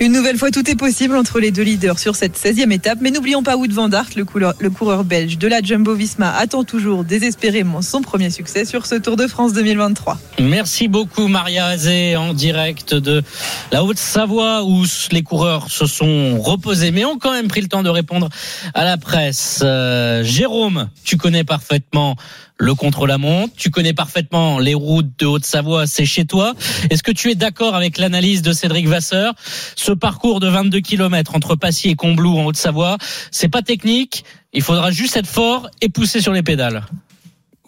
Une 0.00 0.12
nouvelle 0.12 0.36
fois, 0.36 0.50
tout 0.50 0.68
est 0.70 0.76
possible 0.76 1.16
entre 1.16 1.38
les 1.38 1.50
deux 1.50 1.62
leaders 1.62 1.98
sur 1.98 2.16
cette 2.16 2.38
16e 2.38 2.72
étape. 2.72 2.98
Mais 3.00 3.10
n'oublions 3.10 3.42
pas 3.42 3.56
Wout 3.56 3.72
van 3.72 3.90
Aert, 3.90 4.10
le 4.16 4.24
coureur, 4.70 5.04
belge 5.04 5.38
de 5.38 5.48
la 5.48 5.60
Jumbo-Visma, 5.60 6.34
attend 6.34 6.64
toujours 6.64 7.04
désespérément 7.04 7.82
son 7.82 8.02
premier 8.02 8.30
succès 8.30 8.64
sur 8.64 8.86
ce 8.86 8.94
Tour 8.96 9.16
de 9.16 9.26
France 9.26 9.52
2023. 9.52 10.18
Merci 10.40 10.88
beaucoup 10.88 11.28
Maria 11.28 11.66
Azé 11.66 12.16
en 12.16 12.34
direct 12.34 12.94
de 12.94 13.22
la 13.70 13.84
Haute-Savoie 13.84 14.64
où 14.64 14.84
les 15.10 15.22
coureurs 15.22 15.70
se 15.70 15.86
sont 15.86 16.40
reposés 16.40 16.90
mais 16.90 17.04
ont 17.04 17.18
quand 17.18 17.32
même 17.32 17.48
pris 17.48 17.60
le 17.60 17.68
temps 17.68 17.82
de 17.82 17.88
répondre 17.88 18.28
à 18.74 18.84
la 18.84 18.96
presse. 18.96 19.60
Euh, 19.62 20.24
Jérôme, 20.24 20.88
tu 21.04 21.16
connais 21.16 21.44
parfaitement 21.44 22.16
le 22.62 22.74
contre-la-montre. 22.76 23.52
Tu 23.56 23.70
connais 23.70 23.92
parfaitement 23.92 24.60
les 24.60 24.74
routes 24.74 25.18
de 25.18 25.26
Haute-Savoie, 25.26 25.88
c'est 25.88 26.04
chez 26.04 26.24
toi. 26.24 26.54
Est-ce 26.90 27.02
que 27.02 27.10
tu 27.10 27.28
es 27.30 27.34
d'accord 27.34 27.74
avec 27.74 27.98
l'analyse 27.98 28.40
de 28.40 28.52
Cédric 28.52 28.86
Vasseur? 28.86 29.34
Ce 29.74 29.90
parcours 29.90 30.38
de 30.38 30.46
22 30.46 30.78
km 30.78 31.34
entre 31.34 31.56
Passy 31.56 31.88
et 31.88 31.96
Combloux 31.96 32.38
en 32.38 32.44
Haute-Savoie, 32.44 32.98
c'est 33.32 33.48
pas 33.48 33.62
technique. 33.62 34.24
Il 34.52 34.62
faudra 34.62 34.92
juste 34.92 35.16
être 35.16 35.26
fort 35.26 35.68
et 35.80 35.88
pousser 35.88 36.20
sur 36.20 36.32
les 36.32 36.44
pédales. 36.44 36.86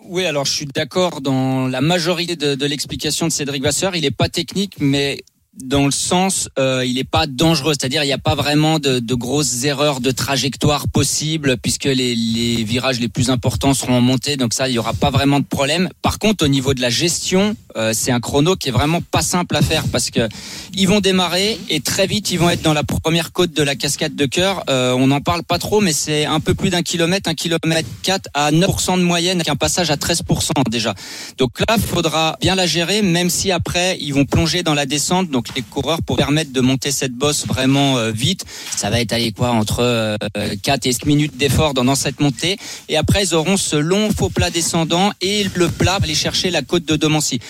Oui, 0.05 0.27
alors 0.27 0.45
je 0.45 0.53
suis 0.53 0.67
d'accord 0.67 1.21
dans 1.21 1.67
la 1.67 1.81
majorité 1.81 2.37
de, 2.37 2.55
de 2.55 2.67
l'explication 2.67 3.27
de 3.27 3.33
Cédric 3.33 3.65
Vasseur. 3.65 3.97
Il 3.97 4.03
n'est 4.03 4.13
pas 4.13 4.29
technique, 4.29 4.75
mais 4.79 5.25
dans 5.63 5.85
le 5.85 5.93
sens, 5.93 6.49
euh, 6.59 6.85
il 6.85 6.95
n'est 6.95 7.05
pas 7.05 7.27
dangereux, 7.27 7.75
c'est-à-dire 7.79 8.03
il 8.03 8.07
n'y 8.07 8.13
a 8.13 8.19
pas 8.19 8.35
vraiment 8.35 8.79
de, 8.79 8.99
de, 8.99 9.15
grosses 9.15 9.65
erreurs 9.65 10.01
de 10.01 10.11
trajectoire 10.11 10.89
possibles 10.89 11.57
puisque 11.57 11.85
les, 11.85 12.15
les, 12.15 12.65
virages 12.65 12.99
les 12.99 13.09
plus 13.09 13.31
importants 13.31 13.73
seront 13.73 13.95
en 13.95 14.01
montée, 14.01 14.37
donc 14.37 14.53
ça 14.53 14.69
il 14.69 14.73
n'y 14.73 14.79
aura 14.79 14.93
pas 14.93 15.11
vraiment 15.11 15.39
de 15.39 15.45
problème. 15.45 15.89
Par 16.03 16.19
contre, 16.19 16.45
au 16.45 16.49
niveau 16.49 16.75
de 16.75 16.81
la 16.81 16.91
gestion, 16.91 17.57
euh, 17.77 17.93
c'est 17.95 18.11
un 18.11 18.21
chrono 18.21 18.57
qui 18.57 18.69
est 18.69 18.73
vraiment 18.73 19.01
pas 19.01 19.23
simple 19.23 19.57
à 19.57 19.63
faire 19.63 19.85
parce 19.89 20.11
que 20.11 20.29
ils 20.75 20.89
vont 20.89 21.01
démarrer 21.01 21.59
et 21.69 21.81
très 21.81 22.07
vite 22.07 22.31
ils 22.31 22.39
vont 22.39 22.51
être 22.51 22.63
dans 22.63 22.73
la 22.73 22.85
première 22.85 23.33
côte 23.33 23.53
de 23.53 23.63
la 23.63 23.77
cascade 23.77 24.17
de 24.17 24.27
cœur. 24.27 24.65
Euh, 24.69 24.93
on 24.93 25.07
n'en 25.07 25.21
parle 25.21 25.45
pas 25.45 25.59
trop, 25.59 25.81
mais 25.81 25.93
c'est 25.93 26.25
un 26.25 26.41
peu 26.41 26.55
plus 26.55 26.71
d'un 26.71 26.83
kilomètre, 26.83 27.31
un 27.31 27.35
kilomètre 27.35 27.89
4 28.03 28.29
à 28.35 28.51
9% 28.51 28.99
de 28.99 29.03
moyenne, 29.03 29.39
avec 29.39 29.49
un 29.49 29.57
passage 29.57 29.91
à 29.91 29.97
13% 29.97 30.51
déjà. 30.69 30.95
Donc 31.39 31.61
là, 31.61 31.77
il 31.77 31.83
faudra 31.83 32.37
bien 32.41 32.55
la 32.55 32.67
gérer, 32.67 33.03
même 33.03 33.31
si 33.31 33.53
après 33.53 33.97
ils 34.01 34.13
vont 34.13 34.25
plonger 34.25 34.63
dans 34.63 34.75
la 34.75 34.87
descente. 34.87 35.31
Les 35.57 35.63
coureurs 35.63 36.03
pour 36.03 36.17
permettre 36.17 36.53
de 36.53 36.61
monter 36.61 36.93
cette 36.93 37.13
bosse 37.13 37.47
vraiment 37.47 37.99
euh, 37.99 38.11
vite. 38.11 38.45
Ça 38.77 38.91
va 38.91 39.01
être 39.01 39.13
allé 39.13 39.33
quoi 39.33 39.51
entre 39.51 40.17
4 40.63 40.87
et 40.87 40.93
5 40.93 41.07
minutes 41.07 41.37
d'effort 41.37 41.75
dans 41.75 41.95
cette 41.95 42.21
montée. 42.21 42.57
Et 42.89 42.97
après, 42.97 43.25
ils 43.25 43.35
auront 43.35 43.57
ce 43.57 43.77
long 43.77 44.11
faux 44.11 44.31
plat 44.31 44.51
descendant 44.51 45.13
et 45.21 45.45
le 45.55 45.69
plat 45.69 45.99
aller 46.05 46.15
chercher 46.15 46.51
la 46.51 46.63
côte 46.63 46.85
de 46.85 46.97
Domancy. 46.97 47.41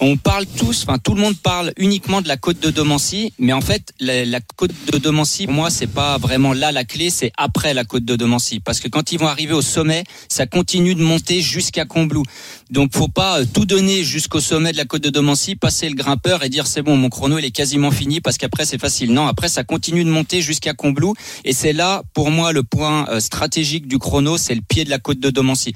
On 0.00 0.16
parle 0.16 0.44
tous, 0.46 0.84
enfin 0.86 0.98
tout 0.98 1.14
le 1.14 1.20
monde 1.20 1.36
parle 1.36 1.72
uniquement 1.78 2.20
de 2.20 2.28
la 2.28 2.36
côte 2.36 2.60
de 2.60 2.70
Domancy, 2.70 3.32
mais 3.38 3.52
en 3.52 3.62
fait 3.62 3.92
la, 4.00 4.40
côte 4.56 4.72
de 4.92 4.98
Domancy, 4.98 5.46
pour 5.46 5.54
moi, 5.54 5.70
c'est 5.70 5.86
pas 5.86 6.18
vraiment 6.18 6.52
là 6.52 6.72
la 6.72 6.84
clé, 6.84 7.08
c'est 7.08 7.32
après 7.38 7.72
la 7.72 7.84
côte 7.84 8.04
de 8.04 8.16
Domancy, 8.16 8.60
parce 8.60 8.80
que 8.80 8.88
quand 8.88 9.12
ils 9.12 9.18
vont 9.18 9.28
arriver 9.28 9.54
au 9.54 9.62
sommet, 9.62 10.04
ça 10.28 10.46
continue 10.46 10.94
de 10.94 11.02
monter 11.02 11.40
jusqu'à 11.40 11.84
Combloux. 11.84 12.24
Donc 12.70 12.94
faut 12.94 13.08
pas 13.08 13.44
tout 13.46 13.64
donner 13.64 14.04
jusqu'au 14.04 14.40
sommet 14.40 14.72
de 14.72 14.76
la 14.76 14.84
côte 14.84 15.02
de 15.02 15.10
Domancy, 15.10 15.56
passer 15.56 15.88
le 15.88 15.94
grimpeur 15.94 16.44
et 16.44 16.48
dire 16.48 16.66
c'est 16.66 16.82
bon, 16.82 16.96
mon 16.96 17.08
chrono 17.08 17.38
est 17.44 17.50
quasiment 17.50 17.90
fini 17.90 18.20
parce 18.20 18.38
qu'après 18.38 18.64
c'est 18.64 18.80
facile. 18.80 19.12
Non, 19.12 19.26
après 19.26 19.48
ça 19.48 19.64
continue 19.64 20.04
de 20.04 20.10
monter 20.10 20.40
jusqu'à 20.42 20.74
Combloux 20.74 21.14
et 21.44 21.52
c'est 21.52 21.72
là 21.72 22.02
pour 22.14 22.30
moi 22.30 22.52
le 22.52 22.62
point 22.62 23.06
euh, 23.08 23.20
stratégique 23.20 23.86
du 23.86 23.98
chrono, 23.98 24.38
c'est 24.38 24.54
le 24.54 24.60
pied 24.60 24.84
de 24.84 24.90
la 24.90 24.98
côte 24.98 25.20
de 25.20 25.30
Domancy. 25.30 25.74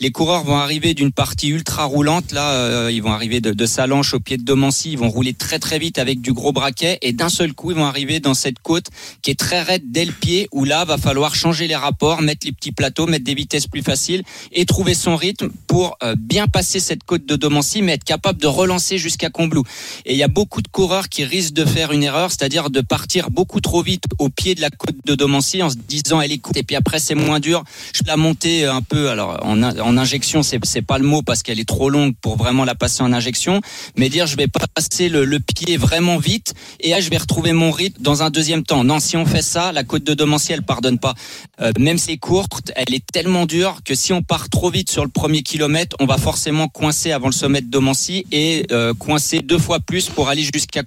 Les 0.00 0.10
coureurs 0.10 0.44
vont 0.44 0.56
arriver 0.56 0.94
d'une 0.94 1.12
partie 1.12 1.48
ultra 1.48 1.84
roulante, 1.84 2.32
là 2.32 2.52
euh, 2.52 2.90
ils 2.92 3.02
vont 3.02 3.12
arriver 3.12 3.40
de, 3.40 3.52
de 3.52 3.66
Salanche 3.66 4.14
au 4.14 4.20
pied 4.20 4.36
de 4.36 4.44
Domancy, 4.44 4.92
ils 4.92 4.98
vont 4.98 5.10
rouler 5.10 5.34
très 5.34 5.58
très 5.58 5.78
vite 5.78 5.98
avec 5.98 6.20
du 6.20 6.32
gros 6.32 6.52
braquet 6.52 6.98
et 7.02 7.12
d'un 7.12 7.28
seul 7.28 7.52
coup 7.52 7.70
ils 7.70 7.76
vont 7.76 7.86
arriver 7.86 8.20
dans 8.20 8.34
cette 8.34 8.58
côte 8.60 8.86
qui 9.22 9.30
est 9.30 9.38
très 9.38 9.62
raide 9.62 9.90
dès 9.90 10.04
le 10.04 10.12
pied 10.12 10.48
où 10.52 10.64
là 10.64 10.84
va 10.84 10.98
falloir 10.98 11.34
changer 11.34 11.66
les 11.66 11.76
rapports, 11.76 12.22
mettre 12.22 12.46
les 12.46 12.52
petits 12.52 12.72
plateaux, 12.72 13.06
mettre 13.06 13.24
des 13.24 13.34
vitesses 13.34 13.66
plus 13.66 13.82
faciles 13.82 14.22
et 14.52 14.66
trouver 14.66 14.94
son 14.94 15.16
rythme 15.16 15.50
pour 15.66 15.96
euh, 16.02 16.14
bien 16.18 16.46
passer 16.46 16.80
cette 16.80 17.04
côte 17.04 17.26
de 17.26 17.36
Domancy 17.36 17.82
mais 17.82 17.92
être 17.92 18.04
capable 18.04 18.40
de 18.40 18.46
relancer 18.46 18.98
jusqu'à 18.98 19.30
Combloux. 19.30 19.64
Et 20.04 20.12
il 20.12 20.18
y 20.18 20.22
a 20.22 20.28
beaucoup 20.28 20.62
de 20.62 20.68
coureurs 20.68 21.07
qui 21.08 21.24
risquent 21.24 21.54
de 21.54 21.64
faire 21.64 21.92
une 21.92 22.02
erreur, 22.02 22.30
c'est-à-dire 22.30 22.70
de 22.70 22.80
partir 22.80 23.30
beaucoup 23.30 23.60
trop 23.60 23.82
vite 23.82 24.04
au 24.18 24.28
pied 24.28 24.54
de 24.54 24.60
la 24.60 24.70
côte 24.70 24.96
de 25.04 25.14
Domancy 25.14 25.62
en 25.62 25.70
se 25.70 25.76
disant 25.76 26.20
elle 26.20 26.32
est 26.32 26.38
courte 26.38 26.56
et 26.56 26.62
puis 26.62 26.76
après 26.76 26.98
c'est 26.98 27.14
moins 27.14 27.40
dur. 27.40 27.64
Je 27.94 28.02
la 28.06 28.16
monter 28.16 28.64
un 28.64 28.82
peu 28.82 29.10
alors 29.10 29.38
en, 29.42 29.62
injection 29.98 30.42
c'est 30.42 30.58
c'est 30.64 30.82
pas 30.82 30.98
le 30.98 31.04
mot 31.04 31.22
parce 31.22 31.42
qu'elle 31.42 31.60
est 31.60 31.68
trop 31.68 31.90
longue 31.90 32.14
pour 32.20 32.36
vraiment 32.36 32.64
la 32.64 32.74
passer 32.74 33.02
en 33.02 33.12
injection, 33.12 33.60
mais 33.96 34.08
dire 34.08 34.26
je 34.26 34.36
vais 34.36 34.48
passer 34.48 35.08
le, 35.08 35.38
pied 35.38 35.76
vraiment 35.76 36.18
vite 36.18 36.54
et 36.80 36.90
là 36.90 37.00
je 37.00 37.10
vais 37.10 37.16
retrouver 37.16 37.52
mon 37.52 37.70
rythme 37.70 38.02
dans 38.02 38.22
un 38.22 38.30
deuxième 38.30 38.64
temps. 38.64 38.84
Non, 38.84 38.98
si 38.98 39.16
on 39.16 39.26
fait 39.26 39.42
ça, 39.42 39.72
la 39.72 39.84
côte 39.84 40.04
de 40.04 40.14
Domancy 40.14 40.52
elle 40.52 40.62
pardonne 40.62 40.98
pas. 40.98 41.14
Euh, 41.60 41.72
même 41.78 41.98
si 41.98 42.08
c'est 42.08 42.16
courte, 42.16 42.72
elle 42.74 42.94
est 42.94 43.04
tellement 43.12 43.44
dure 43.44 43.80
que 43.84 43.94
si 43.94 44.14
on 44.14 44.22
part 44.22 44.48
trop 44.48 44.70
vite 44.70 44.90
sur 44.90 45.04
le 45.04 45.10
premier 45.10 45.42
kilomètre, 45.42 45.94
on 46.00 46.06
va 46.06 46.16
forcément 46.16 46.68
coincer 46.68 47.12
avant 47.12 47.26
le 47.26 47.32
sommet 47.32 47.60
de 47.60 47.66
Domancy 47.66 48.24
et 48.32 48.66
euh, 48.72 48.94
coincer 48.94 49.40
deux 49.40 49.58
fois 49.58 49.78
plus 49.80 50.08
pour 50.08 50.28
aller 50.30 50.42
jusqu'à 50.42 50.82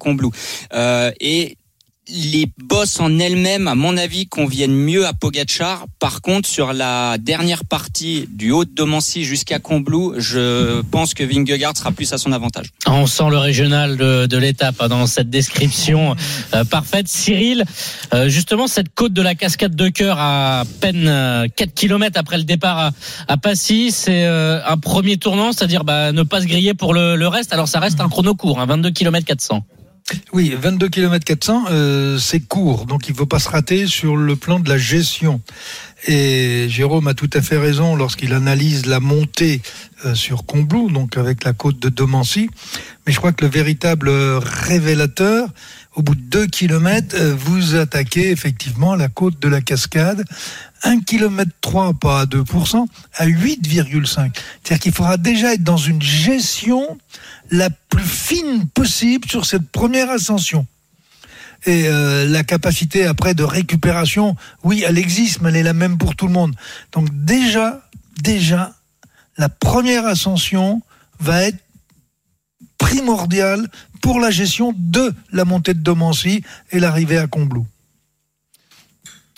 Euh, 0.73 1.11
et 1.19 1.57
les 2.11 2.47
bosses 2.57 2.99
en 2.99 3.19
elles-mêmes, 3.19 3.67
à 3.67 3.75
mon 3.75 3.95
avis, 3.95 4.27
conviennent 4.27 4.75
mieux 4.75 5.05
à 5.05 5.13
Pogachar. 5.13 5.85
Par 5.99 6.21
contre, 6.21 6.47
sur 6.47 6.73
la 6.73 7.17
dernière 7.17 7.63
partie 7.63 8.27
du 8.29 8.51
haut 8.51 8.65
de 8.65 8.71
Domancy 8.71 9.23
jusqu'à 9.23 9.59
Combloux, 9.59 10.13
je 10.17 10.81
pense 10.81 11.13
que 11.13 11.23
Vingegaard 11.23 11.77
sera 11.77 11.91
plus 11.91 12.11
à 12.11 12.17
son 12.17 12.31
avantage. 12.31 12.67
On 12.87 13.07
sent 13.07 13.29
le 13.29 13.37
régional 13.37 13.97
de, 13.97 14.37
l'étape 14.37 14.75
hein, 14.79 14.89
dans 14.89 15.05
cette 15.07 15.29
description 15.29 16.15
euh, 16.53 16.63
parfaite. 16.63 17.07
Cyril, 17.07 17.63
euh, 18.13 18.27
justement, 18.27 18.67
cette 18.67 18.93
côte 18.93 19.13
de 19.13 19.21
la 19.21 19.35
cascade 19.35 19.75
de 19.75 19.87
cœur 19.89 20.17
à 20.19 20.63
peine 20.81 21.05
4 21.05 21.07
euh, 21.07 21.71
km 21.73 22.19
après 22.19 22.37
le 22.37 22.43
départ 22.43 22.91
à, 23.27 23.37
Passy, 23.37 23.91
c'est 23.91 24.25
un 24.25 24.77
premier 24.77 25.17
tournant, 25.17 25.51
c'est-à-dire 25.51 25.83
bah, 25.83 26.11
ne 26.11 26.23
pas 26.23 26.41
se 26.41 26.45
griller 26.45 26.73
pour 26.73 26.93
le, 26.93 27.15
le, 27.15 27.27
reste. 27.27 27.53
Alors 27.53 27.67
ça 27.67 27.79
reste 27.79 27.99
un 28.01 28.09
chrono 28.09 28.35
court, 28.35 28.59
hein, 28.59 28.65
22 28.65 28.91
km 28.91 29.25
400. 29.25 29.63
Oui, 30.33 30.55
22 30.57 30.89
km 30.89 31.23
400, 31.23 31.65
euh, 31.69 32.17
c'est 32.17 32.41
court, 32.41 32.85
donc 32.85 33.07
il 33.07 33.11
ne 33.11 33.17
faut 33.17 33.25
pas 33.25 33.39
se 33.39 33.49
rater 33.49 33.87
sur 33.87 34.17
le 34.17 34.35
plan 34.35 34.59
de 34.59 34.67
la 34.67 34.77
gestion. 34.77 35.41
Et 36.07 36.67
Jérôme 36.69 37.07
a 37.07 37.13
tout 37.13 37.29
à 37.33 37.41
fait 37.41 37.57
raison 37.57 37.95
lorsqu'il 37.95 38.33
analyse 38.33 38.87
la 38.87 38.99
montée 38.99 39.61
euh, 40.05 40.15
sur 40.15 40.45
Combloux, 40.45 40.89
donc 40.89 41.17
avec 41.17 41.43
la 41.43 41.53
côte 41.53 41.79
de 41.79 41.89
Domancy. 41.89 42.49
Mais 43.05 43.13
je 43.13 43.17
crois 43.17 43.31
que 43.31 43.45
le 43.45 43.51
véritable 43.51 44.09
révélateur, 44.09 45.49
au 45.95 46.01
bout 46.01 46.15
de 46.15 46.21
2 46.21 46.47
km, 46.47 47.15
euh, 47.15 47.35
vous 47.35 47.75
attaquez 47.75 48.31
effectivement 48.31 48.95
la 48.95 49.09
côte 49.09 49.39
de 49.39 49.47
la 49.47 49.61
cascade. 49.61 50.23
1 50.83 51.01
km 51.01 51.51
3, 51.61 51.93
pas 51.95 52.21
à 52.21 52.25
2%, 52.25 52.87
à 53.15 53.27
8,5. 53.27 54.31
C'est-à-dire 54.63 54.79
qu'il 54.79 54.93
faudra 54.93 55.17
déjà 55.17 55.53
être 55.53 55.63
dans 55.63 55.77
une 55.77 56.01
gestion 56.01 56.97
la 57.51 57.69
plus 57.69 58.03
fine 58.03 58.67
possible 58.67 59.29
sur 59.29 59.45
cette 59.45 59.69
première 59.69 60.09
ascension. 60.09 60.65
Et 61.65 61.87
euh, 61.87 62.25
la 62.27 62.43
capacité 62.43 63.05
après 63.05 63.35
de 63.35 63.43
récupération, 63.43 64.35
oui, 64.63 64.83
elle 64.87 64.97
existe, 64.97 65.41
mais 65.41 65.49
elle 65.49 65.57
est 65.57 65.63
la 65.63 65.73
même 65.73 65.97
pour 65.97 66.15
tout 66.15 66.25
le 66.25 66.33
monde. 66.33 66.55
Donc 66.93 67.09
déjà, 67.25 67.81
déjà, 68.23 68.73
la 69.37 69.49
première 69.49 70.07
ascension 70.07 70.81
va 71.19 71.43
être 71.43 71.59
primordiale 72.81 73.67
pour 74.01 74.19
la 74.19 74.31
gestion 74.31 74.73
de 74.75 75.13
la 75.31 75.45
montée 75.45 75.73
de 75.73 75.79
Domancy 75.79 76.43
et 76.71 76.79
l'arrivée 76.79 77.19
à 77.19 77.27
Combloux. 77.27 77.67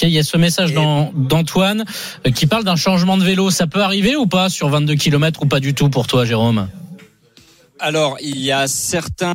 Il 0.02 0.10
y 0.10 0.20
a 0.20 0.24
ce 0.24 0.38
message 0.38 0.74
d'Antoine 0.74 1.86
qui 2.34 2.48
parle 2.48 2.64
d'un 2.64 2.76
changement 2.76 3.18
de 3.18 3.24
vélo. 3.24 3.52
Ça 3.52 3.68
peut 3.68 3.82
arriver 3.82 4.16
ou 4.16 4.26
pas 4.26 4.50
sur 4.50 4.70
22 4.70 4.96
km 4.96 5.44
ou 5.44 5.46
pas 5.46 5.60
du 5.60 5.74
tout 5.74 5.90
pour 5.90 6.08
toi, 6.08 6.26
Jérôme? 6.26 6.68
Alors, 7.84 8.16
il 8.22 8.40
y 8.40 8.54
a 8.54 8.66
certains 8.70 9.34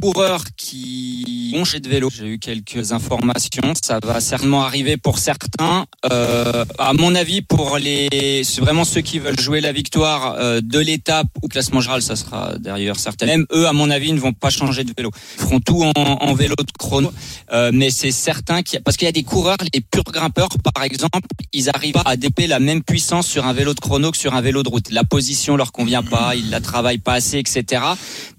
coureurs 0.00 0.44
qui 0.56 1.52
ont 1.56 1.64
chez 1.64 1.80
de 1.80 1.88
vélo. 1.88 2.10
J'ai 2.16 2.28
eu 2.28 2.38
quelques 2.38 2.92
informations. 2.92 3.74
Ça 3.82 3.98
va 4.00 4.20
certainement 4.20 4.62
arriver 4.62 4.96
pour 4.96 5.18
certains. 5.18 5.86
Euh, 6.12 6.64
à 6.78 6.92
mon 6.92 7.16
avis, 7.16 7.42
pour 7.42 7.78
les, 7.78 8.42
vraiment 8.60 8.84
ceux 8.84 9.00
qui 9.00 9.18
veulent 9.18 9.40
jouer 9.40 9.60
la 9.60 9.72
victoire 9.72 10.36
euh, 10.38 10.60
de 10.62 10.78
l'étape 10.78 11.26
ou 11.42 11.48
classement 11.48 11.80
général, 11.80 12.02
ça 12.02 12.14
sera 12.14 12.56
derrière 12.56 13.00
certains. 13.00 13.26
Même 13.26 13.46
eux, 13.52 13.66
à 13.66 13.72
mon 13.72 13.90
avis, 13.90 14.12
ne 14.12 14.20
vont 14.20 14.32
pas 14.32 14.50
changer 14.50 14.84
de 14.84 14.92
vélo. 14.96 15.10
Ils 15.38 15.42
feront 15.42 15.58
tout 15.58 15.82
en, 15.82 16.34
vélo 16.34 16.54
de 16.56 16.72
chrono. 16.78 17.12
Euh, 17.52 17.72
mais 17.74 17.90
c'est 17.90 18.12
certain 18.12 18.62
qu'il 18.62 18.80
parce 18.80 18.96
qu'il 18.96 19.06
y 19.06 19.08
a 19.08 19.12
des 19.12 19.24
coureurs, 19.24 19.56
les 19.74 19.80
purs 19.80 20.04
grimpeurs, 20.04 20.50
par 20.72 20.84
exemple, 20.84 21.18
ils 21.52 21.68
arrivent 21.68 22.00
à 22.04 22.16
déper 22.16 22.46
la 22.46 22.60
même 22.60 22.84
puissance 22.84 23.26
sur 23.26 23.44
un 23.44 23.52
vélo 23.52 23.74
de 23.74 23.80
chrono 23.80 24.12
que 24.12 24.16
sur 24.16 24.34
un 24.34 24.40
vélo 24.40 24.62
de 24.62 24.68
route. 24.68 24.88
La 24.90 25.02
position 25.02 25.56
leur 25.56 25.72
convient 25.72 26.04
pas, 26.04 26.36
ils 26.36 26.48
la 26.48 26.60
travaillent 26.60 26.98
pas 26.98 27.14
assez, 27.14 27.38
etc. 27.38 27.71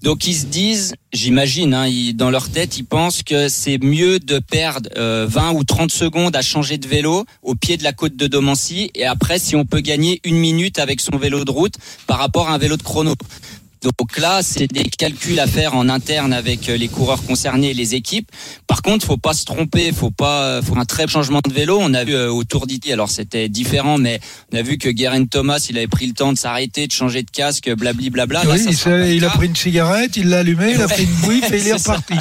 Donc 0.02 0.26
ils 0.26 0.34
se 0.34 0.46
disent, 0.46 0.94
j'imagine, 1.12 1.74
hein, 1.74 1.88
dans 2.14 2.30
leur 2.30 2.48
tête, 2.48 2.76
ils 2.78 2.84
pensent 2.84 3.22
que 3.22 3.48
c'est 3.48 3.78
mieux 3.78 4.18
de 4.18 4.38
perdre 4.38 4.88
20 4.94 4.96
euh, 4.98 5.52
ou 5.54 5.64
30 5.64 5.90
secondes 5.90 6.36
à 6.36 6.42
changer 6.42 6.78
de 6.78 6.86
vélo 6.86 7.24
au 7.42 7.54
pied 7.54 7.76
de 7.76 7.84
la 7.84 7.92
côte 7.92 8.16
de 8.16 8.26
Domancy 8.26 8.90
et 8.94 9.06
après 9.06 9.38
si 9.38 9.56
on 9.56 9.64
peut 9.64 9.80
gagner 9.80 10.20
une 10.24 10.36
minute 10.36 10.78
avec 10.78 11.00
son 11.00 11.16
vélo 11.16 11.44
de 11.44 11.50
route 11.50 11.74
par 12.06 12.18
rapport 12.18 12.48
à 12.48 12.54
un 12.54 12.58
vélo 12.58 12.76
de 12.76 12.82
chrono. 12.82 13.14
Donc 13.84 14.16
là, 14.16 14.40
c'est 14.42 14.66
des 14.66 14.84
calculs 14.84 15.38
à 15.38 15.46
faire 15.46 15.74
en 15.76 15.90
interne 15.90 16.32
avec 16.32 16.70
euh, 16.70 16.76
les 16.78 16.88
coureurs 16.88 17.22
concernés 17.22 17.70
et 17.70 17.74
les 17.74 17.94
équipes. 17.94 18.30
Par 18.66 18.80
contre, 18.80 19.04
faut 19.04 19.18
pas 19.18 19.34
se 19.34 19.44
tromper, 19.44 19.92
faut 19.92 20.10
pas, 20.10 20.62
faut 20.62 20.78
un 20.78 20.86
très 20.86 21.06
changement 21.06 21.40
de 21.46 21.52
vélo. 21.52 21.78
On 21.82 21.92
a 21.92 22.02
vu 22.02 22.14
euh, 22.14 22.32
au 22.32 22.44
Tour 22.44 22.66
d'Italie, 22.66 22.94
alors 22.94 23.10
c'était 23.10 23.50
différent, 23.50 23.98
mais 23.98 24.20
on 24.52 24.56
a 24.56 24.62
vu 24.62 24.78
que 24.78 24.88
Guerin 24.88 25.26
Thomas, 25.26 25.66
il 25.68 25.76
avait 25.76 25.86
pris 25.86 26.06
le 26.06 26.14
temps 26.14 26.32
de 26.32 26.38
s'arrêter, 26.38 26.86
de 26.86 26.92
changer 26.92 27.22
de 27.22 27.30
casque, 27.30 27.70
blabli 27.74 28.08
blabla. 28.08 28.42
Oui, 28.46 28.64
il, 29.10 29.24
a 29.24 29.30
pris 29.30 29.48
une 29.48 29.56
cigarette, 29.56 30.16
il 30.16 30.30
l'a 30.30 30.38
allumé, 30.38 30.72
il 30.72 30.80
a 30.80 30.88
pris 30.88 31.04
une 31.04 31.14
bouille 31.16 31.42
et 31.52 31.58
il 31.58 31.68
est 31.68 31.72
reparti. 31.74 32.14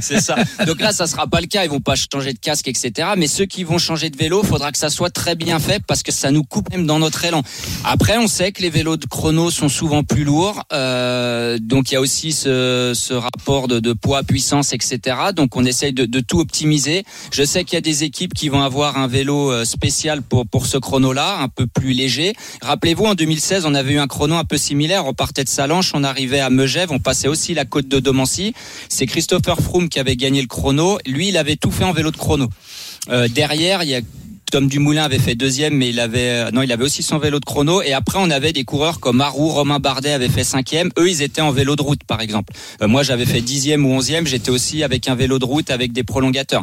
c'est 0.00 0.22
ça. 0.22 0.36
Donc 0.66 0.80
là, 0.80 0.92
ça 0.92 1.06
sera 1.06 1.26
pas 1.26 1.42
le 1.42 1.46
cas. 1.48 1.64
Ils 1.64 1.70
vont 1.70 1.80
pas 1.80 1.96
changer 1.96 2.32
de 2.32 2.38
casque, 2.38 2.66
etc. 2.66 3.10
Mais 3.18 3.26
ceux 3.26 3.44
qui 3.44 3.62
vont 3.62 3.78
changer 3.78 4.08
de 4.08 4.16
vélo, 4.16 4.42
faudra 4.42 4.72
que 4.72 4.78
ça 4.78 4.88
soit 4.88 5.10
très 5.10 5.34
bien 5.34 5.58
fait 5.58 5.82
parce 5.86 6.02
que 6.02 6.12
ça 6.12 6.30
nous 6.30 6.44
coupe 6.44 6.70
même 6.70 6.86
dans 6.86 6.98
notre 6.98 7.26
élan. 7.26 7.42
Après, 7.84 8.16
on 8.16 8.26
sait 8.26 8.52
que 8.52 8.62
les 8.62 8.70
vélos 8.70 8.96
de 8.96 9.06
chrono 9.06 9.50
sont 9.50 9.68
souvent 9.68 10.02
plus 10.02 10.24
lourds. 10.24 10.64
Euh, 10.72 10.77
donc 11.58 11.90
il 11.90 11.94
y 11.94 11.96
a 11.96 12.00
aussi 12.00 12.32
ce, 12.32 13.12
rapport 13.14 13.68
de, 13.68 13.92
poids, 13.92 14.22
puissance, 14.22 14.72
etc. 14.72 15.16
Donc 15.34 15.56
on 15.56 15.64
essaye 15.64 15.92
de, 15.92 16.20
tout 16.20 16.40
optimiser. 16.40 17.04
Je 17.32 17.42
sais 17.44 17.64
qu'il 17.64 17.74
y 17.74 17.78
a 17.78 17.82
des 17.82 18.04
équipes 18.04 18.34
qui 18.34 18.48
vont 18.48 18.62
avoir 18.62 18.98
un 18.98 19.06
vélo 19.06 19.50
euh, 19.50 19.64
spécial 19.64 20.22
pour, 20.22 20.46
pour 20.46 20.66
ce 20.66 20.78
chrono-là, 20.78 21.38
un 21.40 21.48
peu 21.48 21.66
plus 21.66 21.92
léger. 21.92 22.34
Rappelez-vous, 22.62 23.04
en 23.04 23.14
2016, 23.14 23.66
on 23.66 23.74
avait 23.74 23.94
eu 23.94 23.98
un 23.98 24.06
chrono 24.06 24.36
un 24.36 24.44
peu 24.44 24.58
similaire. 24.58 25.06
On 25.06 25.14
partait 25.14 25.44
de 25.44 25.48
Salanches, 25.48 25.92
on 25.94 26.04
arrivait 26.04 26.40
à 26.40 26.50
Megève, 26.50 26.92
on 26.92 26.98
passait 26.98 27.28
aussi 27.28 27.54
la 27.54 27.64
côte 27.64 27.88
de 27.88 28.00
Domancy. 28.00 28.54
C'est 28.88 29.06
Christopher 29.06 29.58
Froome 29.58 29.88
qui 29.88 29.98
avait 29.98 30.16
gagné 30.16 30.40
le 30.40 30.48
chrono. 30.48 30.98
Lui, 31.06 31.28
il 31.28 31.36
avait 31.36 31.56
tout 31.56 31.70
fait 31.70 31.84
en 31.84 31.92
vélo 31.92 32.10
de 32.10 32.16
chrono. 32.16 32.48
Euh, 33.10 33.28
derrière, 33.28 33.82
il 33.82 33.90
y 33.90 33.94
a 33.94 34.00
Tom 34.50 34.68
Dumoulin 34.68 35.04
avait 35.04 35.18
fait 35.18 35.34
deuxième, 35.34 35.74
mais 35.74 35.90
il 35.90 36.00
avait 36.00 36.30
euh, 36.30 36.50
non, 36.50 36.62
il 36.62 36.72
avait 36.72 36.84
aussi 36.84 37.02
son 37.02 37.18
vélo 37.18 37.40
de 37.40 37.44
chrono. 37.44 37.82
Et 37.82 37.92
après, 37.92 38.18
on 38.20 38.30
avait 38.30 38.52
des 38.52 38.64
coureurs 38.64 39.00
comme 39.00 39.18
Marou, 39.18 39.48
Romain 39.48 39.78
Bardet 39.78 40.12
avait 40.12 40.28
fait 40.28 40.44
cinquième. 40.44 40.90
Eux, 40.98 41.08
ils 41.08 41.22
étaient 41.22 41.40
en 41.40 41.50
vélo 41.50 41.76
de 41.76 41.82
route, 41.82 42.04
par 42.04 42.20
exemple. 42.20 42.52
Euh, 42.82 42.88
moi, 42.88 43.02
j'avais 43.02 43.26
fait 43.26 43.40
dixième 43.40 43.84
ou 43.84 43.90
onzième. 43.90 44.26
J'étais 44.26 44.50
aussi 44.50 44.82
avec 44.82 45.08
un 45.08 45.14
vélo 45.14 45.38
de 45.38 45.44
route 45.44 45.70
avec 45.70 45.92
des 45.92 46.02
prolongateurs. 46.02 46.62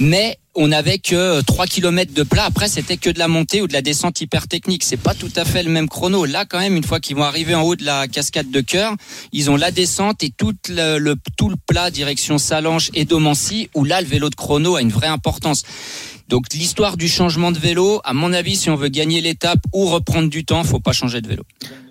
Mais 0.00 0.38
on 0.54 0.68
n'avait 0.68 0.98
que 0.98 1.40
3 1.42 1.66
km 1.66 2.12
de 2.12 2.22
plat. 2.22 2.44
Après, 2.44 2.68
c'était 2.68 2.96
que 2.96 3.10
de 3.10 3.18
la 3.18 3.28
montée 3.28 3.62
ou 3.62 3.66
de 3.66 3.72
la 3.72 3.82
descente 3.82 4.20
hyper 4.20 4.46
technique. 4.48 4.84
C'est 4.84 4.96
pas 4.96 5.14
tout 5.14 5.32
à 5.36 5.44
fait 5.44 5.62
le 5.62 5.70
même 5.70 5.88
chrono. 5.88 6.24
Là, 6.24 6.44
quand 6.44 6.60
même, 6.60 6.76
une 6.76 6.84
fois 6.84 7.00
qu'ils 7.00 7.16
vont 7.16 7.24
arriver 7.24 7.54
en 7.54 7.62
haut 7.62 7.76
de 7.76 7.84
la 7.84 8.06
cascade 8.08 8.50
de 8.50 8.60
cœur, 8.60 8.94
ils 9.32 9.50
ont 9.50 9.56
la 9.56 9.70
descente 9.70 10.22
et 10.22 10.30
tout 10.30 10.54
le, 10.68 11.14
tout 11.36 11.48
le 11.48 11.56
plat 11.56 11.90
direction 11.90 12.38
Salanches 12.38 12.90
et 12.94 13.04
Domancy, 13.04 13.68
où 13.74 13.84
là, 13.84 14.00
le 14.00 14.06
vélo 14.06 14.30
de 14.30 14.34
chrono 14.34 14.76
a 14.76 14.82
une 14.82 14.90
vraie 14.90 15.08
importance. 15.08 15.62
Donc 16.28 16.52
l'histoire 16.54 16.96
du 16.96 17.08
changement 17.08 17.52
de 17.52 17.58
vélo, 17.58 18.00
à 18.04 18.14
mon 18.14 18.32
avis, 18.32 18.56
si 18.56 18.70
on 18.70 18.76
veut 18.76 18.88
gagner 18.88 19.20
l'étape 19.20 19.60
ou 19.72 19.86
reprendre 19.86 20.30
du 20.30 20.44
temps, 20.44 20.64
faut 20.64 20.80
pas 20.80 20.92
changer 20.92 21.20
de 21.20 21.28
vélo. 21.28 21.42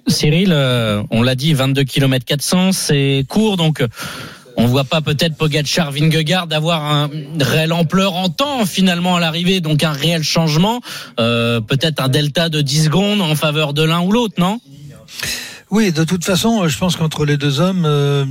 Cyril, 0.07 0.51
euh, 0.51 1.03
on 1.11 1.21
l'a 1.21 1.35
dit, 1.35 1.53
22 1.53 1.83
km 1.83 2.25
400, 2.25 2.71
c'est 2.71 3.25
court, 3.29 3.57
donc 3.57 3.83
on 4.57 4.65
voit 4.67 4.83
pas 4.83 5.01
peut-être 5.01 5.35
Pogacar, 5.35 5.91
Vingegaard 5.91 6.47
avoir 6.51 7.09
une 7.11 7.41
réelle 7.41 7.73
ampleur 7.73 8.15
en 8.15 8.29
temps 8.29 8.65
finalement 8.65 9.15
à 9.15 9.19
l'arrivée, 9.19 9.61
donc 9.61 9.83
un 9.83 9.91
réel 9.91 10.23
changement, 10.23 10.81
euh, 11.19 11.61
peut-être 11.61 12.01
un 12.01 12.09
delta 12.09 12.49
de 12.49 12.61
10 12.61 12.85
secondes 12.85 13.21
en 13.21 13.35
faveur 13.35 13.73
de 13.73 13.83
l'un 13.83 14.01
ou 14.01 14.11
l'autre, 14.11 14.35
non? 14.37 14.59
Oui, 15.71 15.91
de 15.91 16.03
toute 16.03 16.23
façon, 16.23 16.67
je 16.67 16.77
pense 16.77 16.95
qu'entre 16.95 17.25
les 17.25 17.37
deux 17.37 17.59
hommes, 17.59 17.85
euh, 17.85 18.25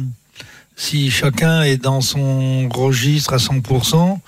si 0.76 1.10
chacun 1.10 1.62
est 1.62 1.76
dans 1.76 2.00
son 2.00 2.68
registre 2.68 3.34
à 3.34 3.38
100%, 3.38 4.20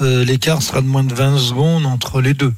euh, 0.00 0.24
l'écart 0.24 0.62
sera 0.62 0.80
de 0.80 0.86
moins 0.86 1.04
de 1.04 1.14
20 1.14 1.38
secondes 1.38 1.86
entre 1.86 2.20
les 2.20 2.34
deux. 2.34 2.52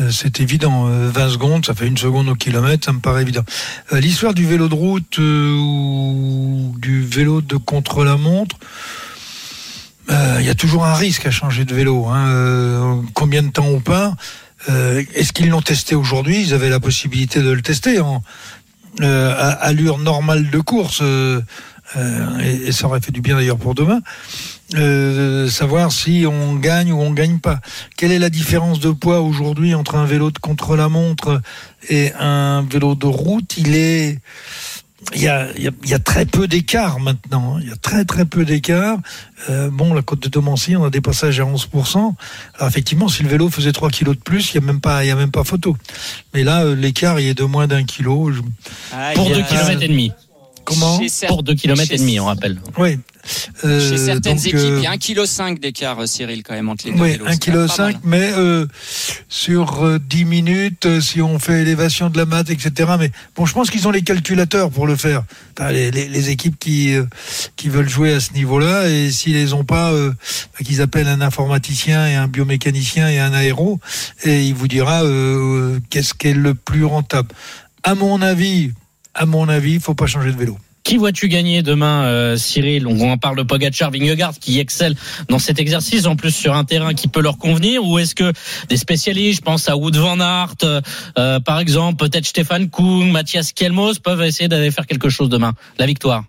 Euh, 0.00 0.10
c'est 0.10 0.40
évident. 0.40 0.84
20 0.84 0.90
euh, 0.90 1.28
secondes, 1.28 1.66
ça 1.66 1.74
fait 1.74 1.86
une 1.86 1.96
seconde 1.96 2.28
au 2.28 2.34
kilomètre, 2.34 2.84
ça 2.84 2.92
me 2.92 3.00
paraît 3.00 3.22
évident. 3.22 3.44
L'histoire 3.92 4.34
du 4.34 4.46
vélo 4.46 4.68
de 4.68 4.74
route 4.74 5.18
ou 5.18 6.74
du 6.78 7.02
vélo 7.02 7.40
de 7.40 7.56
contre-la-montre, 7.56 8.56
il 10.10 10.44
y 10.44 10.50
a 10.50 10.54
toujours 10.54 10.84
un 10.84 10.94
risque 10.94 11.26
à 11.26 11.30
changer 11.30 11.64
de 11.64 11.74
vélo. 11.74 12.06
Hein. 12.06 13.02
combien 13.14 13.42
de 13.42 13.48
temps 13.48 13.70
ou 13.70 13.80
pas 13.80 14.14
Est-ce 14.68 15.32
qu'ils 15.32 15.48
l'ont 15.48 15.62
testé 15.62 15.94
aujourd'hui? 15.94 16.42
Ils 16.42 16.52
avaient 16.52 16.68
la 16.68 16.80
possibilité 16.80 17.40
de 17.40 17.50
le 17.50 17.62
tester 17.62 18.00
en 18.00 18.22
allure 19.00 19.98
normale 19.98 20.50
de 20.50 20.58
course. 20.58 21.02
Et, 22.40 22.72
ça 22.72 22.86
aurait 22.86 23.00
fait 23.00 23.12
du 23.12 23.20
bien 23.20 23.36
d'ailleurs 23.36 23.58
pour 23.58 23.74
demain. 23.74 24.00
Euh, 24.74 25.48
savoir 25.48 25.92
si 25.92 26.24
on 26.26 26.54
gagne 26.56 26.92
ou 26.92 27.00
on 27.00 27.10
gagne 27.10 27.38
pas. 27.38 27.60
Quelle 27.96 28.12
est 28.12 28.18
la 28.18 28.30
différence 28.30 28.80
de 28.80 28.90
poids 28.90 29.20
aujourd'hui 29.20 29.74
entre 29.74 29.96
un 29.96 30.04
vélo 30.04 30.30
de 30.30 30.38
contre-la-montre 30.38 31.40
et 31.88 32.12
un 32.18 32.62
vélo 32.62 32.94
de 32.94 33.06
route? 33.06 33.56
Il 33.58 33.76
est 33.76 34.18
il 35.14 35.22
y, 35.22 35.28
a, 35.28 35.48
il, 35.56 35.70
y 35.84 35.94
a, 35.94 35.98
très 35.98 36.24
peu 36.24 36.48
d'écart 36.48 36.98
maintenant. 36.98 37.56
Hein. 37.56 37.60
Il 37.62 37.68
y 37.68 37.72
a 37.72 37.76
très 37.76 38.04
très 38.04 38.24
peu 38.24 38.44
d'écart. 38.44 38.98
Euh, 39.50 39.68
bon, 39.70 39.92
la 39.92 40.02
côte 40.02 40.20
de 40.20 40.28
Domancy, 40.28 40.76
on 40.76 40.84
a 40.84 40.90
des 40.90 41.02
passages 41.02 41.40
à 41.40 41.44
11%. 41.44 42.14
Alors 42.54 42.68
effectivement, 42.68 43.08
si 43.08 43.22
le 43.22 43.28
vélo 43.28 43.50
faisait 43.50 43.72
3 43.72 43.90
kilos 43.90 44.16
de 44.16 44.22
plus, 44.22 44.54
il 44.54 44.60
n'y 44.60 44.64
a 44.64 44.66
même 44.66 44.80
pas, 44.80 45.04
il 45.04 45.08
y 45.08 45.10
a 45.10 45.16
même 45.16 45.30
pas 45.30 45.44
photo. 45.44 45.76
Mais 46.32 46.42
là, 46.42 46.64
euh, 46.64 46.74
l'écart, 46.74 47.20
il 47.20 47.28
est 47.28 47.34
de 47.34 47.44
moins 47.44 47.66
d'un 47.66 47.84
kilo. 47.84 48.30
Pour 49.14 49.28
2 49.28 49.42
km 49.42 49.82
et 49.82 49.88
demi. 49.88 50.12
Comment 50.64 51.00
Pour 51.28 51.42
2 51.42 51.54
km 51.54 51.92
et 51.92 51.98
demi, 51.98 52.18
on 52.20 52.26
rappelle. 52.26 52.60
Oui. 52.78 52.98
Euh, 53.64 53.90
Chez 53.90 53.96
certaines 53.96 54.38
équipes, 54.38 54.58
il 54.76 54.82
y 54.82 54.86
a 54.86 54.94
1,5 54.94 55.54
kg 55.54 55.60
d'écart, 55.60 55.98
euh, 56.00 56.06
Cyril, 56.06 56.42
quand 56.42 56.54
même, 56.54 56.68
entre 56.68 56.86
les 56.86 56.92
deux 56.92 57.00
Oui, 57.00 57.12
1,5 57.12 57.92
kg, 57.92 57.98
mais 58.04 58.32
euh, 58.36 58.66
sur 59.28 59.98
10 59.98 60.24
minutes, 60.24 61.00
si 61.00 61.22
on 61.22 61.38
fait 61.38 61.62
élévation 61.62 62.10
de 62.10 62.18
la 62.18 62.26
maths, 62.26 62.50
etc. 62.50 62.92
Mais 62.98 63.10
bon, 63.34 63.46
je 63.46 63.54
pense 63.54 63.70
qu'ils 63.70 63.88
ont 63.88 63.90
les 63.90 64.02
calculateurs 64.02 64.70
pour 64.70 64.86
le 64.86 64.96
faire. 64.96 65.24
les, 65.70 65.90
les, 65.90 66.08
les, 66.08 66.30
équipes 66.30 66.58
qui, 66.58 66.94
qui 67.56 67.68
veulent 67.68 67.88
jouer 67.88 68.12
à 68.12 68.20
ce 68.20 68.32
niveau-là, 68.32 68.88
et 68.88 69.10
s'ils 69.10 69.34
les 69.34 69.52
ont 69.54 69.64
pas, 69.64 69.92
bah, 69.92 70.64
qu'ils 70.64 70.82
appellent 70.82 71.08
un 71.08 71.20
informaticien 71.20 72.06
et 72.06 72.14
un 72.14 72.28
biomécanicien 72.28 73.08
et 73.08 73.20
un 73.20 73.32
aéro, 73.32 73.80
et 74.24 74.42
il 74.42 74.54
vous 74.54 74.68
dira 74.68 75.02
qu'est-ce 75.90 76.14
qui 76.14 76.28
est 76.28 76.34
le 76.34 76.54
plus 76.54 76.84
rentable. 76.84 77.28
À 77.82 77.94
mon 77.94 78.20
avis, 78.22 78.72
à 79.14 79.26
mon 79.26 79.48
avis, 79.48 79.74
il 79.74 79.80
faut 79.80 79.94
pas 79.94 80.06
changer 80.06 80.32
de 80.32 80.36
vélo. 80.36 80.58
Qui 80.84 80.98
vois-tu 80.98 81.28
gagner 81.28 81.62
demain, 81.62 82.04
euh, 82.04 82.36
Cyril 82.36 82.86
On 82.86 83.10
en 83.10 83.16
parle 83.16 83.38
de 83.38 83.42
Pogacar, 83.42 83.90
Vingegaard, 83.90 84.34
qui 84.38 84.60
excelle 84.60 84.94
dans 85.30 85.38
cet 85.38 85.58
exercice, 85.58 86.04
en 86.04 86.14
plus 86.14 86.30
sur 86.30 86.54
un 86.54 86.64
terrain 86.64 86.92
qui 86.92 87.08
peut 87.08 87.22
leur 87.22 87.38
convenir. 87.38 87.82
Ou 87.82 87.98
est-ce 87.98 88.14
que 88.14 88.34
des 88.68 88.76
spécialistes, 88.76 89.40
je 89.40 89.44
pense 89.44 89.70
à 89.70 89.78
Wood 89.78 89.96
van 89.96 90.20
Aert, 90.20 90.82
euh, 91.16 91.40
par 91.40 91.58
exemple, 91.58 92.06
peut-être 92.06 92.26
Stéphane 92.26 92.68
Kuhn, 92.68 93.10
Mathias 93.10 93.52
Kielmos, 93.52 93.94
peuvent 93.98 94.22
essayer 94.22 94.46
d'aller 94.46 94.70
faire 94.70 94.86
quelque 94.86 95.08
chose 95.08 95.30
demain 95.30 95.54
La 95.78 95.86
victoire 95.86 96.24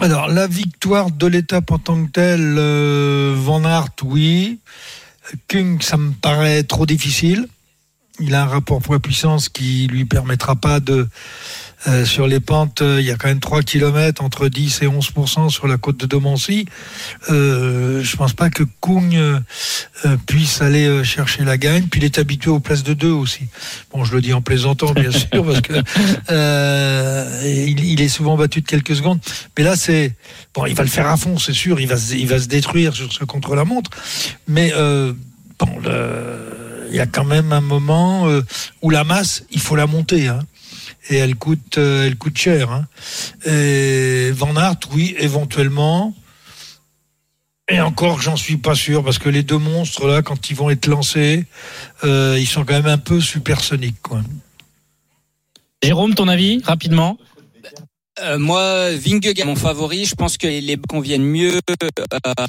alors 0.00 0.26
la 0.26 0.48
victoire 0.48 1.12
de 1.12 1.26
l'étape 1.28 1.70
en 1.70 1.78
tant 1.78 2.04
que 2.04 2.10
telle, 2.10 2.56
euh, 2.58 3.32
Van 3.36 3.64
Aert, 3.64 3.94
oui. 4.02 4.58
Kung, 5.46 5.80
ça 5.82 5.96
me 5.96 6.10
paraît 6.10 6.64
trop 6.64 6.84
difficile. 6.84 7.46
Il 8.18 8.34
a 8.34 8.42
un 8.42 8.46
rapport 8.46 8.80
poids-puissance 8.80 9.48
qui 9.48 9.86
lui 9.86 10.04
permettra 10.04 10.56
pas 10.56 10.80
de 10.80 11.08
euh, 11.86 12.04
sur 12.04 12.26
les 12.26 12.40
pentes, 12.40 12.82
euh, 12.82 13.00
il 13.00 13.06
y 13.06 13.10
a 13.10 13.16
quand 13.16 13.28
même 13.28 13.40
3 13.40 13.62
km 13.62 14.22
entre 14.22 14.48
10 14.48 14.82
et 14.82 14.86
11% 14.86 15.50
sur 15.50 15.66
la 15.66 15.76
côte 15.76 15.98
de 15.98 16.06
Domancy. 16.06 16.66
Euh, 17.30 18.02
je 18.02 18.16
pense 18.16 18.32
pas 18.32 18.50
que 18.50 18.62
Kung 18.80 19.14
euh, 19.14 19.40
puisse 20.26 20.62
aller 20.62 21.04
chercher 21.04 21.44
la 21.44 21.58
gagne. 21.58 21.84
Puis 21.84 22.00
il 22.00 22.04
est 22.04 22.18
habitué 22.18 22.50
aux 22.50 22.60
places 22.60 22.82
de 22.82 22.94
2 22.94 23.10
aussi. 23.10 23.42
Bon, 23.92 24.04
je 24.04 24.14
le 24.14 24.20
dis 24.20 24.32
en 24.32 24.42
plaisantant, 24.42 24.92
bien 24.92 25.10
sûr, 25.12 25.44
parce 25.44 25.60
que 25.60 25.74
il, 27.44 27.84
il, 27.84 28.00
est 28.00 28.08
souvent 28.08 28.36
battu 28.36 28.60
de 28.60 28.66
quelques 28.66 28.96
secondes. 28.96 29.20
Mais 29.56 29.64
là, 29.64 29.76
c'est 29.76 30.14
bon, 30.54 30.66
il 30.66 30.74
va 30.74 30.82
le 30.82 30.88
faire 30.88 31.06
à 31.06 31.16
fond, 31.16 31.38
c'est 31.38 31.52
sûr. 31.52 31.80
Il 31.80 31.86
va, 31.86 31.96
il 32.12 32.26
va 32.26 32.38
se 32.38 32.48
détruire 32.48 32.94
sur 32.94 33.12
ce 33.12 33.24
contre-la-montre. 33.24 33.90
Mais 34.48 34.72
bon, 35.58 35.68
il 36.94 36.98
y 36.98 37.00
a 37.00 37.06
quand 37.06 37.24
même 37.24 37.52
un 37.52 37.60
moment 37.60 38.28
euh, 38.28 38.42
où 38.80 38.88
la 38.88 39.02
masse, 39.02 39.44
il 39.50 39.60
faut 39.60 39.74
la 39.74 39.88
monter. 39.88 40.28
Hein. 40.28 40.38
Et 41.08 41.16
elle 41.16 41.36
coûte, 41.36 41.78
euh, 41.78 42.06
elle 42.06 42.16
coûte 42.16 42.36
cher. 42.36 42.70
Hein. 42.70 42.86
Et 43.46 44.30
Van 44.32 44.56
Aert, 44.56 44.78
oui, 44.92 45.14
éventuellement. 45.18 46.14
Et 47.68 47.80
encore, 47.80 48.20
j'en 48.20 48.36
suis 48.36 48.58
pas 48.58 48.74
sûr, 48.74 49.02
parce 49.02 49.18
que 49.18 49.28
les 49.28 49.42
deux 49.42 49.58
monstres, 49.58 50.06
là, 50.06 50.22
quand 50.22 50.50
ils 50.50 50.56
vont 50.56 50.68
être 50.68 50.86
lancés, 50.86 51.46
euh, 52.04 52.36
ils 52.38 52.46
sont 52.46 52.64
quand 52.64 52.74
même 52.74 52.86
un 52.86 52.98
peu 52.98 53.20
supersoniques. 53.20 54.02
Quoi. 54.02 54.20
Jérôme, 55.82 56.14
ton 56.14 56.28
avis, 56.28 56.60
rapidement? 56.64 57.18
Euh, 58.20 58.38
moi, 58.38 58.90
Vingegaard, 58.92 59.46
mon 59.46 59.56
favori. 59.56 60.04
Je 60.04 60.14
pense 60.14 60.38
que 60.38 60.46
les 60.46 60.76
conviennent 60.88 61.24
mieux 61.24 61.58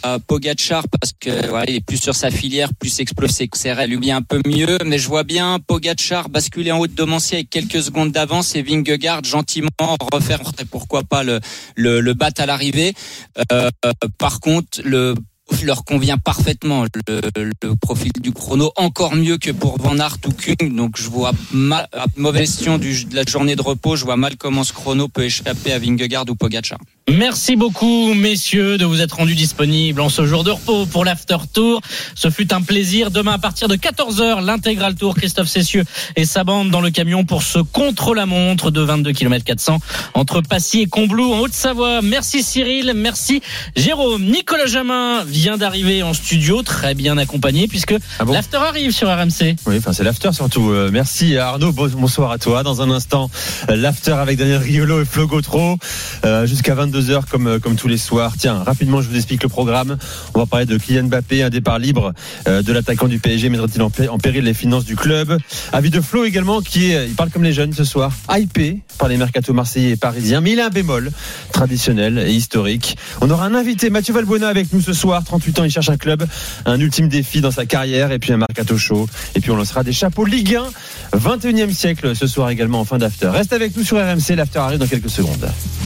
à 0.04 0.20
Pogachar 0.20 0.86
parce 0.90 1.14
que 1.20 1.30
il 1.68 1.76
est 1.76 1.86
plus 1.86 1.98
sur 1.98 2.16
sa 2.16 2.30
filière, 2.30 2.70
plus 2.80 3.00
explosé. 3.00 3.50
C'est 3.54 3.88
lui 3.88 4.12
un 4.12 4.22
peu 4.22 4.42
mieux, 4.46 4.78
mais 4.86 4.98
je 5.00 5.08
vois 5.08 5.24
bien 5.24 5.60
Pogachar 5.66 6.30
basculer 6.30 6.72
en 6.72 6.80
haut 6.80 6.88
de 6.88 6.94
Domancier 6.94 7.38
avec 7.38 7.50
quelques 7.50 7.82
secondes 7.82 8.12
d'avance 8.12 8.56
et 8.56 8.62
Vingegaard 8.62 9.24
gentiment 9.24 9.70
refaire 10.12 10.42
pourquoi 10.70 11.04
pas 11.04 11.24
le 11.24 11.40
le, 11.76 12.00
le 12.00 12.14
battre 12.14 12.42
à 12.42 12.46
l'arrivée. 12.46 12.94
Euh, 13.52 13.70
par 14.18 14.40
contre, 14.40 14.82
le 14.84 15.16
leur 15.66 15.84
convient 15.84 16.18
parfaitement 16.18 16.86
le, 17.08 17.76
profil 17.82 18.12
du 18.22 18.32
chrono, 18.32 18.72
encore 18.78 19.16
mieux 19.16 19.38
que 19.38 19.52
pour 19.52 19.78
Van 19.78 19.98
Aert 20.00 20.18
ou 20.28 20.32
Kung. 20.32 20.76
Donc 20.76 20.98
je 20.98 21.10
vois 21.10 21.32
mal, 21.52 21.88
à 21.92 22.06
mauvaise 22.16 22.56
question 22.56 22.78
du, 22.78 23.06
de 23.06 23.16
la 23.16 23.24
journée 23.24 23.56
de 23.56 23.62
repos, 23.62 23.96
je 23.96 24.06
vois 24.06 24.18
mal 24.18 24.38
comment 24.38 24.64
ce 24.64 24.74
chrono 24.74 25.08
peut 25.08 25.24
échapper 25.24 25.74
à 25.74 25.80
Vingegaard 25.80 26.26
ou 26.30 26.36
Pogacar. 26.36 26.80
Merci 27.12 27.56
beaucoup, 27.56 28.16
messieurs, 28.16 28.80
de 28.80 28.86
vous 28.86 29.00
être 29.00 29.18
rendus 29.18 29.36
disponibles 29.36 30.02
en 30.02 30.10
ce 30.10 30.26
jour 30.26 30.44
de 30.44 30.50
repos 30.50 30.88
pour 30.88 31.06
l'After 31.06 31.38
Tour. 31.54 31.82
Ce 32.16 32.32
fut 32.32 32.52
un 32.52 32.64
plaisir. 32.64 33.12
Demain, 33.12 33.34
à 33.34 33.38
partir 33.38 33.68
de 33.68 33.76
14h, 33.76 34.44
l'intégral 34.44 34.96
tour, 34.96 35.14
Christophe 35.14 35.48
Cessieux 35.48 35.84
et 36.16 36.26
sa 36.26 36.44
bande 36.44 36.72
dans 36.72 36.82
le 36.82 36.90
camion 36.90 37.24
pour 37.24 37.44
ce 37.44 37.60
contre-la-montre 37.60 38.72
de 38.72 38.82
22 38.82 39.12
km 39.12 39.46
400 39.46 39.78
entre 40.16 40.42
Passy 40.42 40.82
et 40.82 40.88
Combloux 40.88 41.32
en 41.32 41.42
Haute-Savoie. 41.42 42.02
Merci 42.02 42.42
Cyril, 42.42 42.94
merci 42.96 43.40
Jérôme. 43.76 44.24
Nicolas 44.24 44.66
Jamin 44.66 45.24
vient 45.26 45.58
d'arriver 45.58 46.02
en 46.02 46.16
studio, 46.16 46.64
très 46.64 46.96
bien 46.96 47.20
accompagné 47.20 47.68
puisque 47.68 47.94
ah 48.18 48.24
l'After 48.28 48.58
arrive 48.58 48.92
sur 48.92 49.10
RMC. 49.10 49.58
Oui, 49.68 49.76
enfin 49.78 49.94
c'est 49.94 50.04
l'After 50.04 50.34
surtout. 50.34 50.72
Euh, 50.72 50.90
merci 50.92 51.38
Arnaud, 51.38 51.72
bonsoir 51.72 52.32
à 52.32 52.40
toi. 52.40 52.64
Dans 52.64 52.82
un 52.82 52.90
instant, 52.90 53.30
l'After 53.70 54.14
avec 54.14 54.40
Daniel 54.40 54.58
Riolo 54.58 55.04
et 55.04 55.06
Flo 55.06 55.28
Gautreau 55.28 55.78
euh, 56.26 56.48
jusqu'à 56.48 56.74
22 56.74 56.95
deux 56.96 57.10
heures 57.10 57.26
comme, 57.28 57.48
euh, 57.48 57.60
comme 57.60 57.76
tous 57.76 57.90
les 57.90 57.98
soirs. 57.98 58.36
Tiens, 58.38 58.64
rapidement, 58.64 59.02
je 59.02 59.10
vous 59.10 59.18
explique 59.18 59.44
le 59.44 59.50
programme. 59.50 59.98
On 60.34 60.40
va 60.40 60.46
parler 60.46 60.66
de 60.66 60.78
Kylian 60.78 61.04
Mbappé, 61.04 61.44
un 61.44 61.50
départ 61.50 61.78
libre 61.78 62.14
euh, 62.48 62.62
de 62.62 62.72
l'attaquant 62.72 63.10
du 63.10 63.20
PSG, 63.20 63.50
mettra-t-il 63.50 63.82
en, 63.82 64.18
péril 64.18 64.46
les 64.46 64.54
finances 64.54 64.86
du 64.86 64.96
club? 64.96 65.38
Avis 65.74 65.90
de 65.90 66.00
Flo 66.00 66.24
également, 66.24 66.62
qui 66.62 66.92
est, 66.92 67.08
il 67.10 67.14
parle 67.14 67.32
comme 67.32 67.44
les 67.44 67.52
jeunes 67.52 67.74
ce 67.74 67.84
soir, 67.84 68.14
hypé 68.32 68.80
par 68.98 69.10
les 69.10 69.18
mercato 69.18 69.52
marseillais 69.52 69.90
et 69.92 69.96
parisiens, 69.98 70.40
mais 70.40 70.54
il 70.54 70.60
a 70.62 70.68
un 70.68 70.70
bémol 70.70 71.12
traditionnel 71.52 72.18
et 72.18 72.32
historique. 72.32 72.98
On 73.20 73.30
aura 73.30 73.46
un 73.46 73.56
invité, 73.56 73.90
Mathieu 73.90 74.14
Valbuena, 74.14 74.48
avec 74.48 74.72
nous 74.72 74.80
ce 74.80 74.94
soir. 74.94 75.22
38 75.26 75.60
ans, 75.60 75.64
il 75.66 75.72
cherche 75.72 75.90
un 75.90 75.98
club, 75.98 76.26
un 76.66 76.80
ultime 76.80 77.10
défi 77.10 77.42
dans 77.42 77.52
sa 77.52 77.66
carrière, 77.66 78.14
et 78.14 78.20
puis 78.20 78.32
un 78.32 78.38
mercato 78.38 78.78
chaud. 78.78 79.10
Et 79.36 79.42
puis 79.42 79.52
on 79.52 79.58
lancera 79.58 79.84
des 79.84 79.92
chapeaux 79.92 80.24
Ligue 80.24 80.58
1, 81.14 81.18
21e 81.18 81.74
siècle 81.74 82.16
ce 82.16 82.26
soir 82.26 82.50
également 82.50 82.80
en 82.80 82.86
fin 82.86 83.00
d'after. 83.00 83.28
Reste 83.28 83.52
avec 83.52 83.76
nous 83.76 83.84
sur 83.84 83.98
RMC, 83.98 84.38
l'after 84.38 84.60
arrive 84.60 84.80
dans 84.80 84.88
quelques 84.88 85.10
secondes. 85.10 85.46